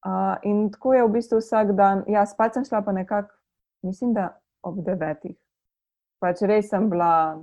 Uh, 0.06 0.38
in 0.44 0.70
tako 0.72 0.94
je 0.94 1.04
v 1.04 1.10
bistvu 1.18 1.42
vsak 1.42 1.74
dan, 1.74 2.04
ja, 2.08 2.26
spat 2.26 2.54
sem 2.54 2.66
šla 2.66 2.82
pa 2.86 2.92
nekako, 2.92 3.34
mislim, 3.82 4.14
da 4.14 4.38
ob 4.62 4.84
devetih. 4.86 5.45
Pač 6.20 6.42
res 6.42 6.70
sem 6.70 6.90
bila 6.90 7.42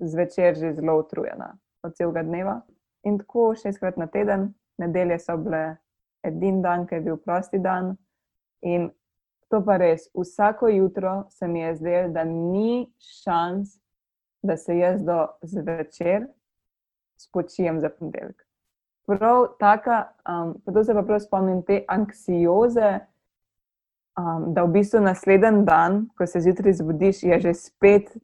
zvečer 0.00 0.54
že 0.54 0.74
zelo 0.76 0.98
utrujena 1.00 1.56
od 1.82 1.96
celega 1.96 2.22
dneva. 2.22 2.60
In 3.06 3.18
tako 3.18 3.54
šestkrat 3.54 3.96
na 3.96 4.06
teden, 4.06 4.50
nedelje 4.78 5.18
so 5.22 5.36
bile 5.38 5.78
edini 6.26 6.62
dan, 6.62 6.86
ki 6.86 6.98
je 6.98 7.04
bil 7.06 7.16
prosti 7.16 7.58
dan. 7.62 7.94
In 8.62 8.90
to 9.48 9.62
pa 9.62 9.76
res, 9.78 10.08
vsako 10.14 10.68
jutro 10.68 11.24
se 11.30 11.48
mi 11.48 11.60
je 11.60 11.76
zdelo, 11.76 12.08
da 12.12 12.24
ni 12.24 12.90
šans, 12.98 13.78
da 14.42 14.56
se 14.56 14.78
jaz 14.78 15.04
do 15.04 15.26
zvečer 15.42 16.26
spočijem 17.16 17.80
za 17.80 17.88
ponedeljek. 17.88 18.42
Prav 19.06 19.46
taka, 19.58 20.08
um, 20.28 20.56
to 20.74 20.84
se 20.84 20.94
pa 20.94 21.02
prav 21.02 21.20
spomnim 21.20 21.62
te 21.62 21.84
anksioze, 21.88 22.98
um, 24.16 24.54
da 24.54 24.64
v 24.64 24.72
bistvu 24.78 25.00
naslednji 25.00 25.64
dan, 25.64 26.06
ko 26.18 26.26
se 26.26 26.40
zjutraj 26.40 26.72
zbudiš, 26.72 27.22
je 27.22 27.40
že 27.40 27.54
spet 27.54 28.16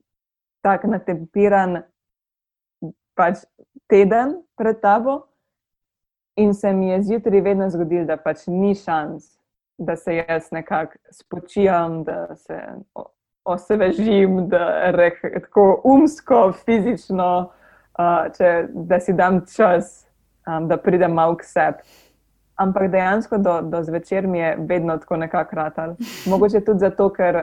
tako 0.63 0.87
natempiran 0.87 1.83
pač 3.15 3.45
teden 3.87 4.43
pred 4.57 4.81
tabo. 4.81 5.27
In 6.37 6.55
se 6.55 6.73
mi 6.73 6.89
je 6.89 7.03
zjutraj 7.03 7.41
vedno 7.41 7.71
zgodilo, 7.71 8.07
da 8.09 8.17
pač 8.17 8.47
ni 8.47 8.75
šans, 8.75 9.37
da 9.79 9.97
se 9.97 10.17
jaz 10.17 10.49
nekako 10.51 10.97
spočijem, 11.11 12.05
da 12.05 12.37
se 12.37 12.57
osvežim, 13.45 14.49
da 14.49 14.91
reh, 14.91 15.19
tako 15.21 15.81
umsko, 15.85 16.53
fizično, 16.65 17.51
uh, 17.99 18.33
če, 18.37 18.69
da 18.73 19.01
si 19.01 19.13
dam 19.13 19.43
čas, 19.57 20.07
um, 20.47 20.69
da 20.69 20.79
pridem 20.81 21.13
malo 21.13 21.37
k 21.37 21.45
sebi. 21.45 21.85
Ampak 22.63 22.91
dejansko 22.93 23.39
do, 23.43 23.57
do 23.63 23.83
zvečer 23.83 24.27
mi 24.27 24.39
je 24.39 24.55
vedno 24.69 24.97
tako 25.03 25.17
nekako 25.17 25.57
ratal. 25.57 25.95
Mogoče 26.31 26.61
tudi 26.65 26.85
zato, 26.85 27.09
ker 27.11 27.43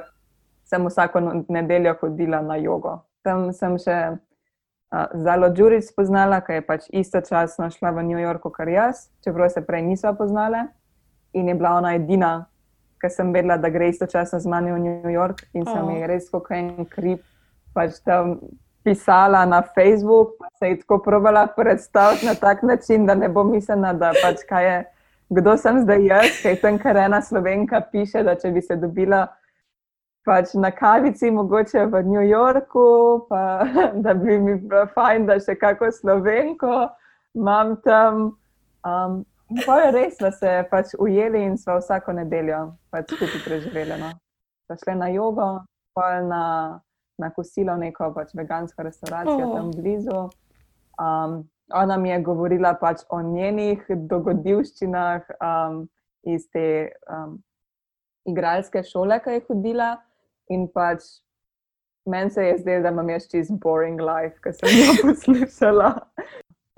sem 0.69 0.85
vsako 0.85 1.19
no- 1.19 1.43
nedeljo 1.49 1.95
hodila 2.01 2.41
na 2.41 2.55
jogo. 2.61 2.99
Tam 3.25 3.49
sem 3.53 3.75
še 3.81 3.97
uh, 4.13 5.07
Zalo 5.13 5.49
Đurič 5.49 5.89
spoznala, 5.89 6.39
ki 6.45 6.59
je 6.59 6.65
pač 6.67 6.85
istočasno 6.93 7.67
šla 7.73 7.91
v 7.97 8.03
New 8.03 8.21
Yorku, 8.21 8.51
kot 8.53 8.69
jaz, 8.69 9.09
čeprav 9.25 9.49
se 9.51 9.65
prej 9.65 9.81
nisva 9.89 10.13
poznala. 10.13 10.67
In 11.33 11.49
je 11.51 11.55
bila 11.55 11.75
ona 11.77 11.95
edina, 11.97 12.31
ki 13.01 13.09
sem 13.09 13.33
vedela, 13.33 13.57
da 13.57 13.69
gre 13.69 13.89
istočasno 13.89 14.39
z 14.39 14.47
mano 14.49 14.73
v 14.75 14.79
New 14.85 15.11
York. 15.11 15.43
In 15.53 15.65
sem 15.65 15.83
Oh. 15.83 15.91
ji 15.91 16.07
res 16.07 16.29
kot 16.29 16.47
en 16.51 16.85
krip 16.85 17.21
pač 17.73 17.99
tam 18.05 18.37
pisala 18.83 19.45
na 19.45 19.61
Facebook, 19.75 20.37
pa 20.39 20.47
se 20.59 20.69
ji 20.71 20.79
tako 20.79 20.97
probala 21.03 21.47
predstaviti 21.47 22.25
na 22.25 22.33
tak 22.35 22.63
način, 22.63 23.05
da 23.05 23.15
ne 23.15 23.29
bo 23.29 23.43
mislila, 23.43 23.93
da 23.93 24.13
pač 24.23 24.45
kaj 24.49 24.65
je, 24.65 24.77
kdo 25.29 25.57
sem 25.57 25.81
zdaj 25.81 26.05
jaz, 26.05 26.29
kaj 26.43 26.55
tam 26.61 26.79
kar 26.81 26.97
ena 26.97 27.21
slovenka 27.21 27.81
piše, 27.91 28.23
da 28.23 28.35
če 28.35 28.51
bi 28.51 28.61
se 28.61 28.75
dobila 28.75 29.27
pač 30.25 30.53
na 30.53 30.71
kavici, 30.71 31.31
mogoče 31.31 31.85
v 31.89 32.03
New 32.05 32.25
Yorku, 32.25 33.25
pa 33.29 33.65
da 34.03 34.13
bi 34.13 34.39
mi 34.39 34.55
bilo 34.55 34.85
fajn, 34.93 35.25
da 35.29 35.39
še 35.39 35.55
kako 35.55 35.91
slovenko 35.91 36.89
imam 37.37 37.75
tam. 37.85 38.31
Um, 38.85 39.23
pa 39.65 39.79
je 39.81 39.91
res, 39.91 40.17
da 40.21 40.31
se 40.31 40.51
pač 40.71 40.93
ujeli 40.99 41.43
in 41.45 41.57
smo 41.57 41.79
vsako 41.79 42.13
nedeljo 42.19 42.75
pač 42.93 43.13
skupaj 43.13 43.41
preživeli. 43.45 43.97
No. 44.01 44.11
Pa 44.69 44.77
šli 44.77 44.95
na 44.97 45.09
jogo, 45.09 45.47
pa 45.97 46.19
na, 46.21 46.43
na 47.17 47.29
kosilo, 47.33 47.77
neko 47.77 48.11
pač 48.17 48.33
vegansko 48.37 48.85
restavracijo 48.85 49.45
Oh. 49.49 49.55
tam 49.57 49.71
blizu. 49.77 50.27
Um, 50.99 51.41
ona 51.73 51.97
mi 51.97 52.09
je 52.09 52.19
govorila 52.21 52.73
pač 52.81 53.01
o 53.09 53.21
njenih 53.21 53.85
dogodivščinah 53.89 55.31
um, 55.39 55.87
iz 56.23 56.49
te 56.53 56.91
um, 57.11 57.39
igralske 58.27 58.83
šole, 58.83 59.19
ki 59.23 59.37
je 59.37 59.45
hodila. 59.47 59.89
In 60.49 60.67
pač 60.73 61.05
meni 62.09 62.29
se 62.33 62.45
je 62.45 62.57
zdelo, 62.57 62.83
da 62.83 62.93
imam 62.93 63.09
jaz 63.09 63.27
čist 63.31 63.53
boring 63.61 64.01
life, 64.01 64.37
ki 64.43 64.53
sem 64.57 64.77
jo 64.77 64.95
poslušala. 65.03 65.91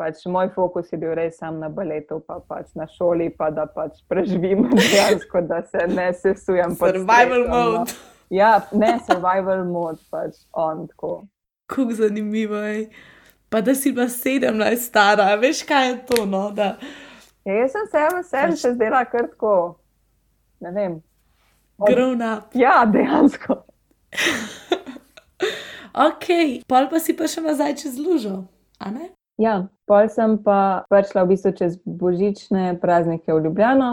Pač 0.01 0.23
moj 0.25 0.49
fokus 0.55 0.89
je 0.91 0.97
bil 0.97 1.13
res 1.15 1.37
sam 1.37 1.59
na 1.61 1.69
baletu, 1.69 2.19
pa 2.27 2.39
pač 2.41 2.73
na 2.75 2.87
šoli, 2.89 3.29
pa 3.37 3.51
da 3.53 3.67
pač 3.69 4.01
preživim 4.09 4.65
dejansko, 4.79 5.45
da 5.47 5.61
se 5.69 5.85
ne 5.87 6.09
sesujem. 6.13 6.75
Survival 6.75 7.45
stresom, 7.45 7.51
no. 7.51 7.79
mode. 7.79 7.99
Ja, 8.31 8.51
ne 8.71 8.95
survival 9.07 9.65
mode, 9.67 10.01
pač 10.11 10.41
on 10.51 10.87
tako. 10.91 11.13
Kako 11.71 11.95
zanimivo 12.01 12.59
je. 12.65 12.89
Pa 13.51 13.59
da 13.61 13.75
si 13.75 13.91
bila 13.91 14.07
17 14.07 14.75
stara, 14.79 15.35
veš 15.35 15.63
kaj 15.67 15.87
je 15.89 15.95
to? 16.07 16.25
No? 16.25 16.51
Da, 16.55 16.77
Ja, 17.45 17.53
jaz 17.53 17.71
sem 17.73 17.87
se 17.89 18.01
v 18.13 18.19
sebi 18.23 18.57
še 18.61 18.69
zdela 18.75 18.99
kar 19.09 19.25
tako, 19.31 19.53
ne 20.61 20.71
vem. 20.75 20.99
Od- 21.81 21.89
grown 21.89 22.21
up. 22.21 22.53
Ja, 22.55 22.83
dejansko. 22.85 23.63
Ok, 25.91 26.27
pol 26.71 26.85
pa 26.87 26.99
si 27.03 27.11
pa 27.11 27.27
še 27.27 27.41
nazaj 27.43 27.73
čez 27.81 27.97
lužo, 27.99 28.45
a 28.79 28.91
ne? 28.95 29.09
Ja, 29.41 29.67
pol 29.89 30.07
sem 30.07 30.37
pa 30.39 30.85
prišla 30.87 31.25
v 31.25 31.33
bistvu 31.33 31.51
čez 31.57 31.75
božične 31.83 32.77
praznike 32.79 33.27
v 33.33 33.41
Ljubljano 33.43 33.89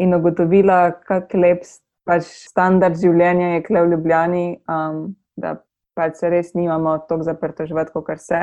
in 0.00 0.16
ugotovila, 0.16 0.94
kak 1.04 1.34
lep 1.36 1.66
pač 2.08 2.24
standard 2.48 2.96
življenja 2.96 3.58
je 3.58 3.64
kle 3.66 3.82
v 3.84 3.90
Ljubljani. 3.92 4.46
Um, 4.64 5.12
da 5.36 5.58
pač 5.92 6.22
se 6.22 6.30
res 6.32 6.54
nimamo 6.56 6.94
tako 7.04 7.28
zaprto 7.28 7.68
živeti, 7.68 7.92
kot 7.92 8.22
se. 8.24 8.40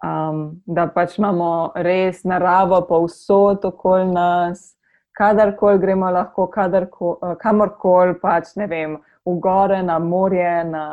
Um, 0.00 0.62
da 0.64 0.86
pač 0.88 1.18
imamo 1.18 1.72
res 1.76 2.22
naravo 2.24 2.78
povsod 2.88 3.64
okoli 3.68 4.06
nas, 4.08 4.70
kadarkoli 5.12 5.78
gremo, 5.78 6.08
lahko 6.08 6.46
kadarkoli, 6.48 7.36
kamorkoli, 7.42 8.14
pač 8.22 8.54
ne 8.56 8.66
vem, 8.66 8.96
v 9.28 9.34
gore, 9.44 9.82
na 9.84 9.98
morje, 10.00 10.54
na 10.64 10.84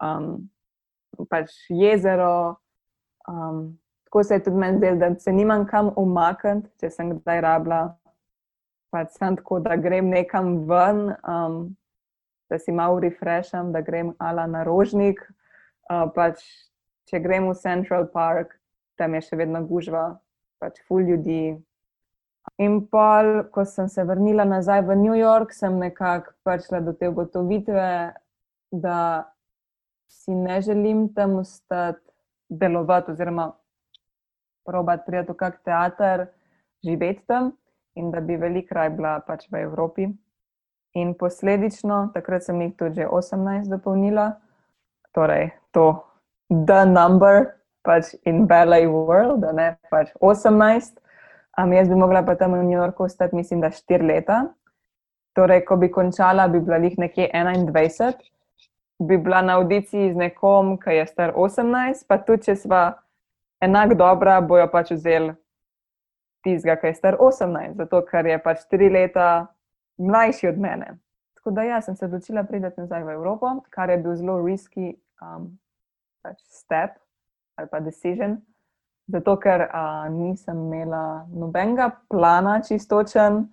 um, 0.00 0.48
pač 1.28 1.52
jezero. 1.68 2.56
Um, 3.28 3.76
tako 4.08 4.24
se 4.24 4.34
je 4.34 4.44
tudi 4.44 4.56
meni 4.56 4.78
zdelo, 4.78 4.96
da 4.96 5.18
se 5.20 5.32
nimam 5.32 5.66
kam 5.66 5.92
umakniti, 5.96 6.70
če 6.80 6.90
sem 6.90 7.12
kdaj 7.18 7.44
rabila. 7.44 7.82
Pač 8.92 9.12
sem 9.16 9.36
tako, 9.36 9.60
da 9.64 9.76
grem 9.76 10.08
nekam 10.12 10.64
ven, 10.68 11.12
um, 11.28 11.62
da 12.48 12.58
si 12.60 12.72
malo 12.72 13.00
refresham, 13.00 13.72
da 13.72 13.80
grem 13.80 14.12
ala 14.20 14.46
na 14.46 14.64
rožnik. 14.68 15.20
Uh, 15.88 16.08
pač, 16.16 16.40
če 17.12 17.20
grem 17.20 17.44
v 17.50 17.54
Central 17.60 18.06
Park, 18.08 18.56
tam 18.96 19.12
je 19.12 19.20
še 19.26 19.36
vedno 19.36 19.60
gužva, 19.68 20.14
pač 20.56 20.80
full 20.88 21.04
ljudi. 21.04 21.52
In 22.64 22.78
pol, 22.88 23.44
ko 23.52 23.66
sem 23.68 23.90
se 23.92 24.02
vrnila 24.08 24.46
nazaj 24.48 24.80
v 24.88 24.96
New 24.96 25.16
York, 25.18 25.52
sem 25.52 25.76
nekako 25.76 26.32
prišla 26.46 26.80
do 26.80 26.94
te 26.96 27.10
ugotovitve, 27.12 27.88
da 28.72 28.98
si 30.08 30.32
ne 30.32 30.56
želim 30.64 31.10
tam 31.12 31.36
ostati 31.42 32.00
delovati, 32.48 33.12
oziroma 33.12 33.50
probati 34.64 35.04
priti 35.06 35.32
v 35.32 35.36
kak 35.36 35.60
teater, 35.68 36.26
živeti 36.84 37.26
tam, 37.28 37.52
in 37.94 38.08
da 38.10 38.24
bi 38.24 38.40
veliko 38.40 38.74
raje 38.74 38.94
bila 38.96 39.18
pač 39.26 39.44
v 39.52 39.60
Evropi. 39.66 40.08
In 40.96 41.12
posledično, 41.14 42.08
takrat 42.16 42.48
sem 42.48 42.60
jih 42.64 42.72
tudi 42.76 43.04
18 43.04 43.68
dopolnila, 43.68 44.32
torej 45.12 45.52
to, 45.76 46.04
the 46.52 46.84
number, 46.84 47.56
pač 47.82 48.14
in 48.24 48.46
ballet 48.46 48.86
world, 48.86 49.40
da 49.42 49.52
ne 49.52 49.68
pač 49.90 50.12
18. 50.20 50.98
Um, 51.58 51.72
jaz 51.72 51.88
bi 51.88 51.96
mogla 51.98 52.22
pa 52.24 52.36
tam 52.36 52.56
v 52.56 52.64
New 52.64 52.78
Yorku 52.78 53.04
ostati, 53.04 53.36
mislim, 53.36 53.60
da 53.60 53.70
4 53.70 54.06
leta. 54.06 54.42
Torej, 55.36 55.64
ko 55.64 55.76
bi 55.80 55.88
končala, 55.88 56.48
bi 56.48 56.60
bila 56.60 56.76
jih 56.76 56.98
nekje 57.00 57.30
21, 57.34 58.20
bi 59.00 59.16
bila 59.16 59.40
na 59.42 59.56
audiciji 59.60 60.12
z 60.12 60.16
nekom, 60.16 60.76
ki 60.80 60.98
je 61.00 61.06
star 61.08 61.32
18, 61.36 62.04
pa 62.08 62.18
tudi 62.20 62.48
če 62.48 62.56
sva 62.56 62.82
enako 63.64 63.96
dobra, 63.96 64.40
bojo 64.44 64.68
pač 64.72 64.92
vzeli 64.92 65.32
tistega, 66.44 66.76
ki 66.76 66.92
je 66.92 66.98
star 66.98 67.16
18, 67.20 67.78
zato 67.80 68.02
ker 68.04 68.28
je 68.28 68.38
pač 68.44 68.66
3 68.72 68.92
leta 68.92 69.28
mlajši 69.96 70.52
od 70.52 70.60
mene. 70.60 70.98
Tako 71.40 71.54
da 71.56 71.64
ja, 71.66 71.80
sem 71.80 71.96
se 71.96 72.06
odločila 72.06 72.44
priti 72.44 72.68
nazaj 72.76 73.04
v 73.04 73.16
Evropo, 73.16 73.56
kar 73.70 73.90
je 73.90 73.98
bil 73.98 74.14
zelo 74.16 74.38
risky 74.44 74.94
um, 75.22 75.48
pač 76.22 76.38
step 76.48 76.98
ali 77.56 77.68
pa 77.68 77.80
decision. 77.80 78.38
Zato, 79.12 79.36
ker 79.36 79.66
uh, 79.66 80.06
nisem 80.14 80.56
imela 80.56 81.26
nobenega 81.34 81.90
plana, 82.08 82.60
čistočen, 82.62 83.48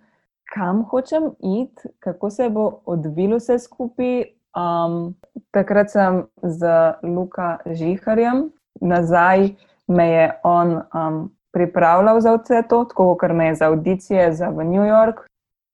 kam 0.53 0.83
hočem 0.89 1.31
iti, 1.41 1.89
kako 1.99 2.29
se 2.29 2.49
bo 2.49 2.81
odvilo 2.85 3.39
vse 3.41 3.59
skupaj. 3.59 4.29
Um, 4.57 5.15
takrat 5.53 5.91
sem 5.93 6.23
z 6.41 6.69
Luka 7.03 7.59
Žiharjem, 7.65 8.47
nazaj 8.81 9.51
me 9.87 10.07
je 10.09 10.31
on 10.43 10.79
um, 10.93 11.19
pripravljal 11.53 12.21
za 12.21 12.33
vse 12.37 12.63
to, 12.69 12.83
tako 12.85 13.15
kot 13.19 13.31
me 13.31 13.51
je 13.51 13.55
za 13.55 13.67
audicije 13.67 14.33
za 14.33 14.49
v 14.49 14.65
New 14.65 14.85
York, 14.85 15.27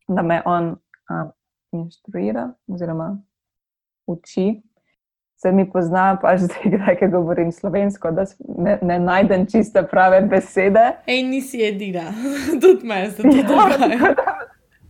da 0.08 0.22
me 0.22 0.42
on 0.46 0.76
um, 1.10 1.32
inštruira 1.72 2.50
oziroma 2.68 3.18
uči 4.08 4.62
se 5.46 5.52
mi 5.52 5.66
pozna, 5.70 6.16
pač 6.22 6.40
zdaj, 6.40 6.96
ki 7.00 7.08
govorim 7.14 7.52
slovensko, 7.52 8.12
da 8.12 8.26
ne, 8.58 8.80
ne 8.82 8.98
najdem 9.00 9.46
čiste 9.46 9.84
prave 9.92 10.24
besede. 10.26 10.88
Ej, 11.06 11.22
nisi 11.30 11.62
edina, 11.62 12.10
tudi 12.62 12.88
me 12.88 13.04
se 13.12 13.22
to 13.22 13.44
dogaja. 13.46 14.16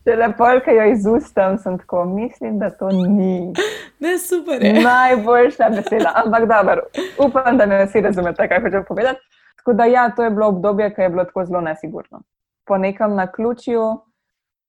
Če 0.05 0.15
lepo, 0.15 0.47
ki 0.63 0.77
jo 0.77 0.85
izustam, 0.93 1.57
sem 1.59 1.79
tako, 1.81 2.05
mislim, 2.05 2.59
da 2.61 2.69
to 2.69 2.91
ni. 2.93 3.51
Ne, 3.99 4.15
super. 4.21 4.63
Je. 4.63 4.77
Najboljša 4.85 5.69
beseda, 5.73 6.13
ampak 6.23 6.45
dobro, 6.51 6.85
upam, 7.25 7.57
da 7.57 7.65
me 7.65 7.81
vsi 7.87 8.05
razumete, 8.05 8.47
kaj 8.47 8.61
hočem 8.67 8.85
povedati. 8.87 9.41
Tako 9.59 9.73
da, 9.73 9.89
ja, 9.89 10.05
to 10.13 10.23
je 10.23 10.31
bilo 10.31 10.53
obdobje, 10.53 10.91
ki 10.93 11.01
je 11.01 11.09
bilo 11.09 11.25
tako 11.25 11.45
zelo 11.49 11.61
nesigurno. 11.65 12.21
Po 12.69 12.77
nekem 12.77 13.15
naključju 13.17 13.81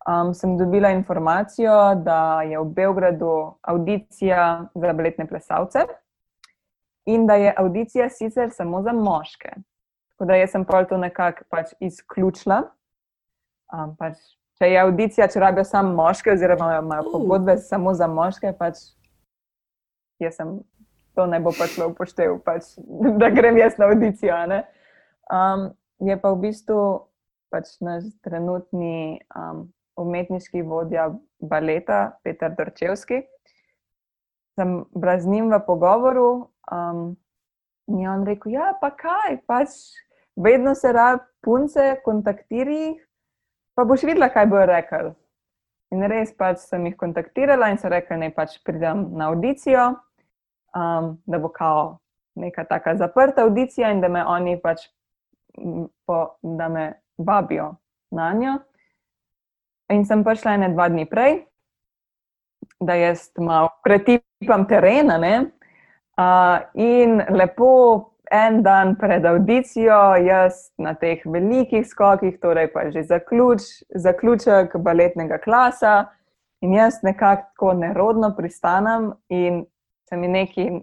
um, 0.06 0.34
sem 0.34 0.56
dobila 0.58 0.90
informacijo, 0.90 1.94
da 1.94 2.42
je 2.42 2.58
v 2.58 2.64
Beogradu 2.64 3.54
audicija 3.62 4.68
za 4.74 4.92
baletne 4.92 5.26
plesalce 5.26 5.78
in 7.06 7.26
da 7.26 7.34
je 7.34 7.54
audicija 7.56 8.08
sicer 8.10 8.50
samo 8.50 8.82
za 8.82 8.92
moške. 8.92 9.50
Tako 10.10 10.24
da 10.24 10.36
jaz 10.36 10.50
sem 10.50 10.64
pa 10.64 10.84
to 10.84 10.96
nekako 10.96 11.44
pač 11.50 11.74
izključila. 11.80 12.62
Um, 13.72 13.96
pač, 13.98 14.16
če 14.58 14.70
je 14.70 14.80
audicija, 14.80 15.28
če 15.28 15.40
rabijo 15.40 15.64
samo 15.64 15.94
moške, 15.94 16.32
oziroma 16.32 16.78
imajo 16.78 17.02
uh. 17.06 17.12
pogodbe 17.12 17.56
samo 17.58 17.94
za 17.94 18.06
moške, 18.06 18.52
pač 18.58 18.78
jaz 20.18 20.38
sem 20.38 20.58
to 21.14 21.26
ne 21.26 21.40
bo 21.40 21.52
pač 21.56 21.78
upošteval, 21.78 22.38
pač, 22.48 22.74
da 23.20 23.30
grem 23.30 23.58
jaz 23.58 23.78
na 23.78 23.90
audicijo. 23.90 24.36
Um, 25.26 25.70
je 26.00 26.16
pa 26.20 26.32
v 26.32 26.40
bistvu 26.48 26.80
pač 27.50 27.76
naš 27.80 28.08
trenutni 28.24 29.22
um, 29.30 29.66
umetniški 29.96 30.62
vodja 30.62 31.10
baleta 31.40 32.18
Petr 32.24 32.54
Dorčevski. 32.58 33.22
Sem 34.56 34.78
bila 34.94 35.18
z 35.20 35.28
njim 35.28 35.50
v 35.52 35.60
pogovoru 35.66 36.28
um, 36.72 37.16
in 37.88 38.00
je 38.00 38.10
on 38.10 38.24
rekel: 38.26 38.52
Ja, 38.52 38.72
pa 38.80 38.90
kaj, 38.90 39.40
pač 39.46 39.76
vedno 40.36 40.74
se 40.74 40.92
rad 40.92 41.20
punce 41.44 41.96
kontaktiri, 42.04 42.96
pa 43.74 43.84
boš 43.84 44.06
videla, 44.08 44.28
kaj 44.32 44.46
bo 44.46 44.64
rekel. 44.66 45.12
In 45.94 46.02
res 46.10 46.32
pač 46.34 46.64
sem 46.66 46.86
jih 46.88 46.96
kontaktirala 46.98 47.70
in 47.70 47.78
so 47.78 47.88
rekli, 47.92 48.18
da 48.18 48.32
pač 48.34 48.58
pridem 48.66 49.06
na 49.16 49.30
audicijo, 49.30 49.92
um, 50.74 51.14
da 51.26 51.38
bo 51.38 51.52
kao 51.52 51.98
neka 52.36 52.64
taka 52.64 52.96
zaprta 52.96 53.44
audicija 53.46 53.90
in 53.90 54.00
da 54.00 54.08
me 54.08 54.24
oni 54.24 54.56
pač 54.60 54.88
po, 56.06 56.36
da 56.42 56.68
me 56.68 56.92
vabijo 57.18 57.76
na 58.10 58.32
njo. 58.32 58.56
In 59.92 60.02
sem 60.04 60.24
prišla 60.26 60.56
ene 60.56 60.72
dva 60.74 60.88
dni 60.90 61.06
prej, 61.06 61.44
da 62.82 62.96
jaz 62.98 63.28
malo 63.38 63.70
pretipam 63.84 64.66
terena. 64.66 65.18
Uh, 66.16 66.58
in 66.74 67.20
lepo 67.30 68.16
en 68.32 68.62
dan 68.62 68.96
pred 68.98 69.24
audicijo, 69.26 70.16
jaz 70.26 70.72
na 70.78 70.94
teh 70.98 71.22
velikih 71.24 71.86
skokih, 71.86 72.40
torej 72.42 72.72
pa 72.72 72.88
že 72.90 73.04
zaključ, 73.06 73.62
zaključek 73.94 74.76
baletnega 74.82 75.38
klasa, 75.38 76.08
in 76.60 76.74
jaz 76.74 77.02
nekako 77.02 77.74
nerodno 77.74 78.32
pristanem 78.36 79.12
in 79.28 79.64
se 80.08 80.16
mi 80.16 80.28
nekaj 80.28 80.80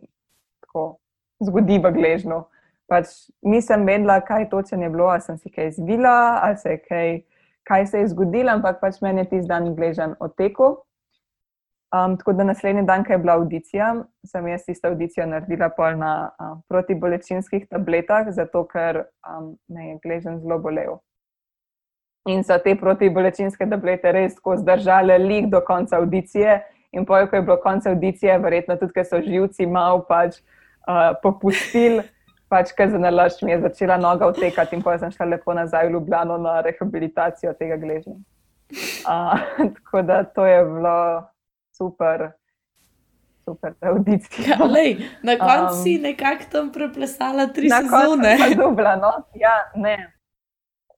tako 0.62 0.98
zgodi 1.44 1.80
v 1.80 1.92
gležnju. 1.92 2.44
Pač 2.88 3.08
nisem 3.42 3.86
vedela, 3.88 4.22
kaj 4.22 4.50
točno 4.50 4.84
je 4.84 4.90
bilo, 4.90 5.08
ali 5.12 5.22
sem 5.22 5.38
si 5.38 5.50
kaj 5.50 5.68
izvila, 5.68 6.40
ali 6.44 6.58
se 6.58 6.70
je 6.70 6.82
kaj 6.88 7.22
kaj 7.68 7.86
se 7.88 8.00
je 8.00 8.08
zgodilo, 8.08 8.52
ampak 8.52 8.82
pač 8.82 9.02
meni 9.02 9.24
je 9.24 9.30
tisti 9.30 9.48
dan 9.48 9.76
gležen 9.76 10.16
otekel. 10.20 10.78
Um, 11.94 12.18
tako 12.18 12.34
da 12.34 12.44
naslednji 12.44 12.82
dan, 12.90 13.04
ko 13.06 13.14
je 13.14 13.18
bila 13.22 13.34
audicija, 13.38 13.94
sem 14.26 14.48
jaz 14.48 14.64
tisto 14.66 14.90
audicijo 14.90 15.28
naredila 15.30 15.70
pol 15.70 16.00
na 16.00 16.14
uh, 16.42 16.56
protibolečinskih 16.68 17.68
tabletah, 17.70 18.32
zato 18.34 18.64
ker 18.66 19.04
um, 19.30 19.52
me 19.70 19.92
je 19.92 20.00
gležen 20.02 20.40
zelo 20.42 20.58
bolel. 20.60 20.98
In 22.26 22.42
so 22.44 22.58
te 22.64 22.74
protibolečinske 22.80 23.68
tablete 23.70 24.12
res 24.16 24.34
tako 24.40 24.56
zdržale 24.58 25.20
lik 25.22 25.52
do 25.52 25.62
konca 25.62 26.00
audicije. 26.00 26.64
In 26.94 27.06
pojo, 27.06 27.28
ko 27.30 27.36
je 27.36 27.46
bilo 27.46 27.58
konec 27.62 27.86
audicije, 27.90 28.40
verjetno 28.40 28.78
tudi, 28.78 28.94
ker 28.96 29.06
so 29.06 29.22
živci 29.22 29.66
malo 29.70 30.02
pač, 30.10 30.40
uh, 30.88 31.14
popustili 31.22 32.02
pač, 32.54 32.76
ker 32.78 32.92
za 32.94 33.02
nalašč 33.02 33.42
mi 33.42 33.52
je 33.56 33.64
začela 33.66 33.98
noga 33.98 34.30
utekati, 34.30 34.78
in 34.78 34.86
pa 34.86 34.96
sem 35.02 35.12
šla 35.14 35.32
lepo 35.34 35.56
nazaj 35.58 35.90
v 35.90 35.98
Ljubljano 35.98 36.38
na 36.38 36.60
rehabilitacijo 36.66 37.56
tega 37.58 37.80
gležnja. 37.82 38.16
Uh, 39.06 39.42
tako 39.78 40.02
da 40.06 40.24
to 40.24 40.46
je 40.46 40.64
bilo 40.66 40.98
super, 41.78 42.30
super 43.46 43.74
audicija. 43.82 44.58
Ja, 44.60 44.66
lej, 44.66 44.98
na 45.26 45.38
koncu 45.42 45.74
um, 45.74 45.84
si 45.84 45.98
nekako 46.02 46.50
tam 46.52 46.72
preplesala 46.72 47.48
tri 47.54 47.74
na 47.74 47.82
sezone. 47.82 48.36
Na 48.40 48.50
dubla, 48.58 48.96
no? 49.04 49.14
ja, 49.34 49.58
ne. 49.76 49.98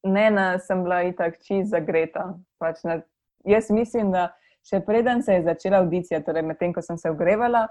Ne, 0.06 0.30
ne, 0.30 0.50
sem 0.62 0.84
bila 0.86 1.02
itak 1.08 1.40
čist 1.42 1.72
zagreta. 1.72 2.36
Pač 2.62 2.84
na, 2.86 3.00
jaz 3.48 3.72
mislim, 3.74 4.12
da 4.14 4.30
še 4.66 4.84
preden 4.86 5.24
se 5.26 5.40
je 5.40 5.48
začela 5.48 5.80
audicija, 5.82 6.22
torej 6.26 6.46
medtem, 6.46 6.74
ko 6.74 6.84
sem 6.86 7.00
se 7.02 7.10
ogrevala, 7.10 7.66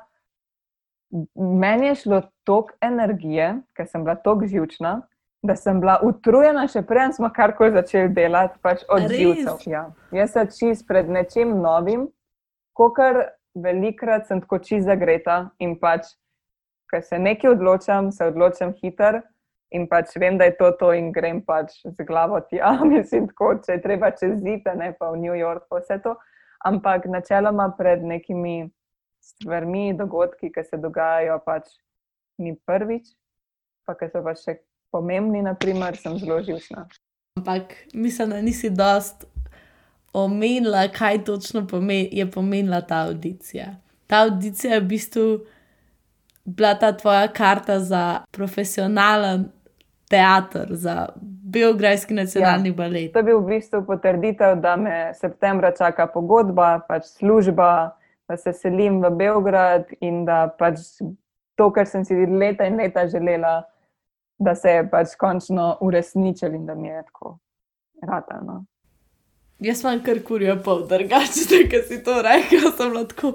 meni 1.34 1.86
je 1.86 1.94
šlo 1.94 2.22
toliko 2.44 2.74
energije, 2.80 3.54
ker 3.76 3.86
sem 3.88 4.04
bila 4.04 4.14
tako 4.14 4.46
živčna, 4.46 5.02
da 5.42 5.56
sem 5.56 5.80
bila 5.80 5.98
utrujena, 6.02 6.64
še 6.68 6.82
preden 6.88 7.12
smo 7.12 7.28
karkoli 7.34 7.74
začeli 7.74 8.08
delati, 8.16 8.58
pač 8.64 8.82
od 8.88 9.10
živcev. 9.12 9.60
Ja. 9.68 9.86
Jaz 10.14 10.32
sem 10.32 10.48
čist 10.48 10.86
pred 10.88 11.10
nečim 11.12 11.58
novim, 11.60 12.08
kot 12.72 12.98
velikrat 13.54 14.26
sem 14.26 14.40
tako 14.40 14.58
čisto 14.58 14.88
zagreta 14.88 15.50
in 15.62 15.76
pač, 15.80 16.08
ker 16.90 17.04
se 17.04 17.20
nekaj 17.20 17.54
odločam, 17.54 18.10
se 18.12 18.26
odločam 18.32 18.72
hiter 18.80 19.20
in 19.74 19.88
pač 19.90 20.14
vem, 20.16 20.38
da 20.38 20.48
je 20.48 20.56
to 20.56 20.70
to 20.80 20.92
in 20.96 21.12
grem 21.12 21.42
pač 21.44 21.76
z 21.84 22.06
glavo 22.08 22.40
tja. 22.48 22.72
Mislim, 22.94 23.28
tako, 23.30 23.54
če 23.64 23.76
je 23.76 23.82
treba 23.84 24.14
čez 24.16 24.38
zite, 24.40 24.74
ne 24.78 24.94
pa 24.98 25.12
v 25.12 25.20
New 25.26 25.36
York, 25.36 25.68
pa 25.68 25.82
vse 25.82 26.00
to. 26.02 26.16
Ampak 26.64 27.04
načeloma 27.10 27.68
pred 27.76 28.00
nekimi 28.00 28.70
stvarmi, 29.24 29.92
dogodki, 29.96 30.52
ki 30.52 30.64
se 30.64 30.78
dogajajo, 30.80 31.38
pač 31.46 31.72
ni 32.38 32.54
prvič, 32.66 33.14
pa 33.86 33.96
ki 33.98 34.10
so 34.12 34.22
pa 34.24 34.34
še 34.38 34.58
pomembni, 34.94 35.42
naprimer, 35.42 35.96
sem 35.98 36.18
zelo 36.20 36.40
živčna. 36.44 36.86
Ampak 37.38 37.74
mislim, 37.94 38.30
da 38.30 38.42
nisi 38.42 38.70
dost 38.70 39.26
omenila, 40.14 40.86
kaj 40.94 41.24
točno 41.24 41.66
pomen, 41.66 42.06
je 42.12 42.30
pomenila 42.30 42.80
ta 42.80 43.02
audicija. 43.08 43.74
Ta 44.06 44.22
audicija 44.28 44.74
je 44.74 44.80
v 44.80 44.88
bistvu 44.92 45.26
bila 46.44 46.74
ta 46.78 46.92
tvoja 46.92 47.28
karta 47.28 47.80
za 47.80 48.24
profesionalen 48.30 49.48
teater, 50.08 50.68
za 50.70 51.08
Beograjski 51.54 52.14
nacionalni 52.14 52.68
ja, 52.68 52.74
balet. 52.74 53.12
To 53.12 53.18
je 53.18 53.22
bil 53.22 53.40
v 53.40 53.56
bistvu 53.56 53.82
potrditev, 53.86 54.56
da 54.60 54.76
me 54.76 55.12
septembra 55.14 55.72
čaka 55.76 56.06
pogodba, 56.06 56.80
pač 56.88 57.06
služba, 57.18 57.96
da 58.28 58.36
se 58.36 58.52
selim 58.52 59.02
v 59.02 59.10
Beograd 59.10 59.90
in 60.00 60.24
da 60.24 60.48
pač 60.58 60.80
to, 61.54 61.70
kar 61.72 61.86
sem 61.86 62.04
si 62.04 62.14
leta 62.26 62.66
in 62.66 62.76
leta 62.76 63.06
želela, 63.08 63.62
da 64.38 64.54
se 64.54 64.70
je 64.70 64.86
pač 64.90 65.16
končno 65.18 65.76
uresničilo 65.80 66.54
in 66.54 66.66
da 66.66 66.74
mi 66.74 66.88
je 66.88 67.02
tako 67.02 67.38
ratano. 68.02 68.64
Jaz 69.58 69.80
sem 69.80 70.02
kar 70.04 70.18
kurijo 70.26 70.56
pol, 70.64 70.86
drugače, 70.88 71.44
da 71.70 71.82
si 71.88 72.02
to 72.04 72.22
rekel, 72.22 72.72
sem 72.76 72.92
lahko 72.92 73.34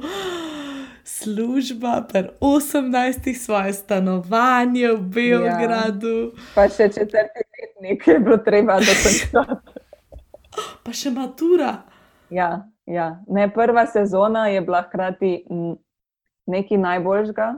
služba, 1.09 2.05
per 2.11 2.29
18 2.41 3.33
svoje 3.33 3.73
stanovanje 3.73 4.91
v 4.93 4.99
Beogradu. 5.01 6.17
Ja. 6.35 6.49
Pa 6.55 6.67
še 6.69 6.89
četrti 6.93 7.45
letnik 7.61 8.07
je 8.07 8.19
bilo 8.19 8.37
treba 8.37 8.79
dokončati. 8.79 9.85
Pa 10.83 10.93
še 10.93 11.11
matura. 11.13 11.71
Ja, 12.29 12.67
ja. 12.89 13.09
Ne, 13.27 13.47
prva 13.53 13.85
sezona 13.85 14.47
je 14.47 14.61
bila 14.61 14.81
hkrati 14.81 15.33
nekaj 16.49 16.77
najboljšega, 16.77 17.53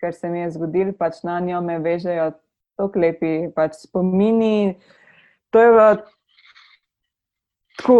kar 0.00 0.14
se 0.14 0.28
mi 0.28 0.40
je 0.40 0.50
zgodilo, 0.50 0.92
pač 0.98 1.22
na 1.22 1.40
njo 1.40 1.60
me 1.60 1.78
vežejo 1.78 2.30
tako 2.78 2.98
lepi 2.98 3.50
pač 3.54 3.82
spomini. 3.84 4.78
To 5.50 5.60
je 5.60 5.70
bilo 5.70 5.88
tako, 7.76 7.98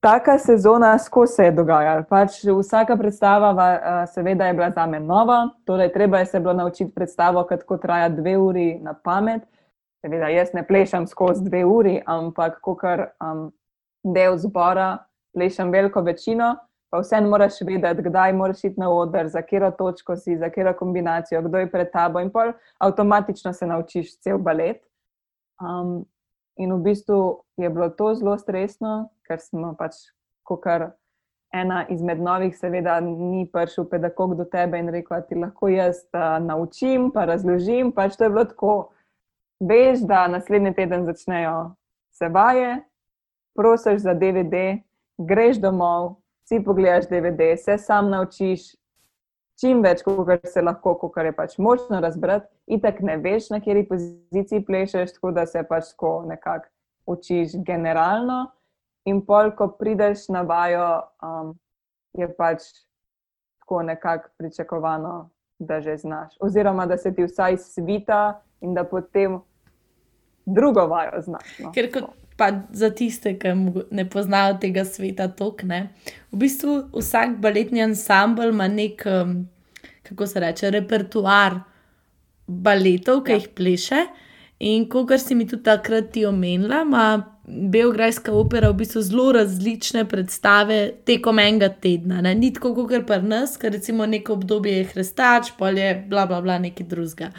taka 0.00 0.38
sezona, 0.38 0.98
skozi 0.98 1.34
se 1.34 1.44
je 1.44 1.52
dogajala. 1.52 2.02
Pač 2.08 2.40
vsaka 2.44 2.96
predstava, 2.96 3.52
seveda, 4.14 4.46
je 4.46 4.54
bila 4.54 4.70
za 4.70 4.86
me 4.86 5.00
nova, 5.00 5.48
torej 5.66 5.92
treba 5.92 6.18
je 6.18 6.26
se 6.26 6.40
bilo 6.40 6.52
naučiti 6.52 6.94
predstavo, 6.94 7.44
kako 7.44 7.76
traja 7.78 8.08
dve 8.08 8.36
uri 8.38 8.78
na 8.78 8.94
pamet. 8.94 9.42
Seveda, 10.02 10.28
jaz 10.28 10.50
ne 10.54 10.66
plešam 10.66 11.06
skozi 11.06 11.44
dve 11.44 11.64
uri, 11.64 12.00
ampak 12.06 12.60
kot 12.60 12.82
um, 12.82 13.52
del 14.02 14.36
zbora, 14.38 14.98
plešam 15.34 15.70
veliko 15.70 16.00
večino. 16.00 16.56
Pa 16.92 17.00
vseeno 17.00 17.30
moraš 17.32 17.60
vedeti, 17.64 18.02
kdaj 18.04 18.32
moraš 18.36 18.64
iti 18.64 18.80
na 18.80 18.90
oder, 18.92 19.28
za 19.28 19.40
katero 19.42 19.70
točko 19.70 20.16
si, 20.16 20.36
za 20.36 20.50
katero 20.50 20.74
kombinacijo, 20.76 21.40
kdo 21.42 21.58
je 21.58 21.70
pred 21.70 21.88
tabo, 21.92 22.20
in 22.20 22.30
pol 22.30 22.52
avtomatično 22.78 23.52
se 23.52 23.66
naučiš 23.66 24.18
cel 24.20 24.38
balet. 24.38 24.82
Um, 25.60 26.04
in 26.56 26.72
v 26.72 26.82
bistvu 26.82 27.40
je 27.56 27.70
bilo 27.70 27.88
to 27.88 28.14
zelo 28.14 28.36
stresno, 28.38 29.08
ker 29.24 29.40
smo 29.40 29.72
pač, 29.78 29.96
kot 30.44 30.68
ena 31.52 31.86
izmed 31.88 32.20
novih, 32.20 32.52
seveda, 32.56 33.00
ni 33.00 33.46
prišel 33.52 33.88
pedagog 33.88 34.36
do 34.36 34.44
tebe 34.44 34.78
in 34.78 34.88
rekel, 34.88 35.20
da 35.20 35.26
ti 35.26 35.34
lahko 35.34 35.68
jaz 35.68 36.04
uh, 36.12 36.36
naučim, 36.44 37.10
pa 37.14 37.24
razložim. 37.24 37.92
Pač 37.92 38.16
to 38.16 38.24
je 38.24 38.30
bilo 38.30 38.44
tako. 38.44 38.76
Veš, 39.60 40.04
da 40.08 40.26
naslednji 40.28 40.74
teden 40.74 41.04
začnejo 41.06 41.74
se 42.10 42.28
vaje, 42.28 42.82
prosiš 43.54 44.00
za 44.02 44.14
DVD, 44.14 44.82
greš 45.26 45.60
domov, 45.62 46.16
si 46.48 46.60
pogledaš 46.64 47.08
DVD, 47.08 47.56
se 47.58 47.78
sam 47.78 48.10
naučiš, 48.10 48.72
čim 49.60 49.82
več, 49.82 50.02
kot 50.02 50.46
se 50.48 50.62
lahko, 50.62 50.94
kot 50.98 51.18
je 51.24 51.32
pač 51.36 51.58
možno 51.58 52.00
razbrati, 52.00 52.48
in 52.66 52.80
tako 52.80 53.06
ne 53.08 53.16
veš, 53.22 53.50
na 53.54 53.60
kateri 53.60 53.86
poziciji 53.88 54.64
plešeš, 54.66 55.16
tako 55.18 55.32
da 55.32 55.46
se 55.46 55.62
pač 55.68 55.92
tako 55.94 56.22
nekako 56.28 56.68
učiš 57.06 57.56
generalno. 57.66 58.46
In 59.04 59.24
pol, 59.26 59.50
ko 59.58 59.72
prideš 59.78 60.28
na 60.30 60.44
vajo, 60.46 61.02
um, 61.26 61.54
je 62.14 62.28
pač 62.36 62.68
tako 63.62 63.82
nekako 63.82 64.30
pričakovano, 64.38 65.30
da 65.58 65.80
že 65.80 65.96
znaš. 65.96 66.36
Oziroma, 66.40 66.86
da 66.86 66.96
se 66.98 67.14
ti 67.14 67.24
vsaj 67.26 67.56
svita 67.58 68.42
in 68.60 68.74
da 68.74 68.84
potem 68.84 69.40
drugo 70.46 70.86
vajo 70.86 71.22
znaš. 71.22 71.58
No. 71.58 71.72
Ker 71.74 71.90
kot 71.92 72.10
pa 72.42 72.50
za 72.74 72.90
tiste, 72.90 73.36
ki 73.38 73.54
ne 73.94 74.04
poznajo 74.10 74.56
tega 74.62 74.82
sveta, 74.84 75.28
tokne. 75.38 75.92
V 76.34 76.42
bistvu 76.42 76.78
vsak 76.96 77.38
baletni 77.42 77.84
ansambl 77.84 78.50
ima 78.50 78.66
nek, 78.68 79.04
um, 79.06 79.36
kako 80.02 80.26
se 80.26 80.42
reče, 80.42 80.72
repertoar 80.74 81.60
baletov, 82.46 83.22
ki 83.22 83.36
ja. 83.36 83.38
jih 83.38 83.52
pleše. 83.54 84.02
In 84.62 84.88
kot 84.90 85.14
si 85.22 85.34
mi 85.38 85.46
tudi 85.46 85.62
takrat 85.66 86.18
omenila, 86.26 86.82
ima 86.82 87.06
Beograjska 87.42 88.30
opera 88.32 88.68
v 88.70 88.76
bistvu 88.78 89.00
zelo 89.02 89.32
različne 89.34 90.04
predstave 90.08 90.92
tekom 91.04 91.40
enega 91.42 91.68
tedna. 91.68 92.20
Ne? 92.22 92.36
Ni 92.38 92.52
tako 92.54 92.70
kot 92.76 93.06
pri 93.06 93.18
nas, 93.26 93.56
ker 93.58 93.74
recimo 93.74 94.06
neko 94.06 94.36
obdobje 94.38 94.76
je 94.76 94.84
hrestač, 94.92 95.50
polje, 95.58 95.88
bla, 96.08 96.26
bla, 96.30 96.38
bla, 96.40 96.60
nekaj 96.62 96.86
drugega. 96.86 97.32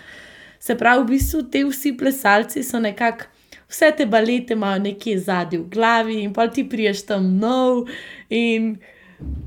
Se 0.60 0.76
pravi, 0.80 1.06
v 1.06 1.08
bistvu 1.16 1.46
te 1.52 1.64
vsi 1.64 1.96
plesalci 1.98 2.64
so 2.68 2.80
nekako 2.84 3.32
vse 3.74 3.92
te 3.98 4.06
balete 4.06 4.54
imajo 4.54 4.80
nekje 4.80 5.20
zadnji 5.20 5.58
v 5.58 5.70
glavi, 5.70 6.22
in 6.24 6.34
pa 6.34 6.48
ti 6.48 6.70
priješ 6.70 7.06
tam 7.10 7.38
nov. 7.42 7.88
In 8.30 8.76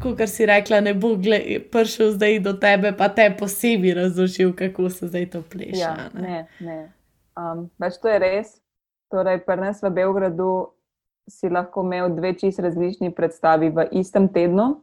kot 0.02 0.20
si 0.28 0.46
rekla, 0.46 0.80
ne 0.80 0.94
bo 0.94 1.14
prišel 1.70 2.12
zdaj 2.16 2.40
do 2.42 2.56
tebe, 2.58 2.92
pa 2.96 3.08
te 3.08 3.28
posebej 3.38 3.94
razložil, 3.94 4.52
kako 4.56 4.90
se 4.90 5.08
zdaj 5.08 5.30
to 5.30 5.42
pleše. 5.42 5.78
Ja, 5.78 6.10
ne, 6.14 6.46
ne. 6.60 6.78
Um, 7.36 7.68
pač 7.78 8.00
to 8.02 8.10
je 8.10 8.18
res. 8.18 8.56
Torej, 9.12 9.44
pri 9.46 9.60
nas 9.62 9.82
v 9.84 9.92
Beogradu 9.94 10.74
si 11.30 11.50
lahko 11.50 11.84
imel 11.86 12.10
dve 12.16 12.32
čist 12.34 12.58
različni 12.58 13.12
predstavi 13.14 13.70
v 13.70 13.86
istem 14.00 14.26
tednu. 14.32 14.80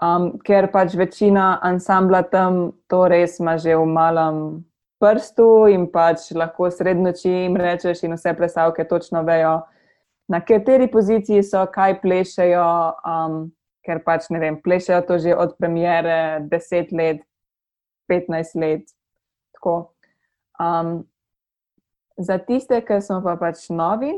Um, 0.00 0.32
ker 0.44 0.70
pač 0.72 0.96
večina 0.96 1.58
ansambla 1.62 2.22
tam 2.32 2.72
to 2.88 3.04
res 3.08 3.36
ima 3.40 3.58
že 3.60 3.76
v 3.76 3.84
malem 3.84 4.64
prstu 5.00 5.66
in 5.72 5.86
pač 5.90 6.28
lahko 6.36 6.68
srednoči 6.70 7.30
jim 7.30 7.56
rečeš, 7.56 8.04
in 8.04 8.14
vse 8.14 8.34
plesalke 8.36 8.84
točno 8.88 9.22
vejo, 9.26 9.60
na 10.30 10.40
kateri 10.44 10.86
poziciji 10.90 11.42
so, 11.42 11.64
kaj 11.72 11.98
plešejo, 12.04 12.68
um, 13.08 13.42
ker 13.86 14.02
pač 14.04 14.28
ne 14.30 14.38
vem, 14.42 14.60
plešejo 14.62 15.02
to 15.08 15.18
že 15.18 15.34
od 15.34 15.56
premjere 15.58 16.44
10 16.52 16.92
let, 16.94 17.24
15 18.10 18.60
let. 18.60 18.92
Um, 20.60 21.04
za 22.20 22.38
tiste, 22.38 22.80
ki 22.84 23.00
smo 23.00 23.22
pa 23.24 23.34
pač 23.40 23.66
novi, 23.72 24.12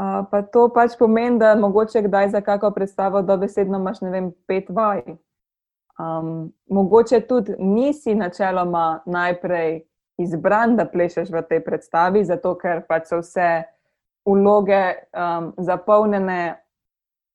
uh, 0.00 0.22
pa 0.30 0.42
to 0.42 0.66
pač 0.74 0.98
pomeni, 0.98 1.38
da 1.38 1.54
mogoče 1.54 2.02
kdaj 2.08 2.34
za 2.34 2.42
kakšno 2.42 2.74
predstavo 2.74 3.22
dobesedno 3.22 3.78
imaš, 3.78 4.02
ne 4.02 4.10
vem, 4.10 4.32
pet 4.50 4.68
vaj. 4.68 5.16
Um, 5.98 6.52
mogoče 6.66 7.20
tudi 7.20 7.54
nisi 7.58 8.14
načeloma 8.14 9.02
najprej 9.06 9.84
izbran, 10.18 10.76
da 10.76 10.88
plešeš 10.90 11.30
v 11.30 11.42
tej 11.48 11.60
predstavi, 11.64 12.24
zato 12.24 12.56
ker 12.58 12.82
pač 12.88 13.10
so 13.10 13.20
vse 13.22 13.64
vloge 14.26 14.82
um, 15.14 15.52
zapolnjene 15.58 16.56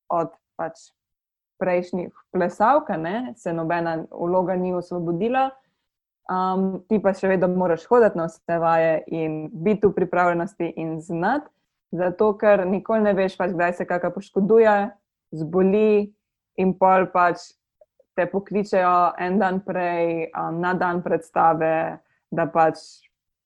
od 0.09 0.33
pač 0.59 0.89
prejšnjih 1.59 2.11
plesalk, 2.31 2.91
se 3.35 3.53
nobena 3.53 4.03
vloga 4.11 4.55
ni 4.55 4.73
osvobodila. 4.73 5.49
Um, 6.29 6.83
ti 6.87 6.99
pa 7.01 7.13
še 7.17 7.31
vedno 7.31 7.47
moraš 7.57 7.87
hoditi 7.89 8.19
na 8.19 8.27
vse 8.29 8.59
vaje 8.61 8.99
in 9.07 9.49
biti 9.49 9.87
v 9.87 9.95
pripravljenosti 9.95 10.73
in 10.77 10.99
znati, 11.01 11.49
zato 11.91 12.33
ker 12.37 12.67
nikoli 12.67 13.01
ne 13.07 13.15
veš, 13.17 13.37
pač, 13.39 13.55
kdaj 13.55 13.73
se 13.79 13.87
kakšno 13.89 14.11
poškoduje, 14.13 14.75
zboli 15.39 16.11
in 16.61 16.75
pol 16.77 17.07
pač 17.09 17.49
te 18.19 18.27
pokličejo 18.27 18.95
en 19.19 19.39
dan 19.39 19.61
prej, 19.63 20.27
um, 20.35 20.59
na 20.59 20.73
dan 20.75 20.99
predstave, 21.05 21.73
da 22.31 22.45
pač 22.51 22.83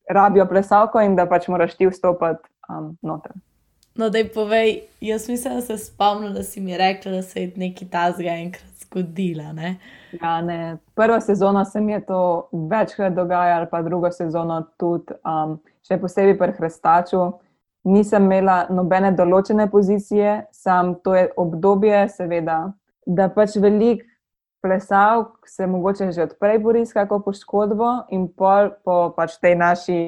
rabijo 0.10 0.48
plesalko 0.50 1.02
in 1.06 1.16
da 1.16 1.28
pač 1.30 1.48
moraš 1.48 1.78
ti 1.78 1.88
vstopiti 1.88 2.50
um, 2.70 2.96
noter. 3.06 3.38
No, 3.94 4.10
da 4.10 4.18
je 4.18 4.30
povej, 4.34 4.72
jaz 5.06 5.30
mislim, 5.30 5.60
da 5.60 5.62
se 5.62 5.78
spomnim, 5.78 6.34
da 6.34 6.44
si 6.44 6.62
mi 6.62 6.78
rekla, 6.78 7.12
da 7.12 7.22
se 7.22 7.42
je 7.42 7.52
nekaj 7.56 7.88
tazga 7.94 8.34
enkrat 8.42 8.72
zgodila. 8.82 9.54
Ne? 9.54 9.76
Ja, 10.22 10.42
ne. 10.42 10.78
Prvo 10.96 11.20
sezono 11.22 11.66
se 11.66 11.82
mi 11.82 11.92
je 11.92 12.06
to 12.06 12.50
večkrat 12.52 13.14
dogajalo, 13.14 13.68
pa 13.72 13.82
drugo 13.82 14.12
sezono 14.12 14.64
tudi, 14.78 15.14
um, 15.26 15.60
še 15.86 16.00
posebej 16.02 16.38
pri 16.38 16.58
Hrstaču. 16.58 17.28
Nisem 17.84 18.26
imela 18.26 18.64
nobene 18.72 19.12
določene 19.12 19.68
pozicije, 19.70 20.46
sam 20.52 20.96
to 21.04 21.16
je 21.16 21.28
obdobje, 21.38 22.08
seveda, 22.10 22.58
da 23.06 23.28
pač 23.30 23.60
velik 23.62 24.06
plesal, 24.64 25.26
se 25.46 25.68
mogoče 25.68 26.12
že 26.12 26.24
odprej 26.24 26.60
bori 26.64 26.86
s 26.86 26.96
kakšno 26.96 27.20
poškodbo 27.26 27.90
in 28.16 28.30
pol 28.32 28.72
po 28.86 29.12
pač 29.16 29.36
tej 29.44 29.56
naši 29.60 30.00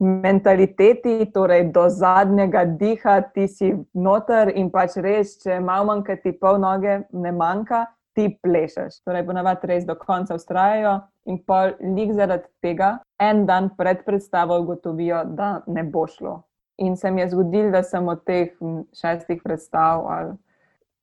mentaliteti, 0.00 1.30
torej 1.32 1.70
do 1.72 1.88
zadnjega 1.88 2.64
diha, 2.64 3.20
ti 3.32 3.48
si 3.48 3.72
noter 3.94 4.52
in 4.54 4.68
pač 4.70 4.98
res, 5.00 5.38
če 5.40 5.60
malo 5.64 5.88
manjka 5.88 6.18
ti 6.20 6.34
pol 6.36 6.60
noge, 6.60 7.00
ne 7.12 7.32
manjka, 7.32 7.86
ti 8.16 8.28
plešeš. 8.42 9.00
Torej, 9.04 9.24
ponavadi 9.28 9.68
res 9.72 9.84
do 9.88 9.96
konca 9.96 10.36
ustrajajo 10.36 10.98
in 11.28 11.40
pol 11.48 11.72
lik 11.80 12.12
zaradi 12.16 12.48
tega 12.64 12.98
en 13.20 13.44
dan 13.48 13.70
pred 13.76 14.04
predstavo 14.04 14.60
ugotovijo, 14.60 15.24
da 15.36 15.62
ne 15.66 15.84
bo 15.84 16.06
šlo. 16.06 16.42
In 16.84 16.96
se 16.96 17.10
mi 17.10 17.22
je 17.22 17.30
zgodilo, 17.32 17.72
da 17.72 17.82
sem 17.82 18.08
od 18.08 18.24
teh 18.28 18.52
šestih 18.92 19.40
predstav 19.44 20.04
ali 20.12 20.36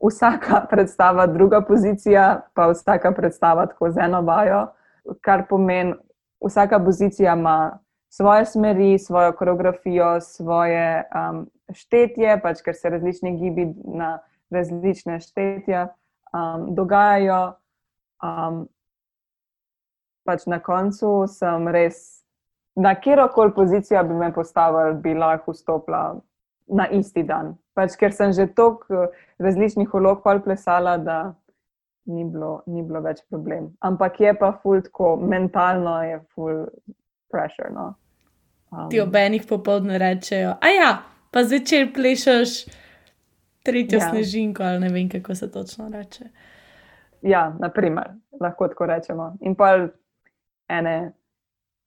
vsaka 0.04 0.66
predstava 0.70 1.28
druga 1.28 1.62
pozicija, 1.62 2.42
pa 2.54 2.68
vsaka 2.72 3.12
predstava 3.12 3.66
tako 3.66 3.92
z 3.92 4.04
eno 4.04 4.22
vajo, 4.22 4.68
kar 5.22 5.48
pomeni, 5.50 5.94
vsaka 6.46 6.80
pozicija 6.80 7.34
ima 7.34 7.80
svoje 8.10 8.46
smeri, 8.46 9.00
svojo 9.00 9.32
koreografijo, 9.34 10.22
svoje 10.22 11.04
um, 11.16 11.48
štetje, 11.74 12.42
pač 12.42 12.62
ker 12.62 12.76
se 12.76 12.90
različni 12.90 13.38
gibi 13.40 13.74
na 13.86 14.20
različne 14.52 15.20
štetja 15.20 15.88
um, 16.34 16.76
dogajajo. 16.76 17.54
Um, 18.24 18.68
pač 20.24 20.46
na 20.48 20.60
koncu 20.64 21.26
sem 21.28 21.68
res, 21.68 22.24
na 22.80 22.96
kjer 22.96 23.26
koli 23.34 23.54
pozicijo 23.56 24.04
bi 24.08 24.14
me 24.14 24.32
postavili, 24.34 24.96
bi 25.02 25.14
lahko 25.14 25.52
vstopila 25.52 26.04
na 26.68 26.88
isti 26.88 27.24
dan. 27.24 27.56
Pač, 27.74 27.96
ker 27.98 28.14
sem 28.14 28.34
že 28.34 28.48
toliko 28.54 29.08
različnih 29.42 29.94
ulog 29.94 30.22
plesala, 30.44 30.98
da 30.98 31.34
ni 32.06 32.26
bilo, 32.26 32.62
ni 32.68 32.84
bilo 32.84 33.02
več 33.02 33.24
problem. 33.30 33.72
Ampak 33.82 34.20
je 34.20 34.34
pa 34.38 34.52
ful 34.62 34.82
tako, 34.84 35.16
mentalno 35.18 36.02
je 36.04 36.20
ful 36.36 36.66
pressure. 37.32 37.72
No. 37.74 37.94
Um, 38.72 38.90
Ti 38.90 39.02
ob 39.02 39.16
enih 39.16 39.46
popoldne 39.50 39.98
rečejo, 39.98 40.58
a 40.62 40.70
ja, 40.74 40.92
pa 41.32 41.44
zvečer 41.44 41.92
plešeš 41.96 42.64
tretjo 43.64 44.00
ja. 44.00 44.10
snežinko 44.10 44.64
ali 44.64 44.80
ne 44.80 44.94
vem, 44.94 45.10
kako 45.10 45.36
se 45.36 45.52
točno 45.52 45.90
reče. 45.90 46.30
Ja, 47.22 47.54
naprimer, 47.60 48.12
lahko 48.42 48.68
tako 48.68 48.86
rečemo. 48.86 49.34
In 49.42 49.56
pa 49.56 49.88
ene 50.68 51.14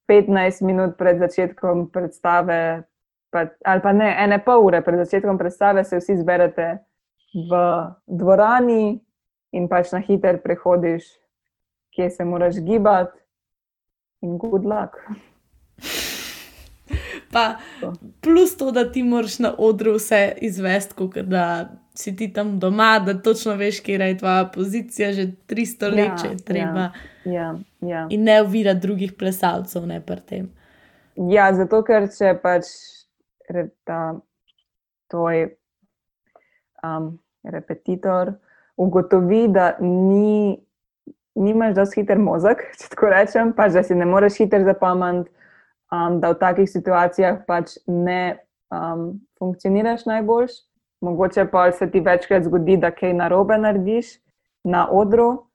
15 0.08 0.62
minut 0.64 0.96
pred 0.96 1.18
začetkom 1.18 1.90
predstave 1.92 2.86
pa, 3.30 3.46
ali 3.64 3.82
pa 3.82 3.92
ne, 3.92 4.10
ene 4.24 4.38
pol 4.44 4.64
ure 4.66 4.82
pred 4.84 5.00
začetkom 5.04 5.38
predstave 5.38 5.84
se 5.84 6.00
vsi 6.00 6.16
zberete 6.20 6.78
v 7.36 7.60
dvorani 8.06 8.96
in 9.56 9.68
pač 9.68 9.92
na 9.92 10.00
hiter 10.00 10.40
prehodiš, 10.42 11.06
kje 11.96 12.10
se 12.10 12.24
moraš 12.24 12.60
gibati, 12.64 13.18
in 14.22 14.38
good 14.38 14.64
luck. 14.64 14.96
Pa, 17.32 17.58
plus 18.20 18.56
to, 18.56 18.70
da 18.70 18.84
ti 18.92 19.02
moraš 19.02 19.38
na 19.38 19.54
odru 19.58 19.96
vse 19.96 20.32
izvesti, 20.40 20.94
kot 20.94 21.16
da 21.16 21.68
si 21.94 22.16
ti 22.16 22.32
tam 22.32 22.58
doma, 22.60 22.98
da 22.98 23.14
točno 23.22 23.54
veš, 23.54 23.80
kje 23.80 23.92
je 23.92 24.18
tvoja 24.18 24.44
pozicija, 24.54 25.12
že 25.12 25.26
300 25.48 25.90
let, 25.94 26.06
ja, 26.06 26.16
če 26.22 26.28
je 26.28 26.36
treba. 26.36 26.90
Ja, 27.24 27.32
ja, 27.32 27.54
ja. 27.80 28.06
In 28.10 28.24
ne 28.24 28.42
uvira 28.42 28.74
drugih 28.74 29.12
plesalcev, 29.18 29.86
ne 29.86 30.00
pa 30.06 30.16
tem. 30.16 30.48
Ja, 31.16 31.50
zato 31.56 31.82
ker 31.82 32.08
če 32.12 32.36
pač 32.42 32.70
da 33.86 34.14
tvoj 35.10 35.56
um, 36.82 37.18
repetitor 37.44 38.32
ugotovi, 38.76 39.48
da 39.48 39.76
ni, 39.80 40.60
nimaš 41.34 41.74
dovolj 41.74 41.94
hiter 41.94 42.18
možak, 42.18 42.64
če 42.80 42.90
tako 42.92 43.10
rečem, 43.12 43.52
pač, 43.56 43.72
da 43.76 43.84
si 43.86 43.94
ne 43.94 44.08
moreš 44.08 44.40
hiter 44.42 44.66
zapomniti, 44.66 45.30
um, 45.92 46.20
da 46.20 46.32
v 46.34 46.40
takih 46.40 46.70
situacijah 46.70 47.42
pač 47.48 47.78
ne 47.86 48.38
um, 48.70 49.20
funkcioniraš 49.38 50.06
najboljš. 50.06 50.62
Mogoče 51.04 51.44
pa 51.52 51.68
se 51.72 51.90
ti 51.90 52.00
večkrat 52.00 52.46
zgodi, 52.48 52.78
da 52.80 52.90
kaj 52.90 53.12
narobe 53.14 53.58
narediš 53.60 54.16
na 54.64 54.86
odru, 54.90 55.46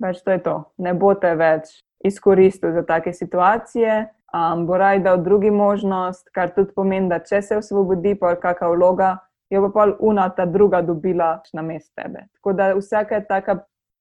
več 0.00 0.22
to 0.24 0.32
je 0.32 0.40
to. 0.42 0.54
Ne 0.80 0.94
bo 0.96 1.12
te 1.14 1.34
več 1.36 1.68
izkoristil 2.04 2.72
za 2.72 2.82
take 2.88 3.12
situacije, 3.12 4.06
um, 4.34 4.66
bo 4.66 4.78
raj 4.78 5.00
dal 5.02 5.22
drugi 5.22 5.50
možnost, 5.50 6.28
kar 6.34 6.50
tudi 6.54 6.72
pomeni, 6.74 7.08
da 7.08 7.20
če 7.22 7.42
se 7.42 7.58
osvobodi, 7.58 8.14
pa 8.18 8.34
kakšna 8.40 8.72
vloga, 8.74 9.10
jo 9.50 9.62
bo 9.66 9.70
pa 9.74 9.86
una 10.00 10.28
ta 10.34 10.46
druga 10.46 10.82
dobila 10.82 11.36
na 11.52 11.62
mest 11.62 11.92
tebe. 11.94 12.26
Tako 12.38 12.52
da 12.52 12.72
vsaka 12.74 13.20
taka 13.28 13.60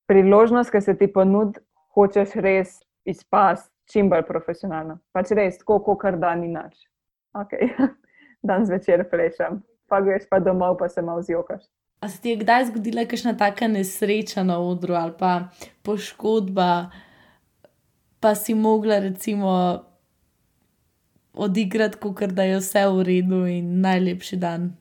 priložnost, 0.09 0.71
ki 0.71 0.81
se 0.81 0.97
ti 0.97 1.07
ponudi, 1.07 1.61
hočeš 1.93 2.35
res 2.41 2.79
izpasti 3.05 3.69
čim 3.91 4.09
bolj 4.09 4.23
profesionalno. 4.27 4.97
Pač 5.13 5.33
res, 5.35 5.59
tako 5.61 5.81
kot 5.83 6.01
kar 6.01 6.17
dan 6.17 6.41
ni 6.41 6.49
nač. 6.51 6.73
Ok, 7.37 7.53
dan 8.47 8.65
zvečer 8.65 9.05
plešem, 9.11 9.61
pa 9.89 10.01
greš 10.01 10.27
pa 10.29 10.39
domov, 10.39 10.77
pa 10.79 10.89
se 10.89 11.01
malo 11.01 11.21
zjokaš. 11.21 11.65
A 12.03 12.09
se 12.09 12.19
ti 12.21 12.33
je 12.33 12.41
kdaj 12.41 12.65
zgodila 12.67 13.05
kakšna 13.07 13.37
taka 13.39 13.67
nesreča 13.71 14.43
na 14.43 14.57
odru 14.59 14.95
ali 14.99 15.13
pa 15.19 15.47
poškodba, 15.87 16.91
pa 18.19 18.35
si 18.35 18.55
mogla 18.55 18.99
recimo 18.99 19.83
odigrati, 21.33 21.97
kot 21.99 22.33
da 22.37 22.43
je 22.43 22.59
vse 22.61 22.85
v 22.87 23.03
redu 23.03 23.45
in 23.49 23.79
najlepši 23.81 24.37
dan. 24.37 24.71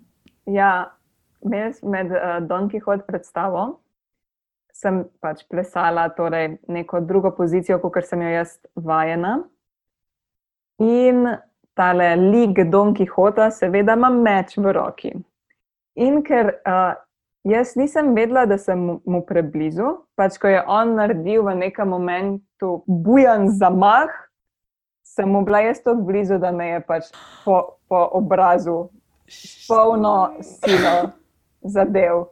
Ja, 0.46 0.92
med, 1.44 1.78
med 1.82 2.12
uh, 2.12 2.40
Don 2.48 2.68
Quixote 2.70 3.06
predstavo 3.06 3.82
sem 4.82 5.02
pač 5.22 5.44
plesala 5.50 6.08
torej 6.16 6.56
neko 6.68 7.02
drugo 7.06 7.30
pozicijo, 7.36 7.78
kot 7.82 8.06
sem 8.08 8.22
jo 8.24 8.32
jaz 8.32 8.56
vajena. 8.74 9.36
In 10.82 11.28
tale 11.78 12.08
lig 12.16 12.58
Don 12.70 12.94
Quixota, 12.96 13.50
seveda, 13.54 13.94
ima 13.96 14.10
meč 14.10 14.56
v 14.56 14.72
roki. 14.74 15.12
In 16.00 16.22
ker 16.26 16.54
uh, 16.66 16.96
jaz 17.48 17.76
nisem 17.76 18.14
vedela, 18.16 18.46
da 18.48 18.58
sem 18.58 18.80
mu 18.80 19.22
preblizu, 19.28 19.94
pač 20.18 20.38
ko 20.40 20.50
je 20.50 20.62
on 20.66 20.96
naredil 20.98 21.46
v 21.46 21.56
nekem 21.66 21.92
momentu 21.92 22.80
bujan 22.86 23.48
zamah, 23.52 24.10
sem 25.14 25.28
mu 25.28 25.44
bila 25.44 25.60
jaz 25.60 25.82
tako 25.82 26.00
blizu, 26.08 26.38
da 26.38 26.52
me 26.52 26.66
je 26.68 26.80
pač 26.80 27.10
po, 27.44 27.76
po 27.88 28.08
obrazu 28.12 28.88
polno 29.68 30.32
silo 30.40 31.12
zadev. 31.62 32.24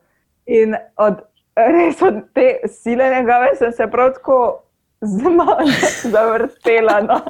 In 0.47 0.77
od, 0.97 1.21
res 1.57 2.01
od 2.03 2.23
te 2.35 2.69
sile 2.69 3.11
njegove 3.15 3.55
sem 3.61 3.73
se 3.73 3.87
prav 3.91 4.15
tako 4.17 4.63
zavrtela 6.15 7.01
na, 7.01 7.21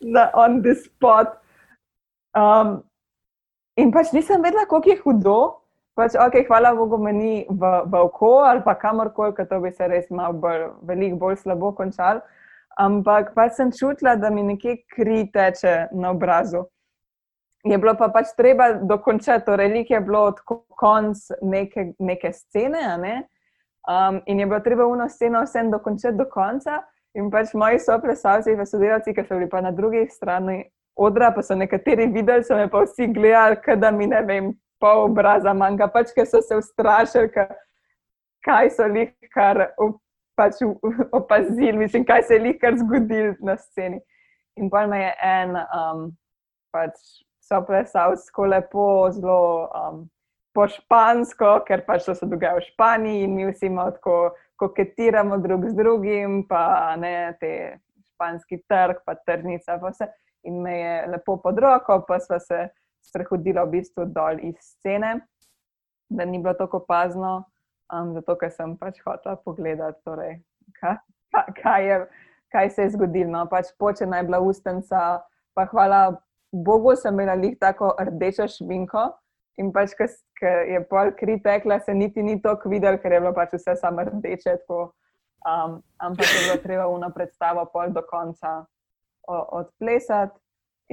na 0.00 0.30
on 0.34 0.62
the 0.62 0.74
spot. 0.74 1.34
Um, 2.34 2.80
in 3.76 3.92
pač 3.92 4.12
nisem 4.14 4.42
vedela, 4.42 4.66
kako 4.70 4.90
je 4.90 5.00
hudo. 5.02 5.38
Pač, 5.94 6.16
okay, 6.18 6.42
hvala 6.46 6.72
Bogu, 6.74 6.98
meni 6.98 7.46
v, 7.46 7.74
v 7.86 7.98
oko 8.02 8.40
ali 8.42 8.62
pa 8.66 8.74
kamorkoli, 8.74 9.34
ker 9.34 9.46
to 9.46 9.60
bi 9.62 9.70
se 9.70 9.86
res 9.86 10.08
malo 10.10 10.34
bolj, 10.42 10.64
veliko 10.82 11.20
bolj 11.20 11.38
slabo 11.42 11.70
končalo 11.74 12.22
ampak 12.78 13.34
pa 13.34 13.48
sem 13.50 13.72
čutila, 13.72 14.16
da 14.16 14.30
mi 14.30 14.42
nekje 14.42 14.76
kri 14.94 15.30
teče 15.32 15.88
na 15.92 16.10
obrazu. 16.10 16.64
Je 17.64 17.78
bilo 17.78 17.94
pa 17.96 18.08
pač 18.12 18.34
treba 18.36 18.72
dokončati, 18.72 19.44
torej 19.46 19.70
lik 19.72 19.90
je 19.90 20.00
bilo 20.00 20.26
od 20.32 20.40
konca 20.68 21.34
neke, 21.42 21.92
neke 21.98 22.32
scene, 22.32 22.82
ne? 23.00 23.14
um, 23.88 24.20
in 24.26 24.40
je 24.40 24.46
bilo 24.46 24.60
treba 24.60 24.86
uno 24.86 25.08
sceno 25.08 25.42
vsem 25.44 25.70
dokončati 25.70 26.16
do 26.16 26.28
konca. 26.30 26.82
In 27.14 27.30
pač 27.30 27.54
moji 27.54 27.78
soplesalci 27.78 28.50
in 28.50 28.66
sodelavci, 28.66 29.14
ki 29.14 29.22
so 29.24 29.38
bili 29.38 29.48
pa 29.48 29.60
na 29.60 29.70
drugi 29.70 30.06
strani 30.10 30.64
odra, 30.96 31.30
pa 31.30 31.42
so 31.42 31.54
nekateri 31.54 32.08
videli, 32.10 32.44
so 32.44 32.56
me 32.56 32.68
pa 32.70 32.82
vsi 32.82 33.06
gledali, 33.06 33.76
da 33.78 33.90
mi 33.90 34.06
ne 34.06 34.22
vem, 34.22 34.52
pol 34.80 35.04
obraza 35.08 35.54
manjka, 35.54 35.88
pač 35.88 36.10
ker 36.14 36.26
so 36.26 36.42
se 36.42 36.56
ustrašili, 36.58 37.30
kaj 38.44 38.70
so 38.70 38.88
jih 38.90 39.14
kar 39.32 39.70
pač 40.36 40.62
opazili, 41.20 41.78
mislim, 41.78 42.04
kaj 42.04 42.22
se 42.22 42.34
je 42.34 42.52
jih 42.52 42.80
zgodilo 42.80 43.34
na 43.40 43.56
sceni. 43.56 44.00
In 44.56 44.70
pa 44.70 44.86
me 44.86 45.00
je 45.02 45.12
en, 45.22 45.56
um, 45.56 46.10
pač 46.72 46.98
so 47.42 47.60
plesali 47.66 48.16
tako 48.26 48.46
lepo, 48.46 48.86
zelo 49.12 49.70
um, 49.74 50.04
po 50.54 50.68
špansko, 50.70 51.64
ker 51.66 51.82
pač 51.86 52.06
to 52.06 52.14
se 52.14 52.26
dogaja 52.30 52.58
v 52.60 52.66
Španiji 52.68 53.24
in 53.26 53.34
mi 53.34 53.46
vsi 53.50 53.66
imamo 53.66 53.96
tako 53.96 54.34
koketiramo 54.62 55.38
drug 55.42 55.66
z 55.68 55.74
drugim, 55.74 56.44
pa 56.48 56.94
ne 56.96 57.34
te 57.40 57.80
španski 58.14 58.60
trg, 58.70 59.02
pa 59.06 59.16
tržnica, 59.18 59.78
pa 59.82 59.90
vse. 59.90 60.08
In 60.46 60.60
me 60.62 60.76
je 60.78 60.94
lepo 61.10 61.36
pod 61.42 61.58
roko, 61.58 62.02
pa 62.06 62.20
smo 62.20 62.38
se 62.38 62.68
sprehodili 63.02 63.58
v 63.58 63.70
bistvu 63.72 64.06
dol 64.12 64.38
iz 64.44 64.60
scene, 64.60 65.16
da 66.08 66.24
ni 66.24 66.38
bilo 66.38 66.54
tako 66.54 66.84
opazno 66.84 67.42
um, 67.94 68.12
zato 68.16 68.36
ker 68.40 68.50
sem 68.50 68.76
pač 68.80 68.98
hotel 69.06 69.38
pogledati, 69.44 70.00
torej, 70.04 70.38
kaj, 70.80 70.98
kaj, 71.62 71.86
je, 71.86 71.98
kaj 72.52 72.70
se 72.70 72.86
je 72.88 72.94
zgodilo. 72.96 73.30
No, 73.30 73.46
pač 73.50 73.70
počena 73.78 74.18
je 74.18 74.28
bila 74.28 74.42
ustenca, 74.42 75.22
pa 75.54 75.66
hvala 75.70 76.16
Bogu, 76.52 76.96
sem 76.98 77.14
imela 77.14 77.34
lih 77.38 77.54
tako 77.58 77.94
rdečo 77.98 78.46
šminko, 78.50 79.08
In 79.62 79.70
pač, 79.70 79.94
ki 79.94 80.50
je 80.72 80.80
pol 80.90 81.12
kri 81.14 81.38
tekla, 81.42 81.78
se 81.78 81.94
niti 81.94 82.22
ni 82.26 82.40
tako 82.42 82.72
videl, 82.72 82.98
ker 82.98 83.12
je 83.14 83.20
bilo 83.22 83.34
pač 83.36 83.54
vse 83.54 83.76
samo 83.78 84.02
rdeče. 84.08 84.56
Tako, 84.64 84.88
um, 85.46 85.76
ampak 86.02 86.26
je 86.26 86.40
bilo 86.46 86.56
treba 86.62 86.86
uno 86.90 87.10
predstavo 87.14 87.66
pol 87.70 87.94
do 87.94 88.02
konca 88.08 88.64
odplesati. 89.28 90.34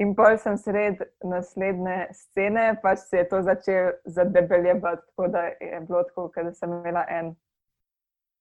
In 0.00 0.14
pol 0.16 0.38
sem 0.40 0.56
sred 0.56 1.02
naslednje 1.24 2.08
scene, 2.16 2.70
pač 2.82 3.04
se 3.10 3.20
je 3.20 3.28
to 3.28 3.42
začel 3.44 3.92
zadebeljevati, 4.08 5.02
tako 5.10 5.28
da 5.28 5.42
je 5.60 5.80
bilo 5.88 6.02
tako, 6.08 6.30
da 6.36 6.52
sem 6.56 6.72
imela 6.72 7.04
en 7.08 7.34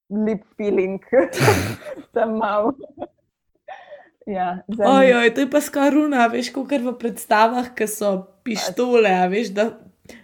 lep 0.09 0.45
feeling, 0.57 1.03
tam 2.15 2.37
mal. 2.39 2.71
Ja, 4.25 4.61
Ojoj, 4.69 5.33
to 5.33 5.43
je 5.43 5.49
pa 5.51 5.59
skoruna, 5.61 6.27
veš, 6.31 6.53
kot 6.55 6.71
v 6.71 6.93
predstavah, 6.99 7.73
ki 7.75 7.87
so 7.89 8.13
pištole, 8.45 9.11
veš, 9.33 9.51
da 9.57 9.71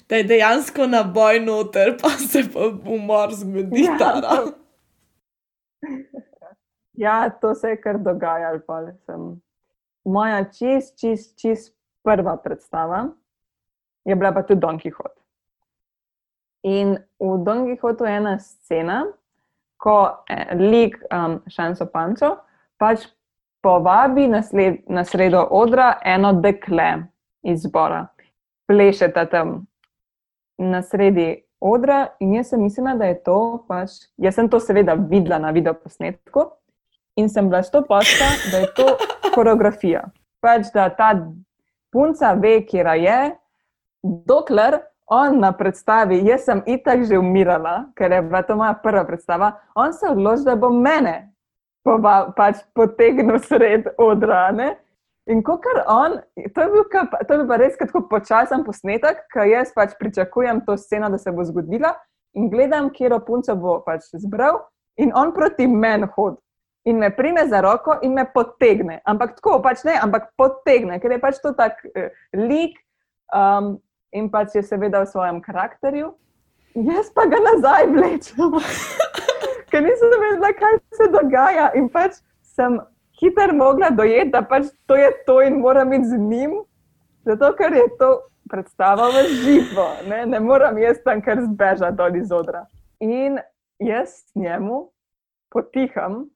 da 0.09 0.15
je 0.15 0.23
dejansko 0.23 0.87
na 0.87 1.03
boj 1.03 1.39
noter, 1.39 1.97
pa 2.01 2.09
se 2.09 2.43
pa 2.53 2.59
umor 2.85 3.33
zgodi. 3.33 3.83
Ja, 3.83 4.43
ja, 7.05 7.29
to 7.29 7.55
se 7.55 7.69
je 7.69 7.81
kar 7.81 7.97
dogajalo. 7.97 8.59
Moja 10.07 10.45
čist, 10.47 10.95
čist, 10.99 11.35
čist 11.39 11.73
prva 12.03 12.37
predstava 12.39 13.09
je 14.07 14.15
bila 14.15 14.31
pa 14.31 14.43
tudi 14.47 14.61
Don 14.63 14.79
Quixote. 14.79 15.19
In 16.63 16.95
v 17.19 17.31
Don 17.43 17.65
Quixotu 17.67 18.07
je 18.07 18.15
ena 18.15 18.37
scena, 18.39 19.03
ko 19.77 20.23
eh, 20.29 20.55
lik 20.55 20.95
um, 21.11 21.41
Šanso 21.51 21.85
Pančo 21.91 22.37
pač 22.79 23.05
povabi 23.61 24.27
na, 24.27 24.41
sled, 24.41 24.85
na 24.87 25.03
sredo 25.05 25.43
odra 25.51 25.97
eno 26.05 26.33
dekle 26.33 27.03
iz 27.43 27.65
zbora. 27.67 28.07
Plešete 28.67 29.25
tam 29.31 29.67
na 30.57 30.81
sredi 30.81 31.43
odra 31.59 32.07
in 32.19 32.33
jaz 32.37 32.53
sem 32.53 32.63
mislila, 32.63 32.95
da 32.95 33.11
je 33.11 33.19
to 33.23 33.65
pač. 33.67 34.07
Jaz 34.17 34.39
sem 34.39 34.49
to 34.49 34.59
seveda 34.63 34.95
videla 34.95 35.39
na 35.41 35.51
videoposnetku 35.51 36.47
in 37.17 37.29
sem 37.29 37.49
bila 37.49 37.63
sto 37.63 37.83
pačka, 37.85 38.29
da 38.51 38.63
je 38.63 38.73
to 38.77 38.87
koreografija. 39.37 40.07
Pač 40.41 40.71
da 40.73 40.89
ta 40.89 41.13
punca 41.93 42.33
ve, 42.33 42.59
kje 42.65 42.97
je, 43.03 43.19
dokler 44.03 44.81
on 45.07 45.39
na 45.39 45.53
predstavi, 45.55 46.19
jaz 46.27 46.43
sem 46.45 46.61
itak 46.67 47.05
že 47.07 47.19
umirala, 47.19 47.87
ker 47.95 48.11
je 48.11 48.21
bila 48.21 48.41
to 48.43 48.57
moja 48.59 48.73
prva 48.83 49.05
predstava, 49.07 49.53
on 49.75 49.93
se 49.93 50.09
odloči, 50.09 50.43
da 50.43 50.55
bo 50.55 50.69
mene. 50.69 51.31
Pa 51.87 52.27
pač 52.35 52.59
potegnil 52.75 53.39
sred 53.39 53.87
odra. 53.97 54.49
Ne? 54.51 54.73
In 55.31 55.39
ko 55.43 55.55
kar 55.63 55.85
on, 55.87 56.17
to 56.35 56.65
je 56.65 56.71
bil, 56.73 56.83
ka, 56.91 57.05
to 57.23 57.33
je 57.33 57.45
bil 57.45 57.61
res 57.61 57.77
tako 57.79 58.01
počasen 58.11 58.65
posnetek, 58.67 59.23
ker 59.31 59.47
jaz 59.47 59.71
pač 59.75 59.95
pričakujem 59.99 60.65
to 60.67 60.75
sceno, 60.77 61.07
da 61.11 61.19
se 61.19 61.31
bo 61.31 61.45
zgodila 61.47 61.93
in 62.35 62.49
gledam, 62.51 62.91
kje 62.91 63.13
ro 63.13 63.21
punco 63.23 63.55
bo 63.55 63.79
pač 63.85 64.11
zbral 64.19 64.59
in 64.99 65.15
on 65.15 65.31
proti 65.35 65.67
meni 65.67 66.09
hodi. 66.15 66.39
In 66.87 67.01
me 67.01 67.09
prime 67.11 67.43
za 67.49 67.59
roko 67.61 67.97
in 68.01 68.13
me 68.15 68.23
potegne. 68.33 69.01
Ampak 69.05 69.35
tako, 69.39 69.57
pač 69.63 69.83
ne, 69.87 69.97
ampak 69.99 70.31
potegne, 70.39 71.01
ker 71.03 71.11
je 71.11 71.19
pač 71.19 71.41
to 71.43 71.51
tak 71.57 71.81
uh, 71.83 72.07
lik 72.37 72.77
um, 73.35 73.75
in 74.15 74.29
pač 74.31 74.55
je 74.55 74.63
seveda 74.63 75.03
v 75.03 75.11
svojem 75.11 75.41
karakterju. 75.43 76.13
Jaz 76.77 77.09
pa 77.11 77.25
ga 77.25 77.41
nazaj 77.41 77.89
vlečem, 77.89 78.59
ker 79.73 79.83
nisem 79.83 80.15
vedela, 80.21 80.53
kaj 80.55 80.79
se 80.95 81.09
dogaja. 81.11 81.71
In 81.75 81.89
pač 81.91 82.21
sem 82.55 82.79
hitro 83.19 83.53
mogla 83.53 83.89
dojeti, 83.89 84.31
da 84.31 84.41
pač 84.45 84.71
to 84.85 84.95
je 84.95 85.11
to 85.25 85.41
in 85.41 85.59
moram 85.59 85.93
iti 85.93 86.05
z 86.05 86.17
njim, 86.17 86.59
zato 87.25 87.51
ker 87.57 87.73
je 87.73 87.87
to 87.99 88.11
predstava 88.49 89.09
v 89.11 89.25
živo, 89.43 89.87
ne, 90.07 90.25
ne 90.25 90.39
moram 90.39 90.77
jaz 90.77 91.01
tam 91.03 91.21
kar 91.21 91.41
zbežati 91.43 91.97
dol 91.97 92.15
iz 92.15 92.31
odra. 92.31 92.65
In 92.99 93.39
jaz 93.79 94.23
njemu 94.35 94.87
potiham, 95.49 96.29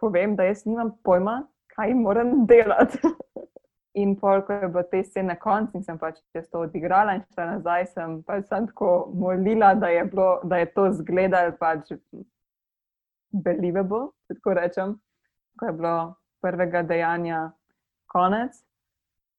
povem, 0.00 0.36
da 0.36 0.48
jaz 0.48 0.64
nimam 0.66 0.94
pojma, 1.04 1.42
kaj 1.76 1.94
moram 1.94 2.46
delati. 2.46 2.98
In 4.02 4.16
pol, 4.18 4.42
ko 4.42 4.52
je 4.58 4.68
bilo 4.68 4.82
te 4.90 5.04
scene 5.06 5.36
konc 5.38 5.74
in 5.78 5.84
sem 5.86 5.98
pač 6.00 6.16
to 6.34 6.64
odigrala 6.64 7.12
in 7.14 7.20
šla 7.30 7.44
nazaj, 7.52 7.84
sem 7.92 8.16
pač 8.26 8.48
sem 8.48 8.66
tako 8.66 8.88
molila, 9.14 9.68
da 9.78 9.86
je, 9.92 10.02
bilo, 10.10 10.40
da 10.50 10.58
je 10.58 10.66
to 10.74 10.88
zgledal 10.98 11.52
pač 11.60 11.92
believable, 13.30 14.08
tako 14.26 14.56
rečem 14.58 14.96
ko 15.58 15.66
je 15.66 15.72
bilo 15.72 16.14
prvega 16.42 16.82
dejanja 16.82 17.50
konec, 18.06 18.50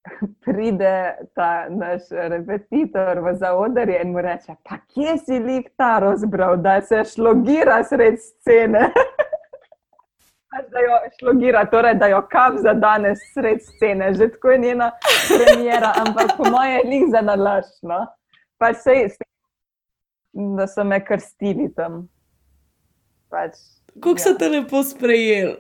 pride 0.46 1.16
ta 1.36 1.66
naš 1.70 2.02
repetitor 2.12 3.20
v 3.20 3.36
zaodrje 3.36 4.02
in 4.04 4.12
mu 4.12 4.22
reče: 4.22 4.56
Pa 4.70 4.78
kje 4.88 5.18
si 5.18 5.40
lik 5.40 5.72
ta 5.78 6.00
razbral, 6.00 6.58
da 6.58 6.82
se 6.82 7.04
šlogira 7.04 7.84
sred 7.84 8.20
scene? 8.20 8.90
Da 10.56 10.80
jo 10.80 10.98
šlogira, 11.20 11.66
torej 11.72 11.96
da 12.00 12.08
jo 12.08 12.22
kam 12.32 12.58
za 12.58 12.74
danes 12.74 13.20
sred 13.34 13.60
scene, 13.62 14.14
že 14.14 14.30
tako 14.32 14.52
je 14.52 14.58
njena 14.58 14.92
premjera, 15.28 15.94
ampak 16.08 16.38
po 16.38 16.50
mojem 16.50 16.76
je 16.76 16.84
lik 16.90 17.10
za 17.12 17.22
nalašno. 17.22 18.06
Pač 18.58 18.78
sej, 18.84 19.10
da 20.34 20.68
so 20.68 20.84
me 20.84 21.02
krstili 21.06 21.68
tam. 21.76 22.08
Pač, 23.30 23.60
Kako 24.00 24.16
ja. 24.16 24.24
so 24.24 24.34
te 24.40 24.50
lepo 24.50 24.84
sprejeli? 24.84 25.58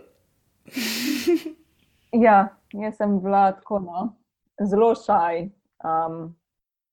ja, 2.26 2.48
jaz 2.74 2.98
sem 2.98 3.20
bila 3.20 3.52
tako 3.52 3.80
no, 3.80 4.10
zelo 4.64 4.93
šaj. 4.96 5.50
Um, 5.84 6.36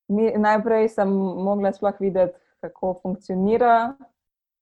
mi, 0.09 0.33
najprej 0.39 0.89
sem 0.89 1.11
mogla 1.47 1.73
sploh 1.73 1.99
videti, 2.01 2.39
kako 2.63 2.97
funkcionira 3.03 3.95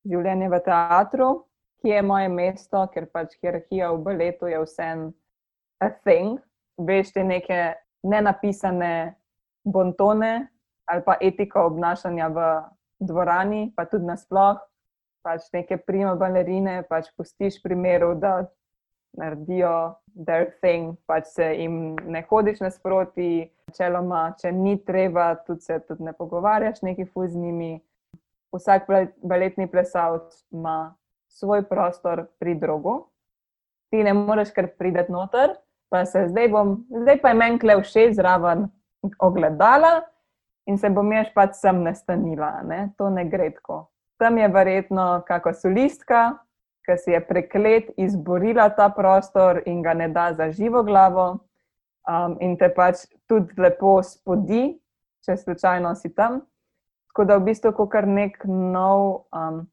življenje 0.09 0.49
v 0.49 0.61
teatru, 0.65 1.31
kje 1.81 1.95
je 1.95 2.03
moje 2.03 2.29
mesto, 2.29 2.85
ker 2.95 3.07
pač 3.13 3.37
hierarhija 3.41 3.91
v 3.93 4.03
baletu 4.05 4.51
je 4.51 4.61
vsem 4.65 5.11
a 5.81 5.91
thing. 5.91 6.41
Veš 6.81 7.13
te 7.13 7.25
neke 7.25 7.75
nenapisane 8.03 9.17
bontone 9.65 10.49
ali 10.91 11.03
pa 11.07 11.15
etiko 11.23 11.69
obnašanja 11.69 12.29
v 12.35 12.47
dvorani, 13.07 13.71
pa 13.77 13.85
tudi 13.87 14.09
nasploh. 14.09 14.59
Pač 15.23 15.51
neke 15.53 15.77
prima 15.77 16.17
balerine, 16.17 16.81
pač 16.89 17.13
pustiš 17.15 17.61
primeru, 17.63 18.15
da 18.19 18.49
naredijo 19.15 20.01
their 20.27 20.49
thing, 20.65 20.97
pač 21.07 21.29
se 21.37 21.47
jim 21.61 21.95
ne 22.09 22.23
hodiš 22.27 22.63
nasproti, 22.65 23.51
čeloma, 23.77 24.31
če 24.41 24.53
ni 24.57 24.79
treba, 24.83 25.35
tudi 25.47 25.67
se 25.67 25.79
tudi 25.87 26.09
ne 26.09 26.15
pogovarjaš 26.17 26.83
neki 26.83 27.07
fuz 27.13 27.35
z 27.35 27.43
njimi. 27.43 27.73
Vsak 28.51 28.89
baletni 29.23 29.69
plesalec 29.71 30.41
ima 30.51 30.97
svoj 31.31 31.65
prostor 31.69 32.27
pri 32.39 32.55
drugu, 32.59 33.07
ti 33.91 34.03
ne 34.05 34.15
moreš 34.15 34.53
kar 34.55 34.69
prideti 34.79 35.13
noter, 35.13 35.55
pa 35.91 36.05
se 36.07 36.27
zdaj 36.29 36.49
bom, 36.49 36.77
zdaj 37.03 37.21
pa 37.23 37.33
je 37.33 37.39
meni 37.39 37.59
kle 37.59 37.81
všeč 37.83 38.15
zraven 38.19 38.69
ogledala 39.19 40.03
in 40.67 40.79
se 40.79 40.91
bom 40.91 41.13
jaz 41.13 41.31
pač 41.35 41.57
sem 41.59 41.83
nastanila, 41.83 42.61
ne? 42.63 42.91
to 42.99 43.11
ne 43.11 43.25
gre 43.25 43.51
tako. 43.51 43.89
Tam 44.21 44.39
je 44.39 44.49
verjetno 44.53 45.23
kakšna 45.27 45.55
solistka, 45.57 46.21
ki 46.87 46.97
si 46.99 47.15
je 47.15 47.21
preklet 47.25 47.91
izborila 47.97 48.69
ta 48.77 48.91
prostor 48.93 49.63
in 49.67 49.83
ga 49.83 49.95
ne 49.95 50.09
da 50.09 50.33
za 50.37 50.51
živo 50.53 50.83
glavo, 50.83 51.41
um, 52.09 52.37
in 52.41 52.57
te 52.59 52.69
pač 52.75 53.07
tudi 53.29 53.57
lepo 53.61 54.01
spodi, 54.07 54.77
če 55.25 55.37
slučajno 55.37 55.95
si 55.99 56.13
tam. 56.15 56.41
Tako 57.11 57.27
da 57.27 57.39
v 57.39 57.49
bistvu, 57.51 57.73
ko 57.75 57.89
kar 57.91 58.07
nek 58.07 58.39
nov 58.47 59.27
um, 59.35 59.65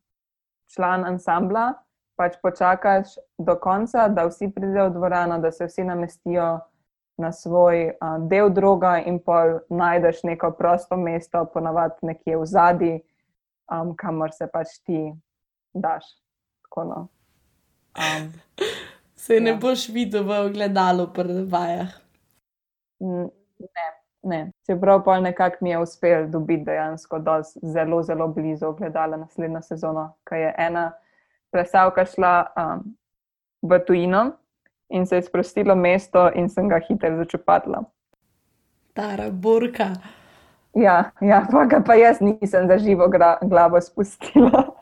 član 0.74 1.05
ansambla, 1.05 1.74
pač 2.18 2.38
počakaš 2.41 3.15
do 3.38 3.55
konca, 3.61 4.07
da 4.09 4.26
vsi 4.28 4.49
pridejo 4.55 4.89
v 4.89 4.93
dvorano, 4.97 5.39
da 5.39 5.51
se 5.51 5.68
vsi 5.68 5.84
namestijo 5.84 6.59
na 7.18 7.32
svoj 7.32 7.89
uh, 7.89 8.18
del 8.30 8.49
droga, 8.53 8.97
in 9.05 9.20
pol 9.20 9.59
najdeš 9.70 10.24
neko 10.24 10.51
prosto 10.57 10.97
mesto, 10.97 11.45
ponavadi 11.53 12.11
nekje 12.11 12.38
v 12.38 12.45
zadnji, 12.45 12.95
um, 13.74 13.95
kamor 13.97 14.34
se 14.34 14.49
pač 14.53 14.78
ti 14.86 15.07
daš 15.74 16.05
tako. 16.63 16.84
No. 16.84 17.07
Um, 17.97 18.34
Se 19.18 19.39
ne 19.39 19.49
ja. 19.49 19.57
boš 19.57 19.89
videl 19.89 20.24
v 20.24 20.36
ogledalu, 20.45 21.07
predvajah. 21.13 21.89
Ne, 23.01 23.88
ne. 24.28 24.51
Čeprav 24.65 25.03
pa 25.05 25.19
nekako 25.19 25.57
mi 25.61 25.69
je 25.69 25.80
uspel 25.80 26.28
dobiti 26.32 26.63
dejansko 26.65 27.19
zelo, 27.61 28.03
zelo 28.03 28.28
blizu 28.28 28.67
ogledala 28.67 29.17
naslednjo 29.17 29.61
sezono, 29.61 30.13
ker 30.28 30.38
je 30.38 30.53
ena 30.57 30.91
plesalka 31.51 32.05
šla 32.05 32.34
um, 32.55 32.84
v 33.61 33.80
tujino 33.88 34.32
in 34.89 35.05
se 35.05 35.15
je 35.15 35.23
sprostilo 35.23 35.75
mesto, 35.75 36.30
in 36.36 36.49
sem 36.49 36.69
ga 36.69 36.80
hitro 36.80 37.15
začupatila. 37.17 37.84
Tara 38.93 39.30
burka. 39.32 39.89
Ja, 40.75 41.11
ja 41.21 41.41
pa, 41.51 41.82
pa 41.86 41.95
jaz 41.95 42.21
nisem 42.21 42.67
za 42.67 42.78
živo 42.78 43.09
glavo 43.41 43.82
spustila. 43.82 44.63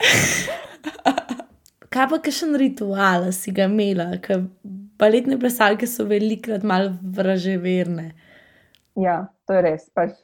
kaj 1.96 2.10
pa 2.12 2.18
kakšen 2.20 2.58
ritual 2.60 3.30
si 3.32 3.54
ga 3.56 3.70
imela, 3.72 4.10
ker 4.20 4.44
baletne 5.00 5.38
plesalke 5.40 5.88
so 5.88 6.04
velikrat 6.10 6.64
malo 6.68 6.92
vraževerne. 7.02 8.12
Ja, 8.96 9.28
to 9.48 9.58
je 9.58 9.62
res. 9.66 9.90
Pač 9.96 10.16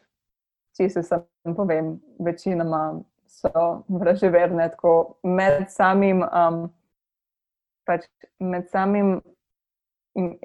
če 0.78 0.90
se 0.90 1.04
sam 1.04 1.56
povem, 1.56 1.96
večinoma 2.20 3.02
so 3.32 3.84
vraževerne, 3.88 4.70
tako 4.76 5.18
med 5.24 5.68
samim, 5.72 6.24
um, 6.24 6.64
pač 7.88 8.08
med 8.40 8.70
samim 8.72 9.20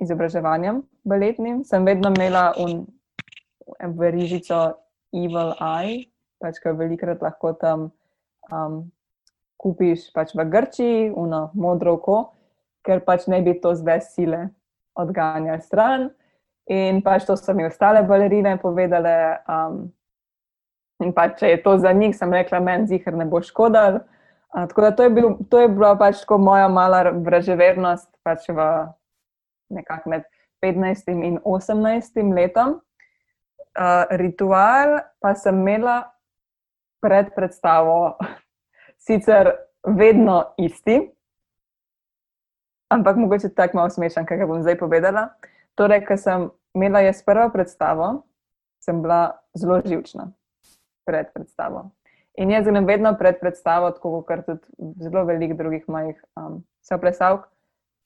izobraževanjem 0.03 0.83
baletnim, 1.07 1.63
sem 1.65 1.87
vedno 1.87 2.13
imela 2.15 2.53
verižico 3.99 4.61
Evil 5.15 5.55
Eye, 5.59 6.07
pač 6.43 6.61
ki 6.63 6.71
jo 6.71 6.77
velikrat 6.79 7.23
lahko 7.23 7.53
tam 7.59 7.89
um, 8.53 8.85
kupiš 9.59 10.11
pač 10.15 10.35
v 10.37 10.47
Grčiji, 10.51 11.11
uno 11.11 11.51
modro 11.55 11.97
oko, 11.99 12.19
ker 12.87 13.03
pač 13.07 13.27
ne 13.31 13.41
bi 13.43 13.57
to 13.59 13.75
zdaj 13.75 14.05
sile 14.07 14.49
odganjali 14.95 15.63
stran. 15.63 16.11
In 16.67 17.03
pač 17.03 17.27
to 17.27 17.37
so 17.39 17.55
mi 17.55 17.67
ostale 17.67 18.03
balerine 18.03 18.57
povedale. 18.59 19.39
Um, 19.47 19.93
in 21.03 21.13
pač, 21.15 21.39
če 21.41 21.55
je 21.55 21.63
to 21.63 21.77
za 21.79 21.93
njih, 21.93 22.17
sem 22.17 22.33
rekla, 22.33 22.61
meni 22.61 22.91
zihar 22.91 23.15
ne 23.15 23.27
bo 23.29 23.43
škodal. 23.45 24.01
Uh, 24.51 24.65
tako 24.67 24.87
da 24.87 24.91
to 24.97 25.07
je, 25.07 25.11
bil, 25.11 25.29
to 25.51 25.61
je 25.63 25.69
bila 25.69 25.95
pač 25.99 26.25
moja 26.27 26.67
mala 26.69 27.05
vraževernost 27.13 28.09
pač 28.27 28.49
v 28.49 28.67
nekako 29.71 30.11
med 30.11 30.27
15 30.65 31.11
in 31.13 31.39
18 31.45 32.35
letom. 32.35 32.81
Uh, 33.77 34.09
ritual 34.17 35.05
pa 35.21 35.35
sem 35.37 35.53
imela 35.53 36.17
pred 37.05 37.29
predstavo, 37.37 38.17
sicer 39.07 39.53
vedno 39.85 40.57
isti, 40.59 40.97
ampak 42.89 43.21
mogoče 43.21 43.53
tako 43.55 43.77
malo 43.77 43.91
smešen, 43.91 44.27
kaj 44.27 44.47
bom 44.49 44.65
zdaj 44.65 44.79
povedala. 44.81 45.29
Torej, 45.77 46.05
ker 46.09 46.19
sem 46.19 46.49
imela 46.77 47.03
jaz 47.05 47.23
prvo 47.25 47.51
predstavo, 47.53 48.25
sem 48.81 49.03
bila 49.03 49.37
zelo 49.59 49.81
živčna 49.85 50.31
pred 51.07 51.33
predstavo. 51.35 51.91
In 52.37 52.51
jaz 52.51 52.67
grem 52.69 52.87
vedno 52.87 53.15
pred 53.17 53.41
predstavo, 53.41 53.91
tako 53.97 54.23
kot 54.29 54.45
tudi 54.47 54.93
zelo 55.01 55.25
veliko 55.25 55.57
drugih 55.57 55.85
mojih 55.89 56.19
um, 56.37 56.63
soplesavk, 56.85 57.47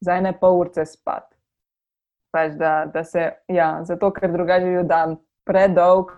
za 0.01 0.17
ene 0.17 0.33
pol 0.39 0.61
urce 0.61 0.87
spat. 0.87 1.27
Pač 2.31 2.55
da, 2.59 2.87
da 2.87 3.03
se, 3.05 3.27
ja, 3.51 3.81
zato 3.85 4.13
ker 4.15 4.31
drugače 4.33 4.71
je 4.71 4.85
dan 4.87 5.17
predolg, 5.45 6.13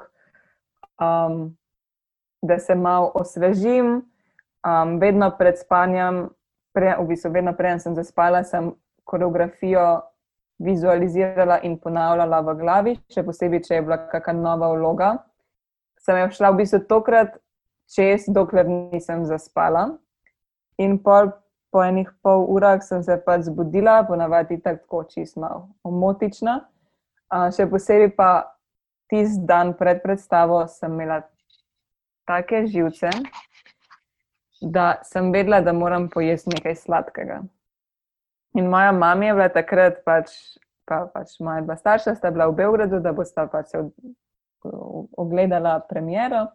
um, 1.00 1.54
da 2.42 2.58
se 2.58 2.74
malo 2.74 3.12
osvežim, 3.14 4.02
um, 4.66 4.98
vedno 5.00 5.30
pred 5.38 5.58
spanjem, 5.58 6.26
pre, 6.76 6.96
v 7.00 7.08
bistvu 7.08 7.32
vedno 7.32 7.56
prej 7.56 7.78
sem 7.80 7.96
zaspala, 7.96 8.44
sem 8.44 8.74
koreografijo 9.08 10.02
vizualizirala 10.62 11.60
in 11.66 11.76
ponavljala 11.78 12.40
v 12.46 12.54
glavi, 12.60 12.94
še 13.12 13.24
posebej, 13.26 13.64
če 13.66 13.78
je 13.78 13.84
bila 13.86 13.98
kakšna 14.10 14.38
nova 14.38 14.72
vloga. 14.74 15.12
Sem 16.02 16.18
jo 16.18 16.30
šla 16.34 16.52
v 16.52 16.62
bistvu 16.62 16.82
tokrat 16.90 17.36
čez, 17.92 18.26
dokler 18.28 18.68
nisem 18.68 19.26
zaspala. 19.28 19.92
In 20.82 20.98
pol, 21.02 21.30
po 21.72 21.82
enih 21.84 22.10
pol 22.24 22.46
urah 22.50 22.82
sem 22.84 23.02
se 23.04 23.16
pač 23.26 23.46
zbudila, 23.48 24.02
ponavadi 24.08 24.58
tako 24.62 25.04
čisto 25.10 25.68
omotična. 25.86 26.60
Uh, 27.32 27.48
še 27.54 27.64
posebej 27.70 28.12
pa 28.16 28.52
tisti 29.08 29.44
dan 29.48 29.72
pred 29.76 30.02
predstavo 30.04 30.66
sem 30.68 30.92
imela 30.92 31.22
take 32.28 32.66
živce, 32.68 33.10
da 34.60 35.00
sem 35.04 35.32
vedela, 35.32 35.60
da 35.60 35.72
moram 35.72 36.08
pojesti 36.12 36.52
nekaj 36.54 36.76
sladkega. 36.84 37.40
In 38.54 38.68
moja 38.68 38.92
mama 38.92 39.24
je 39.24 39.34
bila 39.34 39.48
takrat, 39.48 40.02
pač, 40.04 40.32
pa, 40.88 41.06
pač 41.12 41.38
moja 41.40 41.62
dva 41.64 41.76
starša 41.76 42.14
sta 42.18 42.30
bila 42.30 42.50
v 42.50 42.58
Beogradu, 42.60 43.00
da 43.00 43.14
bosta 43.16 43.46
pač 43.48 43.72
se 43.72 43.80
ogledala 45.16 45.78
premiero. 45.88 46.46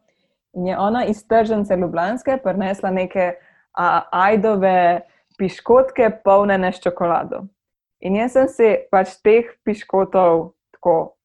In 0.54 0.68
je 0.68 0.78
ona 0.78 1.06
iz 1.06 1.24
tržnice 1.28 1.76
Ljubljanske 1.76 2.38
prinesla 2.44 2.92
neke 2.92 3.34
a, 3.74 4.08
ajdove 4.12 5.02
piškotke, 5.38 6.10
polnjene 6.24 6.72
s 6.74 6.82
čokolado. 6.82 7.46
In 8.00 8.16
jaz 8.16 8.38
sem 8.38 8.48
se 8.48 8.70
pač 8.94 9.18
teh 9.26 9.50
piškotov 9.66 10.52
tako 10.78 11.18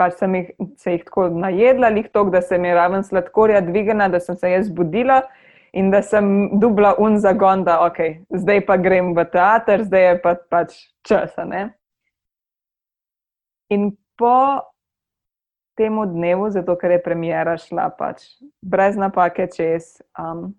pač 0.00 0.16
sem 0.16 0.34
jih, 0.38 0.50
se 0.80 0.94
jih 0.94 1.04
tako 1.04 1.28
najedla, 1.28 1.90
lih 1.92 2.08
tok, 2.12 2.30
da 2.32 2.40
se 2.42 2.58
mi 2.58 2.70
je 2.70 2.76
raven 2.76 3.04
sladkorja 3.04 3.60
dvigala, 3.66 4.08
da 4.08 4.20
sem 4.20 4.38
se 4.40 4.50
jaz 4.50 4.70
zbudila 4.70 5.20
in 5.72 5.90
da 5.90 6.02
sem 6.02 6.58
dubla 6.60 6.94
un 6.98 7.18
zagon, 7.18 7.64
da 7.64 7.80
ok, 7.86 7.98
zdaj 8.30 8.64
pa 8.66 8.76
grem 8.76 9.14
v 9.14 9.24
teater, 9.30 9.84
zdaj 9.86 10.04
je 10.06 10.16
pa, 10.22 10.34
pač 10.50 10.76
časa. 11.06 11.44
Ne? 11.44 11.70
In 13.70 13.92
po 14.18 14.66
tem 15.78 15.96
dnevu, 16.12 16.50
zato 16.50 16.76
ker 16.76 16.90
je 16.90 17.02
premjera 17.02 17.56
šla 17.56 17.88
pač 17.96 18.26
brez 18.60 18.98
napake 19.00 19.46
čez 19.48 20.02
um, 20.18 20.50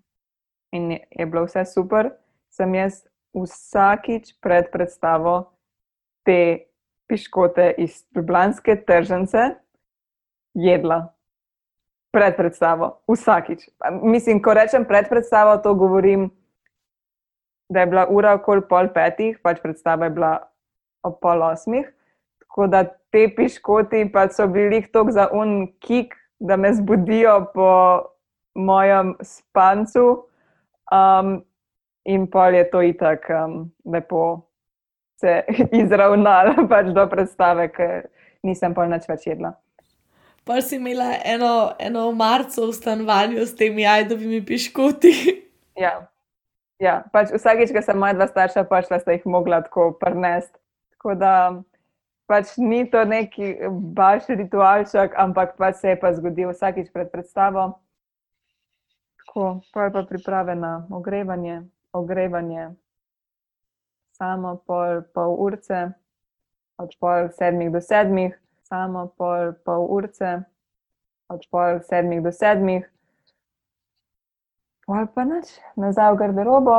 in 0.72 0.96
je 0.96 1.26
bilo 1.26 1.44
vse 1.46 1.64
super, 1.68 2.10
sem 2.50 2.74
jaz 2.74 3.04
vsakič 3.36 4.34
pred 4.40 4.72
predstavo 4.72 5.52
te 6.26 6.68
piškote 7.08 7.74
iz 7.78 8.02
Ljubljanske 8.16 8.76
tržnice 8.86 9.52
jedla 10.54 11.11
pred 12.12 12.36
predstavo, 12.36 13.00
vsakič. 13.08 13.66
Mislim, 14.04 14.42
ko 14.42 14.54
rečem 14.54 14.84
pred 14.84 15.08
predstavo, 15.08 15.56
to 15.64 15.74
govorim, 15.74 16.30
da 17.72 17.80
je 17.80 17.86
bila 17.86 18.06
ura 18.10 18.34
okoli 18.36 18.62
pol 18.68 18.92
petih, 18.94 19.38
pač 19.42 19.62
predstava 19.64 20.06
je 20.06 20.16
bila 20.18 20.32
ob 21.02 21.16
pol 21.24 21.42
osmih. 21.42 21.88
Tako 22.44 22.68
da 22.68 22.84
te 22.84 23.26
piškoti 23.36 24.04
pač 24.12 24.36
so 24.36 24.46
bili 24.46 24.82
tok 24.92 25.10
za 25.10 25.28
un 25.32 25.72
kik, 25.80 26.14
da 26.38 26.56
me 26.56 26.74
zbudijo 26.74 27.38
po 27.54 27.70
mojem 28.54 29.16
spancu. 29.24 30.28
Um, 30.92 31.40
in 32.04 32.26
pol 32.28 32.54
je 32.54 32.64
to 32.70 32.82
itak 32.82 33.30
um, 33.30 33.70
lepo 33.88 34.42
se 35.22 35.44
izravnala 35.82 36.66
pač 36.68 36.92
do 36.92 37.06
predstave, 37.08 37.68
ker 37.72 38.10
nisem 38.42 38.74
pa 38.74 38.86
nič 38.90 39.08
več 39.08 39.30
jedla. 39.30 39.54
Pa 40.44 40.60
si 40.60 40.76
imela 40.76 41.14
eno, 41.24 41.72
eno 41.78 42.12
marco 42.12 42.66
v 42.66 42.72
stanovanju 42.72 43.46
s 43.46 43.56
temi 43.56 43.86
ajdovimi 43.86 44.44
piškoti. 44.46 45.14
Ja, 45.72 46.04
ja. 46.76 46.98
Pač 47.12 47.30
vsakeč, 47.32 47.70
ko 47.72 47.80
sem 47.80 47.96
moja 47.96 48.12
dva 48.12 48.26
starša 48.28 48.66
prišla, 48.68 48.98
sta 49.00 49.14
jih 49.14 49.22
mogla 49.24 49.62
tako 49.64 49.86
prnesti. 49.96 50.58
Tako 50.92 51.14
da 51.16 51.30
pač 52.28 52.52
ni 52.60 52.82
to 52.92 53.06
neki 53.08 53.54
baš 53.96 54.28
ritualček, 54.28 55.16
ampak 55.16 55.56
pač 55.56 55.80
se 55.80 55.94
je 55.94 56.00
pa 56.02 56.12
zgodil 56.12 56.52
vsakeč 56.52 56.92
pred 56.92 57.08
predstavo. 57.08 57.70
Tako, 59.24 59.64
pa 59.72 59.88
je 59.88 59.94
pa 59.96 60.04
priprave 60.04 60.58
na 60.60 60.74
ogrevanje, 60.92 61.62
ogrevanje 61.96 62.68
samo 64.12 64.60
pol, 64.68 65.02
pol 65.16 65.34
urce, 65.40 65.88
od 66.76 66.92
pol 67.00 67.32
sedmih 67.32 67.72
do 67.72 67.80
sedmih, 67.80 68.36
samo 68.72 69.06
pol, 69.18 69.52
pol 69.64 69.84
urce, 69.92 70.40
od 71.28 71.44
pol 71.52 71.82
sedmih 71.84 72.22
do 72.24 72.32
sedmih, 72.32 72.86
pol 74.88 75.04
pa 75.12 75.26
noč, 75.28 75.52
nazaj 75.76 76.14
v 76.14 76.20
garderobo. 76.22 76.76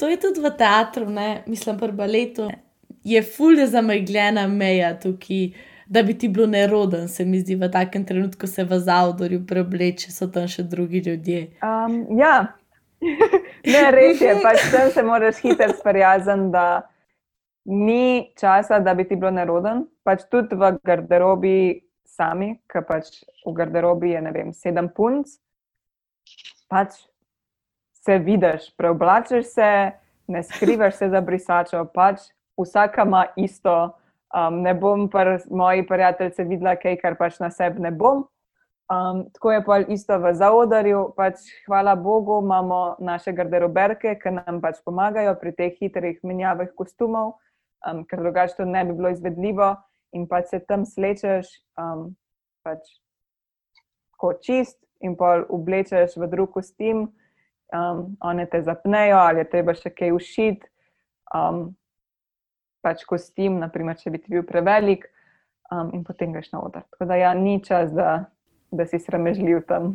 To 0.00 0.08
je 0.08 0.16
tudi 0.16 0.40
v 0.40 0.48
teatru, 0.56 1.10
ne? 1.12 1.42
mislim, 1.46 1.76
pri 1.76 1.92
baletu. 1.92 2.48
Je 3.04 3.20
fulje 3.22 3.66
zamegljena 3.68 4.46
meja 4.48 4.94
tukaj, 4.96 5.50
da 5.86 6.02
bi 6.02 6.16
ti 6.18 6.28
bilo 6.28 6.46
neroden, 6.46 7.08
se 7.08 7.24
mi 7.24 7.40
zdi, 7.40 7.58
v 7.60 7.68
takem 7.68 8.04
trenutku 8.06 8.46
se 8.46 8.64
v 8.64 8.78
zavodorju 8.80 9.42
preobleče, 9.46 10.12
so 10.12 10.30
tam 10.32 10.48
še 10.48 10.64
drugi 10.64 11.02
ljudje. 11.04 11.42
Um, 11.60 12.06
ja, 12.16 12.54
ne, 13.74 13.84
res 13.92 14.20
je, 14.20 14.36
pač 14.40 14.64
tam 14.72 14.88
se 14.94 15.04
moraš 15.04 15.42
hitro 15.44 15.68
sprijazniti, 15.76 16.52
da 16.56 16.66
ni 17.64 18.32
časa, 18.38 18.80
da 18.80 18.94
bi 18.94 19.04
ti 19.08 19.16
bilo 19.16 19.30
neroden. 19.30 19.84
Pač 20.04 20.24
tudi 20.30 20.56
v 20.56 20.74
garderobi 20.84 21.56
sami, 22.04 22.54
ker 22.70 22.84
pač 22.88 23.22
v 23.46 23.54
garderobi 23.56 24.14
je 24.14 24.20
ne 24.24 24.32
vem, 24.34 24.52
sedem 24.52 24.88
punc. 24.88 25.38
Pač 26.70 26.96
se 28.00 28.18
vidiš, 28.18 28.70
preoblačiš 28.76 29.46
se, 29.54 29.70
ne 30.30 30.42
skrivaš 30.42 30.94
se 30.94 31.08
za 31.10 31.20
brisačo, 31.20 31.84
pač 31.94 32.30
vsaka 32.58 33.04
ima 33.08 33.26
isto. 33.36 33.96
Um, 34.30 34.60
ne 34.62 34.74
bom 34.78 35.08
pa 35.10 35.24
moji 35.50 35.82
prijatelji 35.86 36.44
videla 36.46 36.76
kaj, 36.78 37.00
kar 37.02 37.16
pač 37.18 37.40
na 37.42 37.50
sebi 37.50 37.82
ne 37.82 37.90
bom. 37.90 38.28
Um, 38.90 39.24
tako 39.34 39.52
je 39.52 39.64
pa 39.64 39.78
isto 39.78 40.18
v 40.18 40.34
zaodarju. 40.34 41.00
Pač, 41.16 41.42
hvala 41.66 41.96
Bogu, 41.96 42.40
imamo 42.42 42.96
naše 42.98 43.32
garderoberke, 43.32 44.14
ki 44.22 44.30
nam 44.38 44.60
pač 44.62 44.78
pomagajo 44.86 45.34
pri 45.38 45.52
teh 45.54 45.74
hitrih 45.78 46.22
menjavah 46.22 46.70
kostumov, 46.78 47.36
um, 47.86 48.02
ker 48.08 48.22
drugače 48.22 48.58
to 48.58 48.66
ne 48.68 48.84
bi 48.84 48.96
bilo 48.98 49.12
izvedljivo. 49.14 49.74
In 50.16 50.26
pač 50.26 50.50
se 50.50 50.58
tam 50.66 50.84
slečeš, 50.86 51.48
um, 51.78 52.10
pač 52.66 52.82
kot 54.20 54.42
čist, 54.44 54.76
in 55.00 55.14
pa 55.16 55.38
oblečeš 55.48 56.16
v 56.18 56.28
drug 56.28 56.50
kostim, 56.52 57.06
um, 57.72 58.02
one 58.20 58.46
te 58.50 58.60
zapnejo, 58.62 59.20
ali 59.22 59.44
je 59.44 59.50
treba 59.52 59.76
še 59.78 59.94
kaj 59.94 60.12
ušiti. 60.16 60.66
Um, 61.34 61.70
pač 62.82 63.04
kostim, 63.06 63.60
naprimer, 63.62 63.96
če 64.00 64.10
bi 64.10 64.18
ti 64.18 64.34
bil 64.34 64.44
prevelik. 64.46 65.06
um, 65.70 65.90
in 65.94 66.04
potem 66.04 66.32
greš 66.32 66.52
na 66.52 66.62
oder. 66.62 66.82
Tako 66.90 67.04
da 67.04 67.16
ja, 67.16 67.34
ni 67.34 67.64
čas, 67.64 67.92
da, 67.92 68.24
da 68.70 68.86
si 68.86 68.98
sramežljiv 68.98 69.62
tam. 69.68 69.94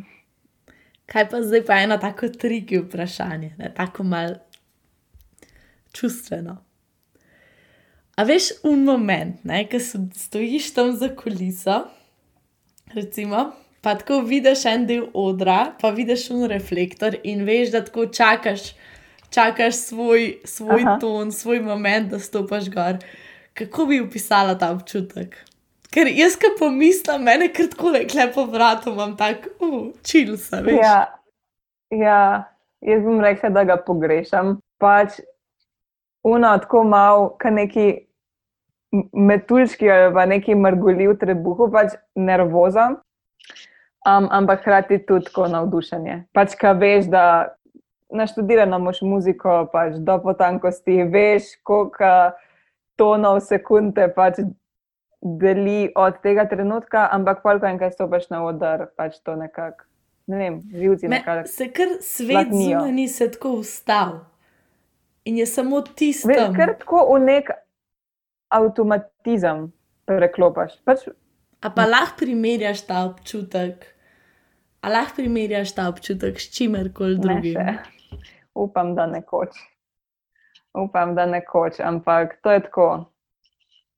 Kaj 1.06 1.28
pa 1.30 1.42
zdaj 1.42 1.64
pa 1.66 1.78
eno 1.84 1.98
tako 2.02 2.28
triki 2.28 2.80
vprašanje, 2.82 3.54
ne? 3.58 3.72
tako 3.74 4.02
malo 4.02 4.34
čustveno. 5.92 6.56
A 8.16 8.24
veš, 8.24 8.48
un 8.64 8.84
moment, 8.84 9.42
ki 9.68 9.78
stojiš 10.16 10.70
tam 10.74 10.94
za 10.96 11.10
kuliso, 11.12 11.82
recimo, 12.94 13.50
pa 13.84 13.92
tako 13.94 14.22
vidiš 14.24 14.62
en 14.70 14.86
del 14.88 15.02
odra, 15.12 15.74
pa 15.80 15.90
vidiš 15.92 16.30
un 16.32 16.46
reflektor 16.48 17.18
in 17.24 17.44
veš, 17.44 17.74
da 17.74 17.82
tako 17.84 18.06
čakaš, 18.06 18.70
čakaš 19.28 19.82
svoj, 19.90 20.38
svoj 20.44 20.86
ton, 21.00 21.32
svoj 21.32 21.60
moment, 21.60 22.08
da 22.10 22.18
stopiš 22.18 22.70
gor. 22.72 23.02
Kako 23.52 23.86
bi 23.86 24.00
opisala 24.00 24.56
ta 24.58 24.72
občutek? 24.72 25.36
Ker 25.92 26.08
jaz, 26.08 26.38
ki 26.40 26.54
pomislim, 26.58 27.20
meni 27.28 27.50
kar 27.52 27.68
tako 27.68 27.92
lepo 27.92 28.46
vrata, 28.48 28.90
imam 28.90 29.12
tako, 29.16 29.52
uh, 29.60 29.92
čil 30.02 30.38
sem. 30.40 30.72
Ja, 30.72 30.96
ja, 31.92 32.24
jaz 32.80 33.04
bom 33.04 33.20
rekla, 33.20 33.52
da 33.52 33.68
ga 33.68 33.76
pogrešam. 33.76 34.56
Pač 34.80 35.20
uno, 36.24 36.56
tako 36.64 36.84
malo, 36.84 37.30
kot 37.42 37.52
neki 37.52 38.05
metuljski 39.12 39.90
ali 39.90 40.14
pa 40.14 40.26
neki 40.26 40.54
mrgoli 40.54 41.08
v 41.08 41.18
trebuhu, 41.18 41.70
pač 41.72 41.96
nervoza. 42.14 42.88
Um, 44.06 44.28
ampak 44.30 44.60
hkrati 44.60 45.00
tudi 45.06 45.26
tako 45.26 45.48
navdušenje. 45.50 46.24
Pač, 46.32 46.54
kaj 46.54 46.74
veš, 46.78 47.08
da 47.10 47.56
naštudirano 48.14 48.78
imaš 48.78 49.02
muziko, 49.02 49.64
pač 49.72 49.98
do 49.98 50.18
potankosti, 50.22 51.02
veš, 51.10 51.56
koliko 51.66 52.12
tonov 52.96 53.40
sekunde 53.42 54.06
pač 54.14 54.38
deli 55.22 55.90
od 55.94 56.20
tega 56.22 56.46
trenutka, 56.46 57.08
ampak 57.12 57.42
koliko 57.42 57.66
enkrat 57.66 57.98
stopiš 57.98 58.30
na 58.30 58.44
oder, 58.46 58.86
pač 58.96 59.18
to 59.26 59.34
nekako. 59.36 59.84
Ne 60.26 60.38
vem, 60.38 60.62
živci 60.70 61.08
nekako. 61.08 61.46
Se 61.50 61.68
kar 61.74 61.98
svet 62.00 62.50
zunaj 62.50 63.08
se 63.08 63.30
tako 63.30 63.58
ustal. 63.62 64.18
In 65.24 65.38
je 65.38 65.46
samo 65.46 65.82
tisto. 65.82 66.30
Ker 66.30 66.76
tako 66.78 67.08
v 67.14 67.20
nek 67.26 67.50
avtomatizem 68.48 69.70
preklopiš. 70.06 70.78
Pač... 70.84 71.08
A 71.64 71.70
pa 71.72 71.86
lahko 71.88 72.20
primerjaš 72.20 72.84
ta 72.86 73.04
občutek, 73.08 73.86
a 74.84 74.92
lahko 74.92 75.22
primerjaš 75.22 75.74
ta 75.74 75.88
občutek 75.90 76.40
s 76.40 76.52
čimerkoli 76.54 77.18
drugim. 77.18 77.58
Upam, 78.54 78.94
da 78.94 79.06
nekoč. 79.06 79.56
Upam, 80.76 81.14
da 81.16 81.26
nekoč, 81.26 81.80
ampak 81.80 82.38
to 82.42 82.52
je 82.52 82.62
tako. 82.68 82.88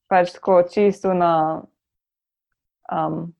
Pač 0.09 0.32
tako 0.32 0.62
čisto 0.64 1.12
na 1.14 1.62
um, 2.88 3.34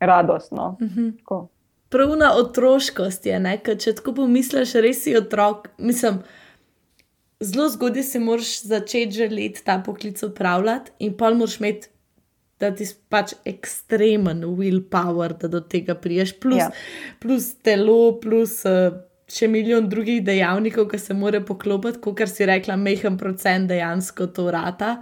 radostno. 0.00 0.76
Uh 0.80 0.86
mhm. 0.86 1.08
-huh. 1.08 1.46
Pravna 1.88 2.32
otroškost 2.34 3.26
je, 3.26 3.38
ne? 3.40 3.58
ker 3.62 3.78
če 3.78 3.94
tako 3.94 4.14
pomisliš, 4.14 4.74
res 4.74 5.04
si 5.04 5.16
otrok. 5.16 5.68
Mislim, 5.78 6.18
zelo 7.40 7.68
zgodaj 7.68 8.02
si 8.02 8.18
moraš 8.18 8.62
začeti 8.62 9.12
želeti 9.12 9.64
ta 9.64 9.82
poklic 9.86 10.22
upravljati, 10.22 10.90
in 10.98 11.16
pa 11.16 11.30
moraš 11.34 11.58
imeti, 11.60 11.88
da 12.60 12.70
ti 12.74 12.86
pač 13.08 13.34
ekstremen 13.44 14.44
willpower, 14.56 15.34
da 15.38 15.48
do 15.48 15.60
tega 15.60 15.94
priješ, 15.94 16.38
plus, 16.40 16.58
ja. 16.58 16.70
plus 17.20 17.50
telo, 17.60 18.16
plus 18.20 18.62
uh, 18.64 18.94
še 19.28 19.48
milijon 19.48 19.90
drugih 19.92 20.22
dejavnikov, 20.24 20.88
ki 20.88 20.98
se 20.98 21.14
morajo 21.14 21.44
poklopiti, 21.50 22.00
kot 22.00 22.24
si 22.30 22.46
rekla, 22.48 22.78
mehen 22.80 23.18
procent 23.20 23.68
dejansko 23.68 24.30
to 24.32 24.48
rata. 24.50 24.96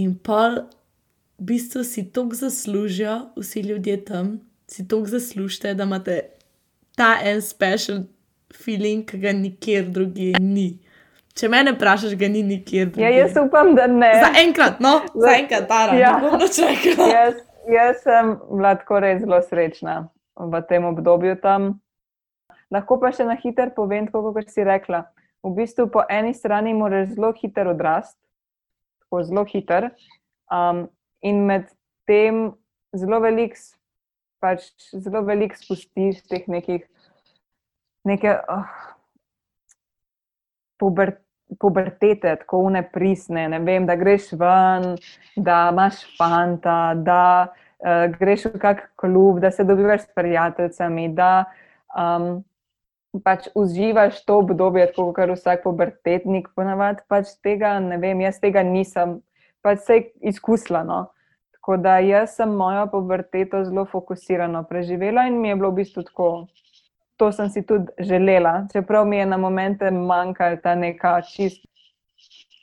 In 0.00 0.16
pa 0.16 0.48
v 0.54 1.44
bistvu 1.50 1.84
si 1.84 2.06
toliko 2.08 2.40
zaslužijo, 2.46 3.18
vsi 3.36 3.60
ljudje 3.68 4.00
tam 4.08 4.38
si 4.66 4.88
toliko 4.88 5.08
zaslužite, 5.08 5.74
da 5.74 5.84
imate 5.84 6.22
ta 6.96 7.18
en 7.22 7.42
special 7.42 8.04
feeling, 8.54 9.04
ki 9.10 9.18
ga 9.18 9.32
nikjer 9.32 9.88
drugje 9.90 10.38
ni. 10.40 10.78
Če 11.34 11.48
me 11.50 11.64
vprašaš, 11.66 12.14
ga 12.18 12.28
ni 12.30 12.44
nikjer. 12.46 12.92
Ja, 13.00 13.08
jaz 13.10 13.34
upam, 13.40 13.72
da 13.74 13.88
ne. 13.90 14.12
Za 14.22 14.30
enkrat, 14.38 14.78
no, 14.84 15.00
za, 15.14 15.24
za 15.24 15.32
enkrat, 15.34 15.70
rada, 15.70 15.96
ja. 15.98 16.12
čakala. 16.46 17.08
Jaz, 17.16 17.40
jaz 17.70 18.02
sem 18.04 18.36
bila 18.52 18.74
tako 18.78 19.00
res 19.02 19.22
zelo 19.24 19.40
srečna 19.42 19.96
v 20.38 20.60
tem 20.68 20.86
obdobju 20.86 21.34
tam. 21.42 21.72
Lahko 22.70 23.00
pa 23.02 23.10
še 23.14 23.26
na 23.26 23.34
hiter 23.38 23.74
povem, 23.74 24.06
kot 24.10 24.50
si 24.50 24.62
rekla. 24.66 25.04
V 25.44 25.52
bistvu 25.58 25.88
po 25.92 26.04
eni 26.08 26.32
strani 26.34 26.72
moraš 26.74 27.16
zelo 27.16 27.32
hiter 27.36 27.68
odrasti, 27.74 28.18
tako 29.02 29.24
zelo 29.26 29.44
hiter, 29.50 29.90
um, 30.54 30.86
in 31.20 31.42
med 31.50 31.66
tem 32.06 32.54
zelo 32.94 33.18
velik 33.20 33.58
pač 34.38 34.70
zelo 34.92 35.24
veliko 35.26 35.58
spustiš 35.58 36.22
teh 36.30 36.46
nekih, 36.52 36.86
neke 38.06 38.38
oh, 38.52 38.70
puber, 40.78 41.16
pubertete, 41.60 42.36
tako 42.36 42.64
une 42.68 42.82
prisne. 42.92 43.48
Ne 43.48 43.58
vem, 43.58 43.86
da 43.86 43.96
greš 43.96 44.32
ven, 44.38 44.94
da 45.36 45.68
imaš 45.72 46.02
fanta, 46.18 46.94
da 46.94 47.48
uh, 47.48 48.06
greš 48.18 48.48
v 48.52 48.58
kak 48.62 48.88
klub, 49.00 49.40
da 49.40 49.50
se 49.50 49.64
dobivaš 49.64 50.06
s 50.06 50.14
prijateljicami, 50.14 51.08
da 51.14 51.44
um, 51.94 52.44
pač 53.24 53.48
uživaš 53.54 54.24
to 54.24 54.38
obdobje, 54.42 54.88
kot 54.96 55.14
kar 55.16 55.32
vsak 55.34 55.62
pubertetnik 55.66 56.48
ponavadi. 56.56 57.04
Pač 57.08 57.36
tega 57.42 57.78
ne 57.80 57.98
vem, 58.02 58.24
jaz 58.24 58.40
tega 58.42 58.64
nisem, 58.66 59.20
pač 59.62 59.84
se 59.86 60.00
izkusila. 60.22 60.82
No. 60.86 61.04
Tako 61.54 61.78
da 61.80 61.98
jaz 62.04 62.36
sem 62.36 62.50
mojo 62.52 62.88
puberteto 62.92 63.62
zelo 63.64 63.86
fokusirano 63.88 64.64
preživela 64.68 65.28
in 65.30 65.40
mi 65.40 65.48
je 65.48 65.56
bilo 65.56 65.70
v 65.70 65.82
bistvu 65.82 66.02
tako. 66.10 66.30
To 67.16 67.30
sem 67.32 67.48
si 67.50 67.62
tudi 67.62 67.92
želela, 67.98 68.66
čeprav 68.72 69.06
mi 69.06 69.16
je 69.16 69.26
na 69.26 69.36
momente 69.36 69.90
manjkala 69.90 70.56
ta 70.56 70.74
neka 70.74 71.20
čist, 71.22 71.62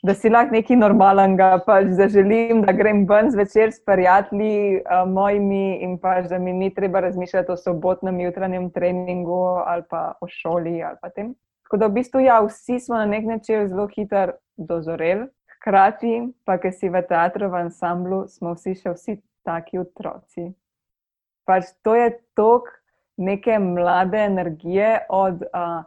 da 0.03 0.13
si 0.13 0.29
lahko 0.29 0.55
nekaj 0.55 0.79
normalnega, 0.81 1.51
pač 1.65 1.93
da 1.97 2.07
želim, 2.09 2.63
da 2.65 2.73
grem 2.73 3.05
ven 3.09 3.29
zvečer 3.31 3.71
s 3.71 3.83
prijatelji 3.85 4.81
uh, 4.81 5.05
mojimi 5.07 5.77
in 5.85 5.97
pač 6.01 6.27
da 6.29 6.39
mi 6.39 6.53
ni 6.53 6.71
treba 6.73 6.99
razmišljati 7.05 7.51
o 7.51 7.57
sobotnem 7.57 8.19
jutranjem 8.19 8.69
treningu 8.73 9.43
ali 9.65 9.83
pa 9.89 10.13
o 10.21 10.27
šoli 10.27 10.81
ali 10.83 10.97
pa 11.01 11.09
tem. 11.09 11.35
Tako 11.63 11.77
da 11.77 11.87
v 11.87 11.99
bistvu 12.01 12.19
ja, 12.19 12.41
vsi 12.43 12.79
smo 12.79 12.97
na 12.97 13.05
nek 13.05 13.25
način 13.25 13.67
zelo 13.67 13.87
hitro 13.87 14.33
dozoreli. 14.57 15.29
Hkrati 15.61 16.15
pa, 16.45 16.57
ker 16.57 16.73
si 16.73 16.89
v 16.89 17.03
teatru, 17.05 17.47
v 17.53 17.61
ansamblu, 17.67 18.25
smo 18.27 18.55
vsi 18.57 18.73
še 18.75 18.95
vsi 18.97 19.15
taki 19.45 19.79
otroci. 19.79 20.49
Pač 21.45 21.69
to 21.85 21.93
je 21.95 22.09
tok 22.35 22.80
neke 23.17 23.59
mlade 23.59 24.17
energije, 24.17 24.99
od 25.09 25.43
uh, 25.49 25.83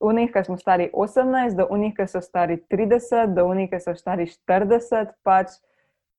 unih, 0.00 0.30
ki 0.32 0.44
smo 0.44 0.58
stari 0.58 0.90
18, 0.92 1.56
do 1.56 1.66
unih, 1.70 1.94
ki 1.96 2.06
so 2.08 2.20
stari 2.20 2.60
30, 2.70 3.34
do 3.34 3.46
unih, 3.46 3.70
ki 3.70 3.80
so 3.80 3.94
stari 3.94 4.26
40. 4.26 5.12
Pač 5.22 5.56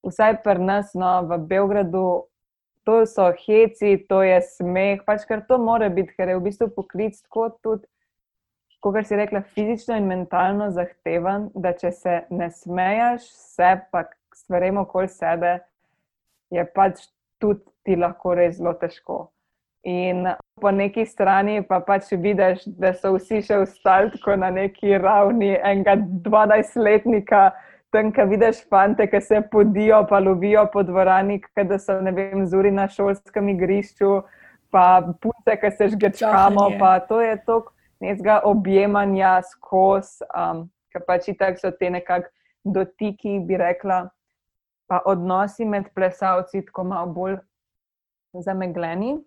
vsaj 0.05 0.41
pri 0.43 0.59
nas, 0.63 0.93
no, 0.93 1.21
v 1.29 1.39
Beogradu, 1.47 2.25
to 2.83 3.05
so 3.05 3.29
heci, 3.45 3.97
to 4.09 4.23
je 4.25 4.41
smeh, 4.57 5.05
pač 5.05 5.25
ker 5.29 5.45
to 5.47 5.61
mora 5.61 5.89
biti, 5.89 6.15
ker 6.17 6.33
je 6.33 6.37
v 6.39 6.45
bistvu 6.49 6.71
poklic 6.73 7.17
kot 7.29 7.59
tudi 7.61 7.85
kot 8.81 9.07
si 9.07 9.15
rekla, 9.15 9.41
fizično 9.41 9.95
in 9.97 10.07
mentalno 10.09 10.71
zahteven, 10.73 11.49
da 11.53 11.73
če 11.77 11.91
se 11.93 12.15
ne 12.33 12.49
smeješ, 12.49 13.27
se 13.29 13.75
pa 13.91 14.07
stvarem 14.35 14.79
okoli 14.81 15.09
sebe, 15.11 15.59
je 16.49 16.65
pač 16.75 17.05
tudi 17.41 17.61
ti 17.85 17.95
lahko 17.95 18.33
res 18.37 18.57
zelo 18.57 18.73
težko. 18.81 19.19
In 19.83 20.27
po 20.61 20.69
neki 20.71 21.05
strani 21.09 21.63
pa 21.65 21.79
pač 21.81 22.11
vidiš, 22.13 22.67
da 22.77 22.93
so 22.93 23.15
vsi 23.15 23.41
še 23.41 23.57
ostali 23.63 24.11
tako 24.13 24.35
na 24.37 24.51
neki 24.53 24.97
ravni 25.01 25.55
enega 25.57 25.95
12-letnika. 26.27 27.49
Tam, 27.91 28.11
ki 28.15 28.23
vidiš 28.29 28.61
fante, 28.71 29.03
ki 29.11 29.19
se 29.19 29.41
podijo, 29.51 30.05
pa 30.07 30.21
lovijo 30.23 30.63
po 30.71 30.83
dvorani, 30.87 31.41
da 31.67 31.79
so 31.81 31.97
vem, 31.99 32.45
zuri 32.47 32.71
na 32.71 32.85
šolskem 32.87 33.49
igrišču, 33.51 34.21
pa 34.71 35.01
punce, 35.19 35.57
ki 35.59 35.71
se 35.75 35.89
žgečamo. 35.97 36.69
To 37.09 37.19
je 37.19 37.33
to, 37.43 37.57
nekega 37.99 38.37
objemanja 38.47 39.41
skozi, 39.49 40.23
um, 40.31 40.69
ker 40.93 41.03
pač 41.03 41.27
tako 41.35 41.59
so 41.59 41.73
te 41.75 41.89
nekakšne 41.91 42.31
dotiki, 42.63 43.39
bi 43.39 43.57
rekla, 43.57 44.05
pa 44.87 45.01
odnosi 45.05 45.65
med 45.65 45.89
plesalci 45.95 46.61
tako 46.65 46.83
malo 46.83 47.11
bolj 47.13 47.37
zamegleni. 48.33 49.17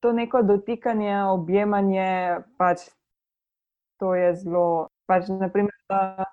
To 0.00 0.12
neko 0.14 0.42
dotikanje, 0.46 1.14
objemanje, 1.32 2.40
pač 2.58 2.86
to 3.98 4.14
je 4.14 4.34
zelo. 4.38 4.88
Pač, 5.08 5.26
naprimer, 5.32 5.74
da, 5.88 6.24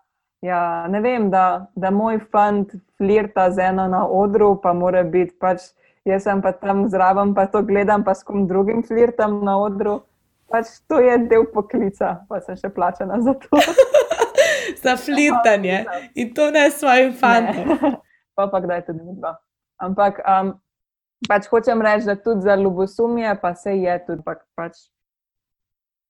ja, 0.44 0.88
ne 0.92 1.00
vem, 1.02 1.30
da, 1.32 1.72
da 1.76 1.90
moj 1.92 2.20
fant 2.32 2.76
flirta 3.00 3.48
z 3.52 3.72
eno 3.72 3.88
na 3.90 4.04
odru, 4.06 4.56
pa 4.62 4.74
mora 4.74 5.04
biti 5.04 5.34
pač. 5.40 5.72
Jaz 6.06 6.28
sem 6.28 6.42
pa 6.44 6.52
tam 6.54 6.84
zraven, 6.86 7.34
pa 7.34 7.48
to 7.50 7.64
gledam, 7.66 8.04
pa 8.06 8.14
s 8.14 8.22
kom 8.22 8.46
drugim 8.46 8.84
flirtam 8.86 9.40
na 9.42 9.58
odru 9.58 10.04
pač 10.50 10.80
to 10.88 11.00
je 11.02 11.18
del 11.30 11.46
poklica, 11.52 12.22
pa 12.30 12.40
sem 12.44 12.58
še 12.60 12.70
plačena 12.74 13.20
za 13.24 13.34
to. 13.36 13.60
sta 14.80 14.96
flirtanje 14.98 15.84
in 16.18 16.34
to 16.34 16.50
ne 16.54 16.70
s 16.70 16.82
svojim 16.82 17.14
fantom. 17.18 17.98
pa 18.38 18.48
pa 18.52 18.62
kdaj 18.62 18.86
tudi 18.90 19.04
dva. 19.18 19.36
Ampak 19.82 20.22
um, 20.24 20.56
pač 21.28 21.48
hočem 21.52 21.82
reči, 21.82 22.06
da 22.06 22.16
tudi 22.16 22.42
za 22.42 22.56
ljubosumje, 22.56 23.38
pa 23.42 23.56
se 23.56 23.76
je 23.78 23.96
tudi 24.06 24.24
pač, 24.26 24.44
pač 24.56 24.78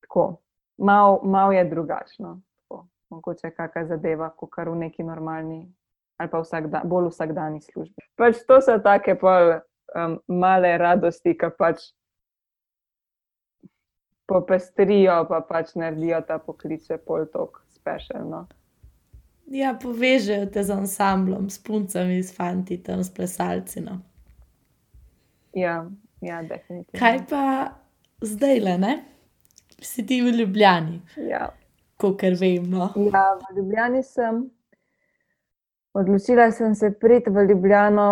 tako. 0.05 0.41
Mal, 0.77 1.19
mal 1.23 1.53
je 1.53 1.63
drugačno, 1.69 2.41
tako. 2.57 2.87
mogoče 3.09 3.51
kakšna 3.55 3.85
zadeva, 3.87 4.29
kot 4.29 4.51
kar 4.51 4.69
v 4.69 4.75
neki 4.75 5.03
normalni 5.03 5.65
ali 6.17 6.29
pa 6.31 6.39
vsak 6.39 6.69
dan, 6.71 6.87
bolj 6.87 7.09
vsakdanji 7.11 7.61
službi. 7.61 8.03
Pač 8.15 8.39
to 8.47 8.61
so 8.63 8.77
take 8.79 9.17
pol, 9.19 9.57
um, 9.95 10.19
male 10.27 10.77
radosti, 10.79 11.33
ki 11.35 11.49
pač 11.59 11.89
popestrijo, 14.25 15.25
pa 15.29 15.41
pač 15.43 15.75
naredijo 15.75 16.21
ta 16.27 16.39
poklic 16.39 16.87
pol 17.05 17.27
tok 17.33 17.59
spešeno. 17.75 18.45
Ja, 19.51 19.75
povežejo 19.77 20.47
te 20.49 20.63
z 20.63 20.73
ansamblom, 20.73 21.49
s 21.53 21.59
puncami, 21.61 22.23
s 22.23 22.33
fanti, 22.33 22.79
tam 22.81 23.03
s 23.03 23.11
plesalci. 23.13 23.83
No. 23.83 23.99
Ja, 25.55 25.85
ja, 26.21 26.41
definitivno. 26.43 26.99
Kaj 26.99 27.19
pa 27.29 27.43
zdaj 28.21 28.59
le, 28.59 28.77
ne? 28.77 28.95
Si 29.79 30.05
ti 30.05 30.21
v 30.21 30.33
Ljubljani? 30.35 30.99
Ja. 31.29 31.49
Kot 31.97 32.21
vem. 32.39 32.67
No. 32.69 32.89
Ja, 32.95 33.39
v 33.39 33.55
Ljubljani 33.57 34.03
sem. 34.03 34.49
Odločila 35.95 36.49
sem 36.51 36.75
se 36.75 36.91
priti 36.99 37.31
v 37.31 37.45
Ljubljano 37.47 38.07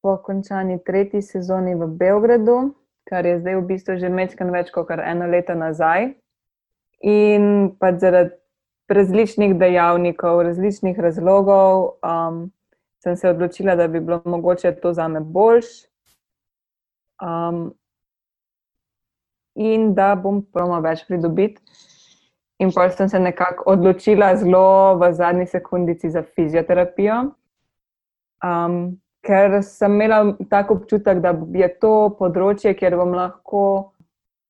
po 0.00 0.16
končani 0.24 0.78
tretji 0.84 1.22
sezoni 1.22 1.74
v 1.74 1.86
Beogradu, 1.86 2.74
kar 3.04 3.26
je 3.26 3.36
zdaj 3.40 3.56
v 3.56 3.66
bistvu 3.68 3.98
že 4.00 4.08
mečkan 4.08 4.48
več 4.54 4.70
kot 4.72 4.88
eno 4.96 5.26
leto 5.28 5.54
nazaj. 5.54 6.14
In 7.04 7.76
pa 7.78 7.92
zaradi 7.92 8.32
različnih 8.88 9.52
dejavnikov, 9.60 10.40
različnih 10.42 10.98
razlogov 10.98 12.00
um, 12.00 12.48
sem 13.04 13.16
se 13.16 13.28
odločila, 13.28 13.76
da 13.76 13.88
bi 13.88 14.00
bilo 14.00 14.22
mogoče 14.24 14.72
to 14.80 14.92
za 14.92 15.08
me 15.08 15.20
boljš. 15.20 15.87
Um, 17.22 17.72
in 19.58 19.92
da 19.94 20.14
bom 20.14 20.42
promo 20.52 20.78
več 20.84 21.02
pridobiti. 21.08 21.62
In 22.58 22.72
pa 22.74 22.88
sem 22.90 23.08
se 23.10 23.18
nekako 23.18 23.70
odločila 23.74 24.32
zelo 24.36 24.98
v 24.98 25.12
zadnji 25.14 25.46
sekundici 25.46 26.10
za 26.10 26.22
fizioterapijo. 26.22 27.18
Um, 28.42 28.98
ker 29.26 29.60
sem 29.62 29.94
imela 29.94 30.36
tako 30.50 30.78
občutek, 30.78 31.20
da 31.22 31.34
je 31.54 31.68
to 31.82 32.10
področje, 32.18 32.74
kjer 32.78 32.96
bom 32.98 33.14
lahko 33.14 33.62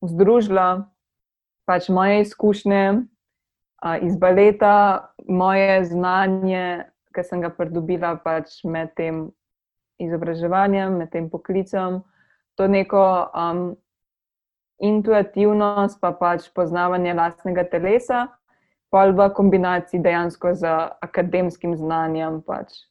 združila 0.05 0.85
pač 1.69 1.89
moje 1.93 2.21
izkušnje 2.23 2.83
uh, 2.97 3.97
iz 4.05 4.17
baleta, 4.17 5.09
moje 5.27 5.83
znanje, 5.89 6.65
ki 7.13 7.25
sem 7.25 7.41
ga 7.45 7.51
pridobila 7.53 8.15
pač 8.23 8.61
med 8.65 8.93
tem 8.97 9.27
izobraževanjem, 10.01 10.97
med 11.01 11.11
tem 11.13 11.29
poklicem, 11.29 12.01
to 12.59 12.67
neko 12.67 13.31
um, 13.31 13.77
intuitivnost, 14.83 16.01
pa 16.03 16.11
pač 16.11 16.49
poznavanje 16.51 17.13
lastnega 17.15 17.63
telesa, 17.71 18.27
pa 18.91 19.05
v 19.07 19.29
kombinaciji 19.31 20.01
dejansko 20.03 20.51
z 20.59 20.67
akademskim 20.99 21.77
znanjem 21.79 22.41
pač 22.43 22.83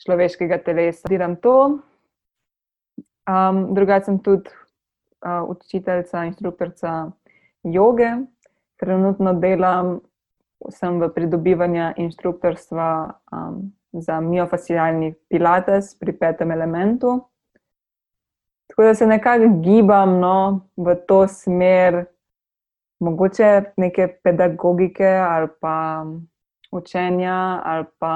človeškega 0.00 0.62
telesa. 0.64 1.10
Delam 1.10 1.36
to. 1.36 1.84
Um, 3.28 3.74
drugače 3.76 4.08
sem 4.08 4.18
tudi 4.24 4.48
uh, 4.48 5.44
učiteljica, 5.44 6.24
inštruktorica 6.32 7.12
joge. 7.68 8.12
Trenutno 8.80 9.34
delam 9.36 9.98
sem 10.72 10.96
v 10.96 11.12
pridobivanju 11.12 11.92
inštruktorstva 12.00 12.88
um, 13.36 13.66
za 13.92 14.20
miofascialni 14.24 15.12
pilates 15.28 15.92
pri 16.00 16.16
petem 16.16 16.56
elementu. 16.56 17.18
Tako 18.78 18.86
da 18.86 18.94
se 18.94 19.06
nekako 19.10 19.48
gibam 19.58 20.20
no, 20.22 20.60
v 20.78 20.94
to 21.10 21.24
smer, 21.28 22.04
mogoče 23.02 23.74
neke 23.76 24.06
pedagogike 24.22 25.08
ali 25.08 25.48
pa 25.60 26.06
učenja 26.70 27.62
ali 27.64 27.84
pa 27.98 28.14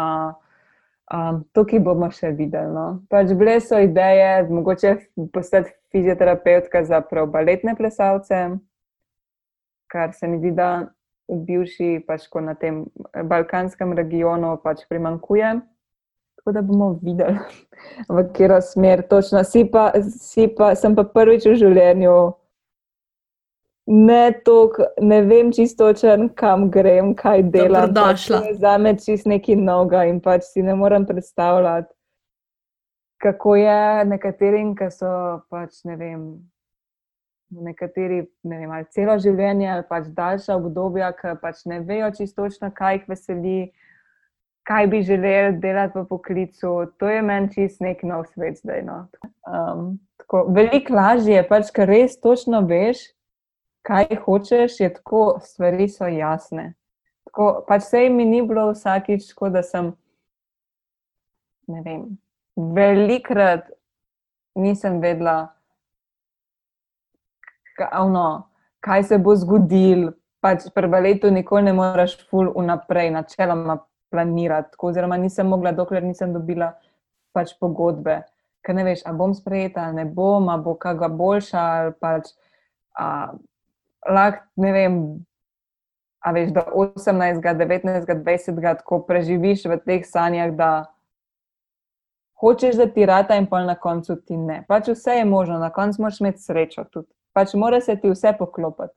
Um, 1.12 1.42
tukaj 1.52 1.80
bomo 1.84 2.06
še 2.14 2.30
videli. 2.32 2.72
No. 2.72 3.02
Pač 3.12 3.34
bile 3.36 3.58
so 3.60 3.76
ideje, 3.84 4.46
mogoče 4.48 4.94
postati 5.34 5.74
fizioterapeutka 5.92 6.80
za 6.88 7.02
baletne 7.28 7.74
plesalce, 7.76 8.38
kar 9.92 10.14
se 10.16 10.28
mi 10.28 10.38
zdi, 10.38 10.54
da 10.56 10.88
v 11.28 11.36
bivši, 11.44 11.90
pač 12.06 12.24
na 12.40 12.54
tem 12.54 12.86
balkanskem 13.28 13.92
regionu, 13.92 14.56
pač 14.64 14.86
primankuje. 14.88 15.60
Tako 16.43 16.53
da 16.53 16.62
bomo 16.62 16.99
videli, 17.03 17.38
v 18.09 18.22
katero 18.26 18.61
smer 18.61 19.03
točno. 19.09 19.45
Si 19.45 19.62
pa, 19.70 19.93
si 20.03 20.49
pa, 20.59 20.74
sem 20.74 20.97
pa 20.99 21.05
prvič 21.07 21.47
v 21.47 21.55
življenju 21.55 22.14
ne 23.86 24.32
toliko, 24.45 24.88
ne 25.01 25.20
vem 25.22 25.53
čisto, 25.53 25.93
kam 26.34 26.70
grem, 26.70 27.14
kaj 27.14 27.43
delam. 27.43 27.95
Pač 27.95 28.26
za 28.59 28.78
me 28.78 28.97
čist 28.99 29.26
neki 29.26 29.57
noga 29.57 30.05
in 30.11 30.20
pač 30.20 30.51
si 30.51 30.62
ne 30.62 30.74
morem 30.74 31.07
predstavljati, 31.07 31.95
kako 33.22 33.57
je 33.57 34.05
nekaterim, 34.05 34.74
ki 34.74 34.90
so 34.90 35.43
pač 35.51 35.84
ne 35.84 35.97
vem. 35.97 36.24
Nekateri, 37.53 38.22
ne 38.49 38.59
vem, 38.59 38.70
ali 38.72 38.86
celo 38.97 39.18
življenje, 39.20 39.66
ali 39.68 39.82
pač 39.84 40.07
daljša 40.16 40.55
obdobja, 40.57 41.11
ki 41.12 41.34
pač 41.43 41.66
ne 41.68 41.82
vejo 41.84 42.09
čisto, 42.16 42.47
kaj 42.74 42.95
jih 42.97 43.11
veseli, 43.12 43.57
kaj 44.62 44.86
bi 44.86 45.02
želeli 45.02 45.58
delati 45.58 45.98
v 45.98 46.04
poklicu. 46.08 46.92
To 46.98 47.08
je 47.08 47.22
meni 47.22 47.50
čist 47.54 47.80
nek 47.80 48.02
nov 48.02 48.24
svet 48.34 48.58
zdaj. 48.58 48.82
No. 48.86 49.06
Um, 49.46 49.98
Veliko 50.48 50.94
lažje 50.94 51.34
je, 51.34 51.48
pač, 51.48 51.70
ker 51.74 51.88
res 51.88 52.14
točno 52.20 52.62
veš, 52.64 53.02
kaj 53.84 54.06
hočeš, 54.24 54.78
je 54.80 54.88
tako, 54.94 55.40
stvari 55.44 55.88
so 55.88 56.08
jasne. 56.08 56.72
Tako, 57.28 57.64
pač 57.68 57.88
sej 57.90 58.08
mi 58.08 58.24
ni 58.24 58.40
bilo 58.42 58.70
vsakič, 58.70 59.26
tako 59.34 59.50
da 59.52 59.62
sem, 59.66 59.90
ne 61.68 61.82
vem, 61.84 62.06
velikrat 62.56 63.68
nisem 64.54 65.00
vedela, 65.02 65.52
kavno, 67.76 68.48
kaj 68.80 69.04
se 69.10 69.18
bo 69.18 69.36
zgodil. 69.36 70.12
Pač 70.42 70.64
pri 70.74 70.88
baletu 70.90 71.30
nikoli 71.30 71.68
ne 71.68 71.72
moreš 71.76 72.16
ful 72.26 72.48
vnaprej, 72.56 73.12
načeloma 73.14 73.76
planirati. 74.12 74.74
Tako, 74.76 74.92
oziroma 74.92 75.16
nisem 75.18 75.48
mogla, 75.48 75.72
dokler 75.72 76.04
nisem 76.04 76.34
dobila 76.36 76.72
pač 77.32 77.56
pogodbe. 77.60 78.20
Ker 78.62 78.76
ne 78.78 78.84
veš, 78.86 79.02
ali 79.08 79.18
bom 79.18 79.34
sprejeta 79.34 79.88
ali 79.88 80.02
ne 80.02 80.06
bom, 80.06 80.48
ali 80.52 80.62
bo 80.62 80.76
kaj 80.78 81.08
boljša, 81.08 81.66
ali 81.80 81.96
pač. 82.00 82.30
A, 82.94 83.08
lahko, 84.06 84.44
ne 84.60 84.72
vem, 84.72 84.98
a 86.22 86.32
veš, 86.32 86.52
da 86.54 86.66
18, 86.74 87.40
19, 87.42 88.06
20 88.06 88.62
tako 88.82 89.02
preživiš 89.06 89.64
v 89.66 89.78
teh 89.82 90.04
sanjah, 90.06 90.52
da 90.54 90.70
hočeš, 92.42 92.76
da 92.76 92.86
ti 92.86 93.06
rata 93.06 93.36
in 93.38 93.46
pol 93.46 93.66
na 93.66 93.74
koncu 93.74 94.16
ti 94.26 94.36
ne. 94.36 94.62
Pač 94.68 94.92
vse 94.92 95.18
je 95.18 95.24
možno, 95.24 95.58
na 95.58 95.70
koncu 95.70 96.02
moraš 96.02 96.20
imeti 96.20 96.42
srečo 96.42 96.84
tudi. 96.90 97.10
Pač 97.32 97.54
mora 97.54 97.80
se 97.80 97.96
ti 97.96 98.10
vse 98.10 98.34
poklopiti. 98.38 98.94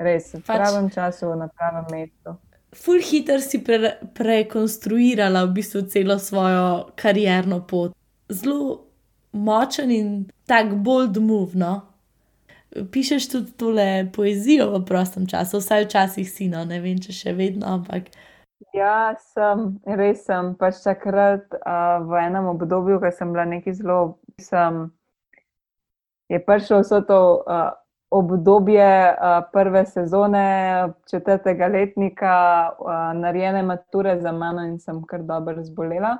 Res, 0.00 0.34
v 0.34 0.42
pač, 0.44 0.56
pravem 0.56 0.90
času, 0.90 1.34
na 1.36 1.48
pravem 1.48 1.86
mestu. 1.92 2.36
Ful 2.76 3.00
hitro 3.02 3.40
si 3.42 3.58
pre, 3.64 3.96
prekonstruirala 4.14 5.44
v 5.48 5.54
bistvu 5.58 5.82
celo 5.90 6.18
svojo 6.18 6.92
karjerno 6.96 7.64
pot. 7.66 7.96
Zelo 8.30 8.86
močen 9.32 9.90
in 9.90 10.10
tak 10.46 10.74
bold 10.84 11.18
move, 11.18 11.58
no? 11.58 11.90
pišeš 12.92 13.28
tudi 13.30 13.52
tole 13.52 14.10
poezijo 14.16 14.70
v 14.78 14.84
prostem 14.86 15.26
času, 15.26 15.58
vsaj 15.58 15.84
včasih 15.84 16.30
si, 16.30 16.48
no, 16.48 16.64
ne 16.64 16.80
vem, 16.80 16.98
če 17.02 17.12
še 17.12 17.34
vedno. 17.34 17.66
Ampak... 17.66 18.10
Ja, 18.76 19.16
sem, 19.34 19.80
res 19.98 20.22
sem. 20.28 20.54
Pač 20.60 20.82
takrat 20.84 21.50
uh, 21.58 21.98
v 22.06 22.22
enem 22.22 22.50
obdobju, 22.52 23.00
ko 23.02 23.10
sem 23.10 23.34
bila 23.34 23.48
neki 23.48 23.74
zelo, 23.74 24.20
sem, 24.38 24.86
je 26.30 26.38
prišlo 26.38 26.82
vse 26.84 27.02
to 27.08 27.20
uh, 27.42 27.72
obdobje 28.10 29.14
uh, 29.14 29.44
prve 29.52 29.84
sezone, 29.86 30.88
četrtega 31.10 31.66
letnika, 31.66 32.34
uh, 32.78 33.20
narejene 33.20 33.62
mature 33.62 34.20
za 34.20 34.32
mano 34.32 34.66
in 34.66 34.78
sem 34.78 35.02
kar 35.06 35.22
dobro 35.22 35.62
zbolela. 35.62 36.16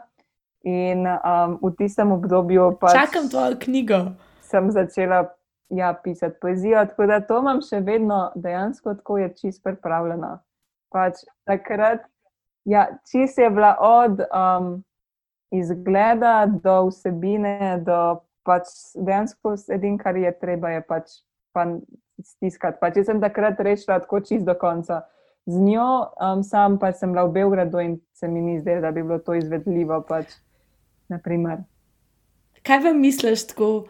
In 0.62 1.06
um, 1.06 1.58
v 1.62 1.72
tistem 1.78 2.12
obdobju 2.12 2.76
pač. 2.80 2.92
Čakam 2.92 3.28
tvojo 3.30 3.56
knjigo. 3.60 3.98
Sem 4.40 4.70
začela 4.70 5.24
ja, 5.70 5.94
pisati 6.04 6.36
poezijo. 6.40 6.84
Tako 6.86 7.06
da 7.06 7.20
to 7.20 7.38
imam 7.38 7.62
še 7.62 7.80
vedno 7.80 8.30
dejansko 8.34 8.94
tako, 8.94 9.18
je 9.18 9.32
čist 9.40 9.62
pripravljeno. 9.64 10.36
Pač, 10.92 11.24
takrat, 11.46 12.04
ja, 12.68 12.86
čist 13.10 13.38
je 13.38 13.50
bila 13.50 13.76
od 13.80 14.20
um, 14.28 14.72
izgleda 15.50 16.46
do 16.62 16.86
vsebine, 16.90 17.80
do 17.86 18.20
pač 18.46 18.70
dejansko 18.94 19.54
edin, 19.72 19.98
kar 19.98 20.16
je 20.16 20.32
treba, 20.38 20.74
je 20.76 20.82
pač 20.86 21.18
pa 21.52 21.66
stiskati. 22.24 22.78
Pač, 22.80 23.00
jaz 23.00 23.10
sem 23.10 23.20
takrat 23.22 23.60
rešila 23.60 24.00
tako 24.04 24.20
čist 24.20 24.44
do 24.46 24.54
konca. 24.54 25.06
z 25.46 25.56
njo, 25.56 26.12
um, 26.20 26.42
sam 26.44 26.78
pa 26.78 26.92
sem 26.92 27.12
bila 27.12 27.24
v 27.24 27.32
Beogradu 27.32 27.80
in 27.80 28.00
se 28.12 28.28
mi 28.28 28.40
ni 28.40 28.60
zdelo, 28.60 28.80
da 28.80 28.90
bi 28.90 29.02
bilo 29.02 29.18
to 29.18 29.34
izvedljivo. 29.34 30.02
Pač, 30.08 30.26
kaj 32.62 32.78
vam 32.84 33.00
misliš 33.00 33.46
tako? 33.46 33.86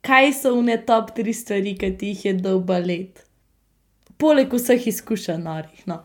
Kaj 0.00 0.32
so 0.32 0.54
vne 0.60 0.76
top 0.86 1.10
tri 1.16 1.32
stvari, 1.32 1.74
ki 1.76 1.96
ti 1.98 2.12
jih 2.12 2.24
je 2.24 2.34
dal 2.34 2.60
balet? 2.60 3.26
Poleg 4.20 4.52
vseh 4.52 4.86
izkušenj, 4.86 5.42
narih. 5.42 5.82
No. 5.88 6.02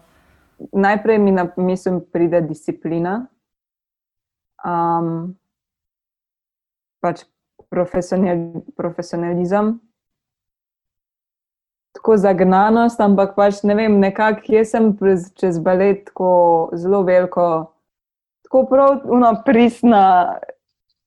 Najprej 0.72 1.20
mi 1.20 1.32
na 1.36 1.48
misel 1.58 2.00
pride 2.12 2.42
disciplina. 2.42 3.28
Um, 4.66 5.36
pač 7.04 7.24
profesionalizem, 8.76 9.80
tako 11.96 12.18
zagnanost, 12.20 13.00
ampak 13.02 13.36
pač 13.38 13.64
ne 13.64 13.76
vem, 13.78 14.00
nekako 14.04 14.52
jaz 14.58 14.76
sem 14.76 14.92
čez 15.40 15.60
balet 15.64 16.04
tako 16.10 16.34
zelo 16.76 17.02
veliko, 17.08 17.48
tako 18.44 18.66
pravno 18.70 19.32
pristna 19.46 20.04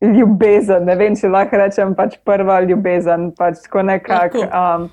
ljubezen. 0.03 0.86
Ne 0.86 0.97
vem, 0.99 1.16
če 1.18 1.30
lahko 1.30 1.59
rečem, 1.61 1.95
pač 1.99 2.16
prva 2.26 2.61
ljubezen. 2.66 3.30
Pač 3.39 3.62
tako 3.66 3.84
nekako. 3.89 4.47
Um, 4.47 4.89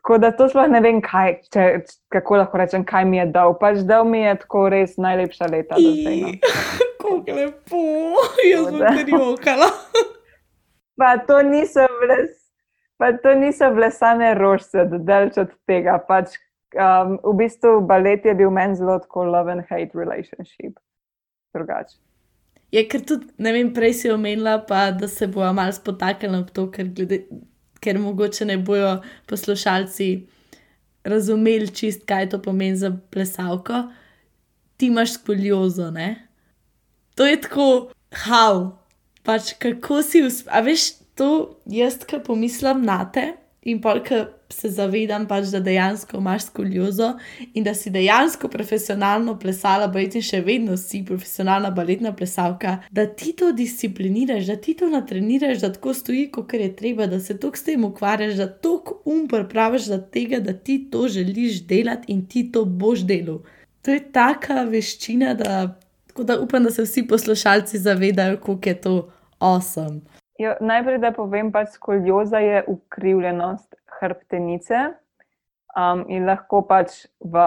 tako 0.00 0.18
da 0.20 0.32
to 0.36 0.48
sploh 0.52 0.68
ne 0.68 0.82
vem, 0.84 1.00
kaj, 1.04 1.38
če, 1.54 1.68
kako 2.12 2.42
lahko 2.42 2.60
rečem, 2.60 2.84
kaj 2.86 3.06
mi 3.08 3.22
je 3.22 3.28
dal. 3.34 3.54
Pač 3.60 3.84
dal 3.88 4.06
mi 4.08 4.24
je 4.24 4.34
tako 4.42 4.66
res 4.74 4.98
najlepša 5.00 5.50
leta. 5.52 5.78
No. 5.80 6.34
Kako 7.04 7.16
lepo, 7.38 7.84
jaz 8.50 8.70
sem 8.70 9.04
ti 9.06 9.16
jokala. 9.16 9.70
Pa 10.98 11.16
to 11.26 11.40
niso 11.42 11.86
bile, 12.00 12.18
pa 12.98 13.12
to 13.12 13.34
niso 13.38 13.70
bile 13.74 13.90
same 13.90 14.34
rožce, 14.38 14.86
delč 14.92 15.38
od 15.40 15.52
tega. 15.68 15.98
Pač, 16.08 16.36
um, 16.76 17.16
v 17.22 17.36
bistvu 17.42 17.80
balet 17.88 18.24
je 18.24 18.34
bil 18.38 18.50
meni 18.54 18.76
zelo 18.78 18.98
tako 19.02 19.24
love 19.24 19.52
and 19.52 19.66
hate 19.68 19.94
relationship. 19.94 20.78
Drugače. 21.54 21.98
Je, 22.74 22.82
ker 22.90 23.04
tudi, 23.06 23.28
ne 23.38 23.52
vem, 23.54 23.68
prej 23.74 23.92
si 24.00 24.10
omenila, 24.10 24.58
pa, 24.66 24.88
da 24.90 25.06
se 25.08 25.28
bo 25.30 25.46
malo 25.54 25.72
spotaknila 25.72 26.42
v 26.42 26.54
to, 26.54 26.64
ker, 26.74 26.88
glede, 26.90 27.20
ker 27.78 28.00
mogoče 28.02 28.48
ne 28.48 28.56
bojo 28.58 28.96
poslušalci 29.30 30.08
razumeli 31.04 31.68
čist, 31.68 32.02
kaj 32.08 32.30
to 32.32 32.42
pomeni 32.42 32.76
za 32.76 32.90
plesalko. 33.10 33.84
Ti 34.76 34.86
imaš 34.86 35.14
skoliozo, 35.14 35.90
ne? 35.90 36.28
To 37.14 37.26
je 37.26 37.40
tako, 37.40 37.68
how, 38.26 38.72
pač 39.22 39.52
kako 39.58 40.02
si 40.02 40.24
uspel. 40.26 40.50
A 40.50 40.64
veš, 40.64 40.88
to 41.14 41.60
jaz, 41.66 41.98
ki 42.06 42.22
pomislim 42.26 42.84
na 42.84 43.04
te 43.12 43.32
in 43.64 43.80
pa, 43.80 43.96
ki 44.04 44.26
se 44.52 44.68
zavedam, 44.68 45.24
pač, 45.26 45.48
da 45.52 45.60
dejansko 45.64 46.18
imaš 46.20 46.48
skoliozo 46.50 47.14
in 47.56 47.64
da 47.64 47.72
si 47.74 47.90
dejansko 47.90 48.48
profesionalno 48.52 49.34
plesala, 49.40 49.88
bojti 49.88 50.20
še 50.22 50.42
vedno 50.44 50.76
si 50.80 51.00
profesionalna 51.06 51.70
baletna 51.74 52.12
plesalka, 52.16 52.76
da 52.92 53.06
ti 53.08 53.32
to 53.38 53.50
discipliniraš, 53.56 54.46
da 54.52 54.56
ti 54.60 54.76
to 54.78 54.90
natreniraš, 54.92 55.62
da 55.64 55.72
tako 55.72 55.94
stoji, 55.96 56.28
kot 56.34 56.52
je 56.54 56.68
treba, 56.76 57.08
da 57.10 57.20
se 57.20 57.38
tok 57.40 57.56
s 57.56 57.66
tem 57.66 57.86
ukvarjaš, 57.88 58.36
da 58.42 58.48
tok 58.48 58.98
umpr 59.08 59.48
praviš 59.50 59.88
za 59.94 60.00
tega, 60.12 60.42
da 60.44 60.52
ti 60.52 60.78
to 60.92 61.08
želiš 61.08 61.64
delati 61.70 62.12
in 62.12 62.26
ti 62.28 62.46
to 62.52 62.64
boš 62.64 63.06
delal. 63.08 63.40
To 63.84 63.92
je 63.92 64.04
taka 64.12 64.62
veščina, 64.68 65.34
da, 65.40 65.64
da 66.16 66.38
upam, 66.40 66.64
da 66.64 66.70
se 66.72 66.84
vsi 66.84 67.08
poslušalci 67.08 67.80
zavedajo, 67.80 68.36
kako 68.44 68.68
je 68.68 68.80
to 68.80 68.98
awesome. 69.40 70.04
Jo, 70.38 70.56
najprej, 70.60 70.98
da 70.98 71.12
povem, 71.14 71.52
pač 71.54 71.76
skolioza 71.76 72.40
je 72.42 72.64
ukrivljenost 72.66 73.76
hrbtenice 74.00 74.80
um, 75.78 76.02
in 76.10 76.26
lahko 76.26 76.64
pač 76.66 77.04
v 77.22 77.44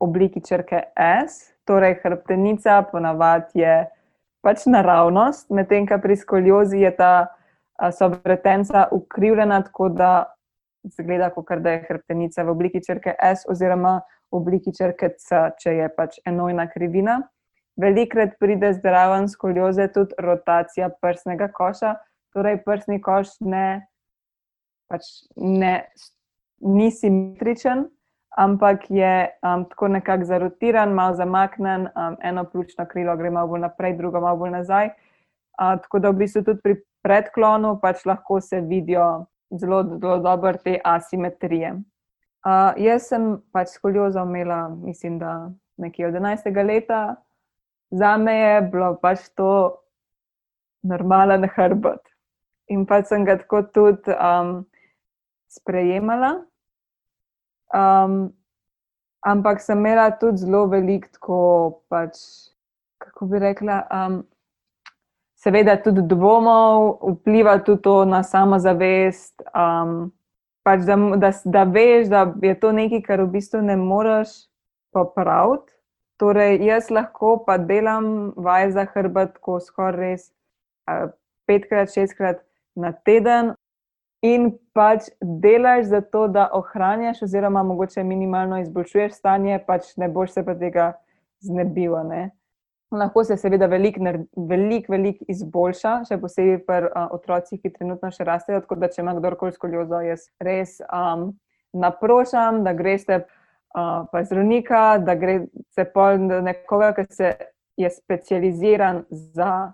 obliki 0.00 0.40
črke 0.40 0.80
S. 0.96 1.52
Torej, 1.68 1.98
hrbtenica 2.00 2.78
ponavadi 2.88 3.60
je 3.60 3.74
pač 4.40 4.64
naravnost, 4.64 5.50
medtem 5.52 5.84
ko 5.86 6.00
pri 6.00 6.16
skoliozi 6.16 6.80
je 6.80 6.90
ta 6.96 7.12
sobretenca 7.92 8.88
ukrivljena, 8.96 9.60
tako 9.68 9.88
da 9.88 10.12
zgleda, 10.96 11.30
kot 11.30 11.52
da 11.60 11.76
je 11.76 11.84
hrbtenica 11.88 12.44
v 12.44 12.50
obliki 12.50 12.80
črke 12.80 13.12
S 13.20 13.44
oziroma 13.48 14.00
v 14.32 14.40
obliki 14.40 14.72
črke 14.72 15.12
C, 15.20 15.52
če 15.60 15.76
je 15.82 15.88
pač 15.96 16.16
enojna 16.24 16.64
krivina. 16.72 17.20
Velikrat 17.76 18.34
pride 18.40 18.72
zdraven 18.74 19.28
skolioze 19.28 19.86
tudi 19.92 20.14
rotacija 20.18 20.90
prsnega 21.00 21.48
koša, 21.54 21.94
torej 22.34 22.60
prsni 22.64 23.00
koš 23.02 23.36
ne, 23.40 23.86
pač 24.90 25.06
ne, 25.36 25.74
ni 26.60 26.90
simetričen, 26.90 27.86
ampak 28.36 28.90
je 28.90 29.30
um, 29.42 29.64
tako 29.70 29.88
nekako 29.88 30.24
zarotiran, 30.24 30.92
malo 30.94 31.16
zamaknen, 31.16 31.88
um, 31.94 32.16
eno 32.22 32.44
pljučno 32.44 32.86
krilo 32.86 33.16
gre 33.16 33.30
malo 33.30 33.48
bolj 33.48 33.60
naprej, 33.66 33.96
drugo 33.96 34.20
malo 34.20 34.36
bolj 34.36 34.50
nazaj. 34.50 34.92
Uh, 35.60 35.76
tako 35.82 35.98
da 35.98 36.10
v 36.10 36.22
bistvu 36.24 36.44
tudi 36.44 36.62
pri 36.62 36.76
predklonu 37.02 37.78
pač 37.82 38.04
lahko 38.06 38.40
se 38.40 38.60
vidijo 38.60 39.26
zelo, 39.50 39.82
zelo 39.98 40.18
dobro 40.18 40.52
te 40.64 40.78
asimetrije. 40.84 41.72
Uh, 42.40 42.72
jaz 42.80 43.08
sem 43.08 43.34
pač 43.52 43.74
skoliozo 43.74 44.22
imela, 44.24 44.68
mislim, 44.68 45.18
da 45.18 45.50
nekje 45.76 46.06
od 46.08 46.14
11. 46.14 46.64
leta 46.66 47.16
za 47.90 48.16
me 48.16 48.34
je 48.34 48.62
bilo 48.62 48.94
pač 49.02 49.28
to 49.34 49.76
normalen 50.82 51.48
hrbet. 51.54 52.00
In 52.68 52.86
pa 52.86 53.02
sem 53.02 53.24
ga 53.24 53.36
tako 53.38 53.62
tudi 53.62 54.14
um, 54.14 54.64
sprejemala. 55.50 56.44
Um, 57.74 58.30
ampak 59.26 59.60
sem 59.60 59.78
imela 59.78 60.10
tudi 60.10 60.46
zelo 60.46 60.66
veliko, 60.70 61.08
tako 61.12 61.38
pač, 61.90 62.18
kako 62.98 63.26
bi 63.26 63.38
rekla. 63.38 63.86
Um, 63.90 64.22
Seveda, 65.40 65.78
tudi 65.80 66.02
dvomov 66.04 67.00
vpliva 67.00 67.54
tudi 67.64 67.80
to 67.82 68.04
na 68.04 68.20
samozavest. 68.22 69.40
Um, 69.56 70.12
pač 70.62 70.84
da, 70.84 70.96
da, 71.16 71.30
da 71.44 71.62
veš, 71.64 72.10
da 72.12 72.26
je 72.42 72.54
to 72.60 72.72
nekaj, 72.76 73.00
kar 73.06 73.22
v 73.24 73.30
bistvu 73.38 73.62
ne 73.64 73.76
moreš 73.80 74.34
popraviti. 74.92 75.79
Torej, 76.20 76.58
jaz 76.60 76.90
lahko 76.92 77.38
pa 77.46 77.56
delam 77.56 78.34
vaj 78.36 78.70
za 78.76 78.84
hrbet, 78.92 79.38
ko 79.40 79.56
skoraj 79.60 79.96
res 79.96 80.26
petkrat, 81.48 81.88
šestkrat 81.94 82.42
na 82.76 82.92
teden. 82.92 83.54
In 84.20 84.50
pač 84.76 85.08
delaš 85.22 85.86
za 85.88 86.02
to, 86.04 86.26
da 86.28 86.50
ohranjaš, 86.52 87.22
oziroma 87.24 87.62
mogoče 87.64 88.04
minimalno 88.04 88.58
izboljšuješ 88.60 89.16
stanje, 89.16 89.62
pač 89.66 89.94
ne 89.96 90.10
boš 90.12 90.34
se 90.36 90.44
pa 90.44 90.54
tega 90.60 90.90
znebil. 91.40 91.96
Lahko 92.92 93.24
se 93.24 93.38
seveda 93.40 93.70
veliko, 93.70 94.12
veliko 94.36 94.92
velik 94.92 95.22
izboljša, 95.24 95.94
še 96.04 96.20
posebej 96.20 96.58
pri 96.66 96.90
uh, 96.90 97.06
otrocih, 97.16 97.62
ki 97.62 97.72
trenutno 97.72 98.10
še 98.12 98.28
rastejo. 98.28 98.60
Tako 98.60 98.76
da, 98.82 98.90
če 98.92 99.00
ima 99.00 99.16
kdorkoli 99.16 99.56
skoliozo, 99.56 100.02
jaz 100.04 100.28
res 100.42 100.82
um, 100.84 101.30
naprošam, 101.72 102.60
da 102.66 102.76
greste 102.76 103.22
pa 103.72 104.24
zdravnika, 104.24 104.98
da 104.98 105.14
gre 105.14 105.46
se 105.74 105.84
pol 105.84 106.18
nekoga, 106.42 106.92
ki 106.94 107.04
se 107.10 107.34
je 107.76 107.90
specializiran 107.90 109.04
za 109.10 109.72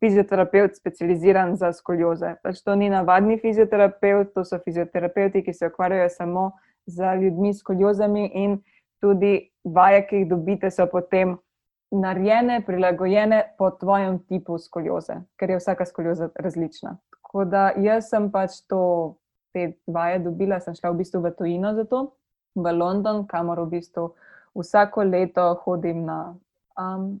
fizioterapeut, 0.00 0.76
specializiran 0.76 1.56
za 1.56 1.72
skolioze. 1.72 2.34
Pač 2.42 2.60
to 2.64 2.74
ni 2.74 2.90
navadni 2.90 3.38
fizioterapeut, 3.40 4.32
to 4.34 4.44
so 4.44 4.58
fizioterapeuti, 4.64 5.44
ki 5.44 5.52
se 5.52 5.70
ukvarjajo 5.72 6.08
samo 6.08 6.50
z 6.86 7.16
ljudmi 7.22 7.54
s 7.54 7.60
skoliozami 7.60 8.30
in 8.34 8.58
tudi 9.00 9.50
vaje, 9.64 10.06
ki 10.06 10.22
jih 10.22 10.28
dobite, 10.28 10.70
so 10.70 10.86
potem 10.90 11.36
narejene, 11.92 12.60
prilagojene 12.66 13.42
po 13.58 13.70
tvojem 13.70 14.18
tipu 14.28 14.58
skolioze, 14.58 15.20
ker 15.38 15.50
je 15.50 15.60
vsaka 15.60 15.86
skolioza 15.86 16.28
različna. 16.34 16.96
Tako 17.14 17.44
da 17.44 17.70
jaz 17.76 18.10
sem 18.10 18.30
pač 18.32 18.60
to, 18.68 19.16
te 19.54 19.72
vaje 19.86 20.18
dobila, 20.24 20.60
sem 20.60 20.74
šla 20.76 20.92
v 20.92 21.02
bistvu 21.02 21.22
v 21.24 21.32
tujino 21.38 21.74
za 21.74 21.84
to 21.88 22.08
v 22.56 22.72
London, 22.72 23.26
kamor 23.28 23.60
v 23.66 23.76
bistvu 23.76 24.10
vsako 24.56 25.04
leto 25.04 25.54
hodim. 25.64 26.04
Na, 26.04 26.34
um, 26.80 27.20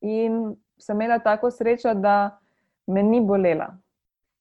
in 0.00 0.56
sem 0.78 0.96
imela 0.96 1.18
tako 1.18 1.50
srečo, 1.50 1.94
da 1.94 2.38
me 2.86 3.02
ni 3.02 3.20
bolela. 3.20 3.72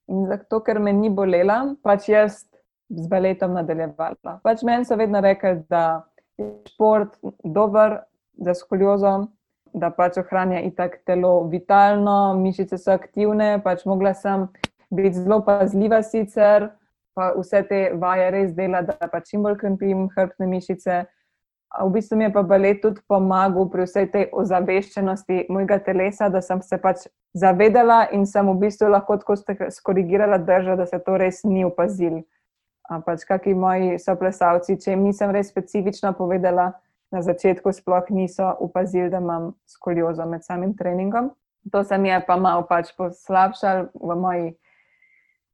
In 0.08 0.28
zato, 0.28 0.60
ker 0.62 0.80
me 0.80 0.94
ni 0.94 1.10
bolela, 1.10 1.76
pač 1.84 2.10
jaz 2.10 2.44
z 2.90 3.08
baletom 3.10 3.56
nadaljevala. 3.58 4.40
Pač 4.44 4.62
meni 4.64 4.86
so 4.86 4.98
vedno 5.00 5.22
rekli, 5.24 5.64
da 5.70 6.06
je 6.38 6.52
šport 6.70 7.18
dober 7.44 8.02
za 8.38 8.54
skoliozo. 8.54 9.16
Da 9.76 9.90
pač 9.92 10.16
ohranja 10.22 10.62
itak 10.64 11.02
telo 11.04 11.50
vitalno, 11.52 12.36
mišice 12.40 12.78
so 12.80 12.94
aktivne, 12.94 13.58
pač 13.64 13.84
mogla 13.84 14.14
sem 14.16 14.46
biti 14.88 15.20
zelo 15.20 15.42
pazljiva 15.44 16.00
sicer, 16.04 16.70
pa 17.16 17.32
vse 17.38 17.64
te 17.70 17.82
vaje 17.96 18.30
res 18.32 18.54
dela, 18.54 18.82
da 18.84 19.08
pa 19.12 19.22
čim 19.24 19.44
bolj 19.44 19.58
krepim 19.62 20.08
hrbtne 20.16 20.48
mišice. 20.52 21.04
V 21.76 21.90
bistvu 21.92 22.18
mi 22.18 22.24
je 22.28 22.34
pa 22.34 22.44
balet 22.44 22.82
tudi 22.84 23.02
pomagal 23.08 23.68
pri 23.72 23.88
vsej 23.88 24.08
tej 24.12 24.30
ozaveščenosti 24.32 25.46
mojega 25.50 25.80
telesa, 25.84 26.30
da 26.30 26.42
sem 26.42 26.62
se 26.62 26.78
pač 26.80 27.08
zavedala 27.36 28.06
in 28.16 28.24
sem 28.28 28.48
v 28.48 28.56
bistvu 28.62 28.92
lahko 28.92 29.18
tako 29.20 29.36
skorigirala 29.72 30.38
držo, 30.38 30.78
da 30.80 30.86
se 30.86 31.00
to 31.00 31.18
res 31.20 31.44
ni 31.44 31.66
opazil. 31.68 32.22
Pač 32.86 33.26
kakšni 33.26 33.56
moji 33.58 34.00
soplesalci, 34.00 34.78
če 34.78 34.94
jim 34.94 35.08
nisem 35.08 35.32
res 35.34 35.50
specifično 35.50 36.14
povedala, 36.14 36.76
na 37.12 37.22
začetku 37.22 37.72
sploh 37.72 38.10
niso 38.10 38.46
opazili, 38.60 39.10
da 39.10 39.18
imam 39.24 39.54
skoliozo 39.66 40.26
med 40.26 40.44
samim 40.44 40.76
treningom. 40.78 41.32
To 41.72 41.84
se 41.84 41.98
mi 41.98 42.10
je 42.10 42.20
pa 42.28 42.36
malo 42.38 42.66
pač 42.70 42.92
poslabšalo 42.98 43.90
v 43.94 44.18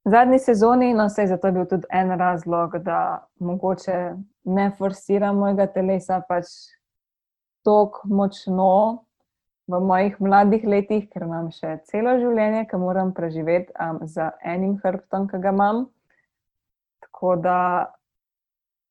moji 0.06 0.12
zadnji 0.12 0.40
sezoni, 0.40 0.94
no 0.94 1.10
se 1.10 1.22
je 1.22 1.28
zato 1.28 1.52
bil 1.52 1.66
tudi 1.66 1.88
en 1.90 2.12
razlog, 2.12 2.78
da 2.78 3.28
mogoče 3.40 4.16
ne 4.44 4.72
forsiram 4.78 5.38
mojega 5.38 5.68
telesa 5.68 6.22
pač 6.28 6.46
tako 7.64 8.02
močno 8.06 9.06
v 9.68 9.80
mojih 9.80 10.22
mladih 10.22 10.64
letih, 10.66 11.10
ker 11.10 11.22
imam 11.22 11.52
še 11.52 11.80
celo 11.86 12.18
življenje, 12.20 12.66
ki 12.68 12.78
moram 12.78 13.14
preživeti 13.14 13.72
um, 13.80 14.00
z 14.08 14.32
enim 14.44 14.80
hrbtom, 14.84 15.28
ki 15.30 15.38
ga 15.38 15.54
imam. 15.54 15.86
Tako 17.00 17.36
da 17.36 17.94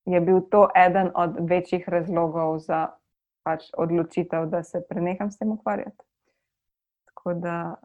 je 0.07 0.21
bil 0.21 0.41
to 0.51 0.69
eden 0.75 1.11
od 1.15 1.37
večjih 1.51 1.89
razlogov 1.89 2.59
za 2.59 2.95
pač 3.43 3.69
odločitev, 3.77 4.47
da 4.47 4.63
se 4.63 4.81
preneham 4.89 5.31
s 5.31 5.39
tem 5.39 5.53
ukvarjati. 5.53 6.07
Tako 7.11 7.35
da. 7.35 7.77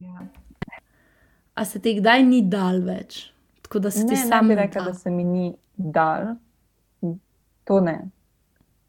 Ja. 0.00 0.43
A 1.54 1.64
se 1.64 1.78
ti 1.78 1.94
kdaj 2.00 2.24
ni 2.26 2.42
dal 2.50 2.80
več? 2.82 3.30
Tako 3.62 3.78
da 3.86 3.90
si 3.90 4.06
ti 4.06 4.16
sam 4.16 4.50
rekel, 4.50 4.84
da 4.84 4.94
se 4.94 5.10
mi 5.10 5.24
ni 5.24 5.54
dal. 5.76 6.34
To 7.64 7.80
ne. 7.80 7.98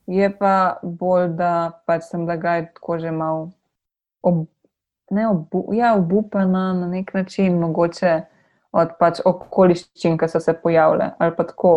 Je 0.07 0.29
pa 0.37 0.77
bolj, 0.83 1.29
da 1.37 1.51
pač 1.85 2.09
sem 2.09 2.25
da 2.25 2.35
ga 2.37 2.59
tako 2.67 2.97
že 3.01 3.11
mal, 3.11 3.47
ob, 4.21 4.45
ne 5.09 5.27
obu, 5.29 5.63
ja, 5.73 5.95
obupana 5.97 6.73
na 6.73 6.89
nek 6.89 7.13
način, 7.13 7.57
mogoče 7.61 8.19
od 8.75 8.97
pač 8.99 9.21
okoliščin, 9.25 10.17
ki 10.19 10.29
so 10.29 10.41
se 10.43 10.53
pojavile. 10.53 11.13
Ali 11.19 11.35
pa 11.37 11.45
tako, 11.47 11.73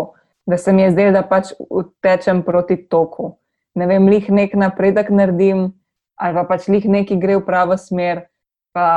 da 0.48 0.58
se 0.58 0.72
mi 0.72 0.82
je 0.82 0.90
zdelo, 0.96 1.14
da 1.14 1.22
pač 1.22 1.52
utečem 1.70 2.42
proti 2.42 2.76
toku. 2.88 3.36
Ne 3.78 3.86
vem, 3.86 4.08
lih 4.10 4.28
nek 4.32 4.56
napredek 4.58 5.12
naredim, 5.14 5.68
ali 6.18 6.34
pa 6.34 6.44
pač 6.48 6.66
lih 6.68 6.88
neki 6.88 7.20
gre 7.20 7.38
v 7.38 7.46
pravo 7.46 7.76
smer, 7.78 8.26
pa 8.74 8.88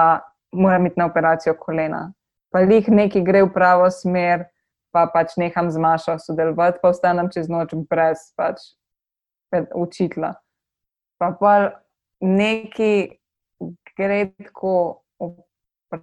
moram 0.52 0.86
iti 0.86 1.00
na 1.00 1.06
operacijo 1.06 1.56
kolena. 1.60 2.12
Pa 2.52 2.60
lih 2.60 2.90
neki 2.90 3.22
gre 3.24 3.44
v 3.44 3.54
pravo 3.54 3.88
smer, 3.92 4.46
pa 4.92 5.06
pač 5.08 5.38
neham 5.40 5.72
z 5.72 5.80
mašo 5.80 6.18
sodelovati, 6.20 6.80
pa 6.82 6.92
ostanem 6.92 7.32
čez 7.32 7.50
noč 7.50 7.76
brez 7.90 8.32
pač 8.36 8.60
učitla. 9.76 10.36
Pa 11.20 11.32
pa 11.40 11.56
neki 12.20 13.18
gre 13.96 14.32
tako 14.36 15.04
v 15.20 15.34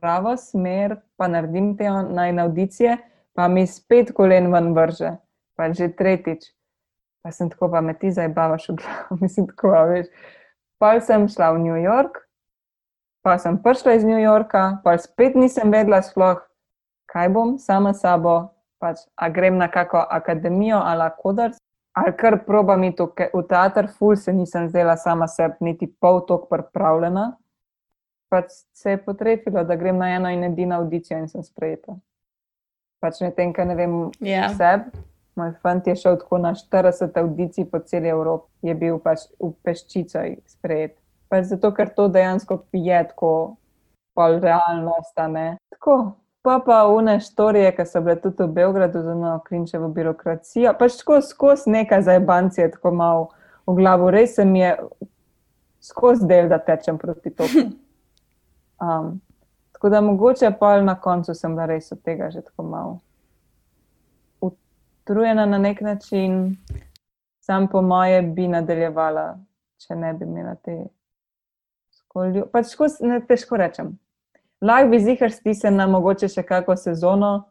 pravo 0.00 0.36
smer, 0.36 0.98
pa 1.16 1.28
naredim 1.28 1.76
te 1.76 1.90
najnaudicije, 1.90 2.98
pa 3.36 3.48
mi 3.48 3.66
spet 3.66 4.12
kolen 4.16 4.52
ven 4.52 4.72
vrže 4.76 5.18
pa 5.58 5.74
že 5.74 5.90
tretjič. 5.90 6.54
Pa 7.18 7.34
sem 7.34 7.50
tako, 7.50 7.66
pa 7.66 7.82
me 7.82 7.98
ti 7.98 8.14
zdaj 8.14 8.30
bavaš 8.30 8.70
v 8.70 8.78
glavu, 8.78 9.18
mislim, 9.26 9.50
tako 9.50 9.74
veš. 9.90 10.06
Pa 10.78 11.02
sem 11.02 11.26
šla 11.26 11.50
v 11.58 11.66
New 11.66 11.74
York, 11.82 12.22
pa 13.28 13.36
sem 13.36 13.59
prišla 13.60 13.92
iz 13.92 14.05
New 14.09 14.16
Yorka, 14.16 14.80
pa 14.80 14.96
spet 14.96 15.36
nisem 15.36 15.68
vedela, 15.68 16.00
sploh, 16.00 16.40
kaj 17.12 17.28
bom 17.28 17.59
sama 17.60 17.92
s 17.92 18.00
sabo. 18.00 18.56
Pač, 18.80 19.05
a 19.18 19.28
grem 19.28 19.59
na 19.59 19.66
kakšno 19.68 20.00
akademijo 20.00 20.78
ali 20.78 21.10
kodar, 21.18 21.50
ali 21.92 22.12
kar 22.16 22.38
proba 22.46 22.76
mi 22.78 22.94
to, 22.94 23.10
v 23.10 23.42
teater, 23.42 23.90
ful 23.90 24.16
se 24.16 24.32
nisem 24.32 24.68
zdela 24.70 24.96
sama 24.96 25.26
sebi, 25.28 25.60
niti 25.60 25.90
pol 25.90 26.22
tok 26.24 26.46
pripravljena. 26.48 27.34
Pač 28.32 28.62
se 28.72 28.94
je 28.94 29.02
potrefilo, 29.02 29.64
da 29.64 29.76
grem 29.76 29.98
na 29.98 30.14
eno 30.14 30.30
in 30.30 30.46
edino 30.46 30.78
audicijo 30.78 31.18
in 31.18 31.28
sem 31.28 31.42
sprejeta. 31.42 31.98
Pač 33.02 33.20
ne 33.20 33.32
tem, 33.34 33.52
kaj 33.52 33.66
ne 33.66 33.76
vem 33.76 33.98
yeah. 34.22 34.48
Ja. 34.48 34.55
sebi. 34.55 35.05
Moj 35.36 35.52
fant 35.62 35.86
je 35.86 35.98
šel 35.98 36.16
tako 36.22 36.38
na 36.38 36.55
40 36.55 37.18
audicij 37.18 37.68
po 37.68 37.82
celi 37.84 38.09
Evropi, 38.09 38.48
je 38.62 38.74
bil 38.74 39.02
pač 39.02 39.28
v 39.36 39.52
peščico 39.62 40.22
sprejet. 40.48 40.96
Pač 41.28 41.50
zato, 41.50 41.72
ker 41.76 41.90
to 41.94 42.09
dejansko 42.09 42.62
je 42.72 43.02
tako, 43.10 43.32
pol 44.16 44.38
realno 44.40 44.96
ostane. 45.00 45.59
Tako. 45.74 46.16
Pa 46.42 46.60
pa 46.64 46.84
une 46.86 47.18
štorije, 47.20 47.72
ki 47.76 47.84
so 47.84 48.00
bile 48.00 48.14
tudi 48.22 48.44
v 48.46 48.52
Beogradu, 48.56 49.02
zelo 49.02 49.34
klinčevo 49.44 49.88
birokracijo. 49.92 50.72
Pač 50.78 51.00
tako 51.00 51.18
skozi 51.20 51.70
nekaj 51.74 52.05
zajbancije, 52.06 52.70
tako 52.76 52.92
malo 52.94 53.24
v 53.66 53.74
glavu. 53.80 54.10
Res 54.14 54.36
se 54.38 54.46
mi 54.48 54.62
je 54.62 54.76
skozi 55.84 56.26
del, 56.30 56.48
da 56.48 56.60
tečem 56.62 56.98
proti 56.98 57.34
toku. 57.34 57.68
Um, 58.78 59.16
tako 59.74 59.88
da 59.90 60.00
mogoče 60.00 60.52
pa 60.60 60.76
na 60.80 60.94
koncu 60.94 61.34
sem 61.34 61.56
da 61.59 61.64
res 61.66 61.90
od 61.92 61.98
tega 61.98 62.28
že 62.30 62.44
tako 62.46 62.62
malo 62.62 62.92
utrujena 65.09 65.46
na 65.46 65.59
nek 65.59 65.80
način, 65.80 66.56
sam 67.40 67.68
po 67.68 67.82
moje 67.82 68.22
bi 68.22 68.48
nadaljevala, 68.48 69.38
če 69.78 69.96
ne 69.96 70.12
bi 70.12 70.24
imela 70.24 70.55
te 70.55 70.84
skolje. 72.09 72.44
Pač 72.52 72.74
ne 73.05 73.20
težko 73.20 73.60
rečem. 73.60 73.97
Lahko 74.64 74.90
bi 74.90 74.98
zihar 74.98 75.30
stisnil 75.30 75.76
na 75.76 75.86
mogoče 75.86 76.28
še 76.32 76.43
kako 76.43 76.74
sezono, 76.76 77.51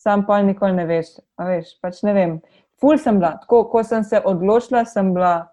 sam 0.00 0.24
pa 0.26 0.40
nikoli 0.42 0.74
ne 0.74 0.86
veš. 0.88 1.18
veš 1.38 1.76
pač 1.80 2.02
ne 2.02 2.16
vem. 2.16 2.38
Ful 2.80 2.98
sem 2.98 3.20
bila, 3.20 3.36
tako 3.40 3.64
ko 3.70 3.84
sem 3.84 4.04
se 4.04 4.20
odločila, 4.20 4.84
sem 4.84 5.14
bila 5.14 5.52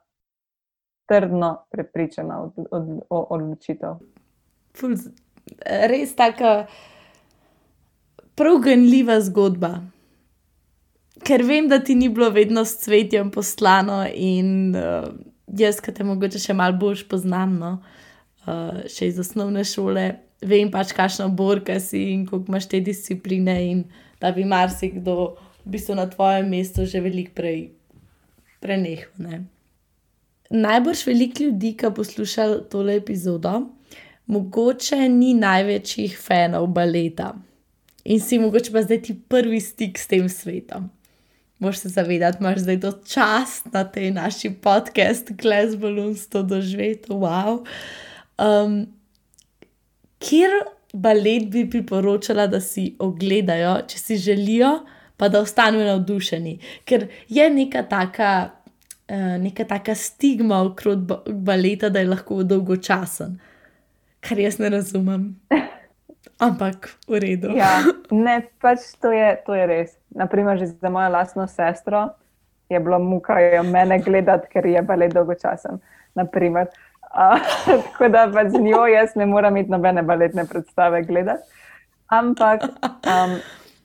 trdno 1.07 1.67
prepričana 1.71 2.41
o 2.41 2.49
od, 2.49 2.67
od, 2.71 2.89
od, 3.09 3.27
odločitev. 3.37 3.99
Ful, 4.75 4.95
res 5.91 6.15
tako 6.15 6.63
prav 8.35 8.63
gnljiva 8.65 9.19
zgodba 9.21 9.75
ker 11.23 11.43
vem, 11.47 11.67
da 11.71 11.79
ti 11.79 11.95
ni 11.95 12.09
bilo 12.09 12.29
vedno 12.29 12.65
s 12.65 12.83
cvetjem 12.83 13.31
poslano 13.31 14.03
in 14.15 14.75
uh, 14.75 15.07
jaz, 15.47 15.79
ki 15.83 15.93
te 15.95 16.05
mogoče 16.07 16.41
še 16.41 16.55
malo 16.57 16.77
bolj 16.79 17.05
poznam, 17.09 17.55
no, 17.59 17.71
uh, 17.79 18.03
še 18.45 19.07
iz 19.07 19.19
osnovne 19.19 19.63
šole, 19.67 20.07
vem 20.43 20.71
pač, 20.71 20.93
kakšno 20.95 21.29
borka 21.35 21.79
si 21.79 22.09
in 22.13 22.25
koliko 22.27 22.51
imaš 22.51 22.67
te 22.71 22.81
discipline, 22.83 23.55
in 23.71 23.83
da 24.21 24.31
bi 24.35 24.45
marsikdo 24.47 25.35
v 25.63 25.75
bistvu 25.75 25.95
na 25.95 26.07
tvojem 26.09 26.49
mestu 26.51 26.85
že 26.85 27.01
veliko 27.03 27.35
prej 27.35 27.61
prenehal. 28.63 29.45
Najbrž 30.53 31.05
veliko 31.07 31.43
ljudi, 31.47 31.73
ki 31.79 31.93
poslušajo 31.95 32.59
tole 32.71 32.97
epizodo, 32.99 33.69
mogoče 34.27 35.07
ni 35.09 35.33
največjih 35.33 36.19
fanov 36.19 36.67
baleta. 36.75 37.33
In 38.03 38.19
si 38.19 38.39
mogoče 38.39 38.71
pa 38.71 38.83
zdaj 38.83 39.01
ti 39.07 39.15
prvi 39.15 39.59
stik 39.63 39.99
s 39.99 40.11
tem 40.11 40.27
svetom 40.29 40.91
moraš 41.63 41.77
se 41.77 41.89
zavedati, 41.89 42.37
da 42.39 42.47
imaš 42.47 42.59
zdaj 42.59 42.79
to 42.79 42.91
čast 42.91 43.65
na 43.71 43.83
tej 43.83 44.11
naši 44.11 44.49
podcast, 44.49 45.31
Glass 45.31 45.75
Balloons, 45.75 46.27
to 46.27 46.43
doživeti. 46.43 47.09
Wow. 47.09 47.59
Um, 47.59 47.65
kjer 50.23 50.51
balet 50.93 51.49
bi 51.51 51.65
priporočala, 51.69 52.47
da 52.47 52.61
si 52.61 52.93
ogledajo, 52.99 53.75
če 53.89 53.99
si 53.99 54.17
želijo, 54.21 54.73
pa 55.17 55.29
da 55.29 55.41
ostanejo 55.41 55.85
navdušeni? 55.87 56.57
Ker 56.85 57.07
je 57.29 57.49
neka 57.49 57.83
taka, 57.89 58.31
uh, 59.09 59.35
neka 59.41 59.65
taka 59.69 59.95
stigma 59.95 60.61
okrog 60.63 61.11
baleta, 61.27 61.89
da 61.89 62.03
je 62.03 62.11
lahko 62.11 62.43
dolgočasen, 62.43 63.39
kar 64.23 64.39
jaz 64.39 64.59
ne 64.61 64.69
razumem. 64.77 65.29
Ampak 66.43 66.89
v 67.07 67.19
redu. 67.21 67.53
Ja, 67.55 67.81
ne, 68.25 68.41
pač 68.61 68.93
to 69.01 69.11
je, 69.13 69.35
to 69.45 69.55
je 69.55 69.67
res. 69.69 69.95
Naprimer, 70.15 70.59
že 70.59 70.73
za 70.73 70.89
mojo 70.93 71.09
lastno 71.13 71.47
sestro 71.47 72.09
je 72.69 72.79
bilo 72.79 72.99
muka 72.99 73.37
jo 73.39 73.63
mene 73.63 73.99
gledati, 74.01 74.49
ker 74.49 74.65
je 74.65 74.81
balet 74.81 75.13
dolgočasen. 75.13 75.79
Uh, 77.13 77.37
tako 77.85 78.09
da 78.09 78.25
pač 78.33 78.51
z 78.55 78.61
njo 78.61 78.85
jaz 78.89 79.15
ne 79.15 79.25
morem 79.29 79.57
imeti 79.57 79.71
nobene 79.71 80.03
baletne 80.03 80.47
predstave 80.49 81.03
gledati. 81.03 81.43
Ampak 82.07 82.65
um, 82.65 83.37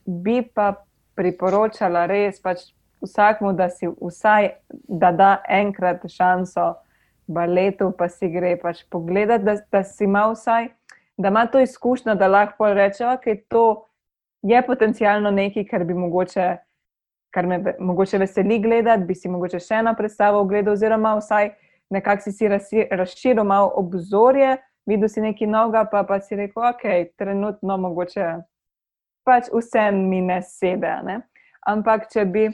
bi 0.07 0.43
pa 0.43 0.73
priporočala 1.17 2.07
res 2.07 2.41
pač 2.41 2.71
vsakmu, 3.05 3.53
da 3.53 3.69
si 3.71 3.89
vsaj 3.89 4.51
da, 4.89 5.13
da 5.13 5.31
enkrat 5.49 6.07
šanso 6.09 6.73
baletu, 7.29 7.93
pa 7.99 8.09
si 8.09 8.31
gre 8.33 8.57
pač 8.57 8.83
pogledati, 8.91 9.45
da, 9.45 9.57
da 9.73 9.85
si 9.85 10.05
ima 10.09 10.25
vsaj 10.33 10.73
da 11.19 11.29
ima 11.29 11.47
to 11.47 11.61
izkušnjo, 11.61 12.15
da 12.15 12.27
lahko 12.27 12.75
reče, 12.75 13.05
da 13.05 13.11
okay, 13.11 13.41
to 13.49 13.85
je 14.43 14.67
potencialno 14.67 15.31
nekaj, 15.31 15.65
kar 15.65 15.85
bi 15.85 15.95
mogoče, 15.95 16.57
kar 17.31 17.47
me 17.47 17.75
mogoče 17.79 18.19
veseli 18.19 18.59
gledati, 18.59 19.05
bi 19.05 19.15
si 19.15 19.29
mogoče 19.29 19.59
še 19.61 19.81
eno 19.83 19.95
predstavo 19.99 20.41
ogledal, 20.41 20.73
oziroma 20.73 21.17
vsaj 21.19 21.51
nekako 21.91 22.31
si, 22.31 22.49
si 22.61 22.87
razširil 22.91 23.45
malo 23.45 23.73
obzorje, 23.77 24.57
videl 24.87 25.09
si 25.09 25.21
nekaj 25.21 25.47
novega, 25.47 25.85
pa, 25.91 26.03
pa 26.05 26.21
si 26.21 26.37
rekel, 26.37 26.63
ok, 26.71 26.85
trenutno 27.19 27.77
mogoče 27.77 28.29
pač 29.29 29.51
vse 29.53 29.91
mi 29.93 30.21
ne 30.25 30.41
sebe. 30.43 30.93
Ne? 31.05 31.21
Ampak, 31.69 32.09
če 32.13 32.25
bi 32.25 32.49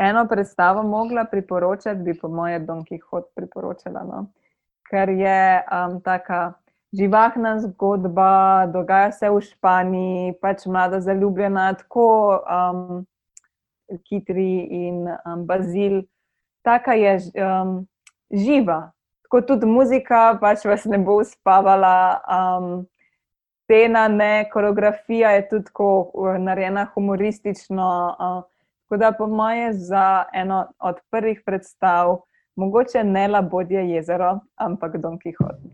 eno 0.00 0.24
predstavo 0.28 0.82
mogla 0.82 1.26
priporočati, 1.28 2.02
bi 2.02 2.16
po 2.16 2.28
moje 2.32 2.60
Don 2.64 2.84
Quixote 2.84 3.32
priporočala, 3.36 4.04
no? 4.08 4.26
ker 4.86 5.10
je 5.10 5.40
um, 5.72 5.98
taka 6.00 6.54
živahna 6.96 7.56
zgodba, 7.64 8.66
dogaja 8.72 9.10
se 9.12 9.30
v 9.30 9.40
Španiji, 9.42 10.36
pač 10.40 10.66
mlada 10.70 11.00
zaljubljena, 11.02 11.72
tako 11.80 12.08
um, 12.38 13.02
Kitri 14.06 14.66
in 14.86 15.02
um, 15.08 15.42
Bazil. 15.48 16.04
Taka 16.66 16.96
je 16.98 17.12
um, 17.38 17.86
živa, 18.34 18.90
tako 19.22 19.40
tudi 19.46 19.68
muzika, 19.70 20.34
pač 20.40 20.64
vas 20.66 20.84
ne 20.90 20.98
bo 20.98 21.20
uspavala. 21.22 22.20
Um, 22.26 22.86
Scena, 23.66 24.06
ne, 24.08 24.46
koreografija 24.50 25.30
je 25.34 25.48
tudi 25.48 25.64
tako 25.70 26.12
narejena 26.38 26.86
humoristično. 26.94 27.88
Uh, 28.18 28.44
tako 28.86 28.98
da, 29.02 29.12
po 29.12 29.26
moje, 29.26 29.72
za 29.72 30.24
eno 30.34 30.66
od 30.78 31.00
prvih 31.10 31.42
predstav, 31.46 32.18
mogoče 32.56 33.04
ne 33.04 33.28
Labodje 33.28 33.90
jezero, 33.90 34.38
ampak 34.56 34.96
Don 35.02 35.18
Quixote. 35.18 35.65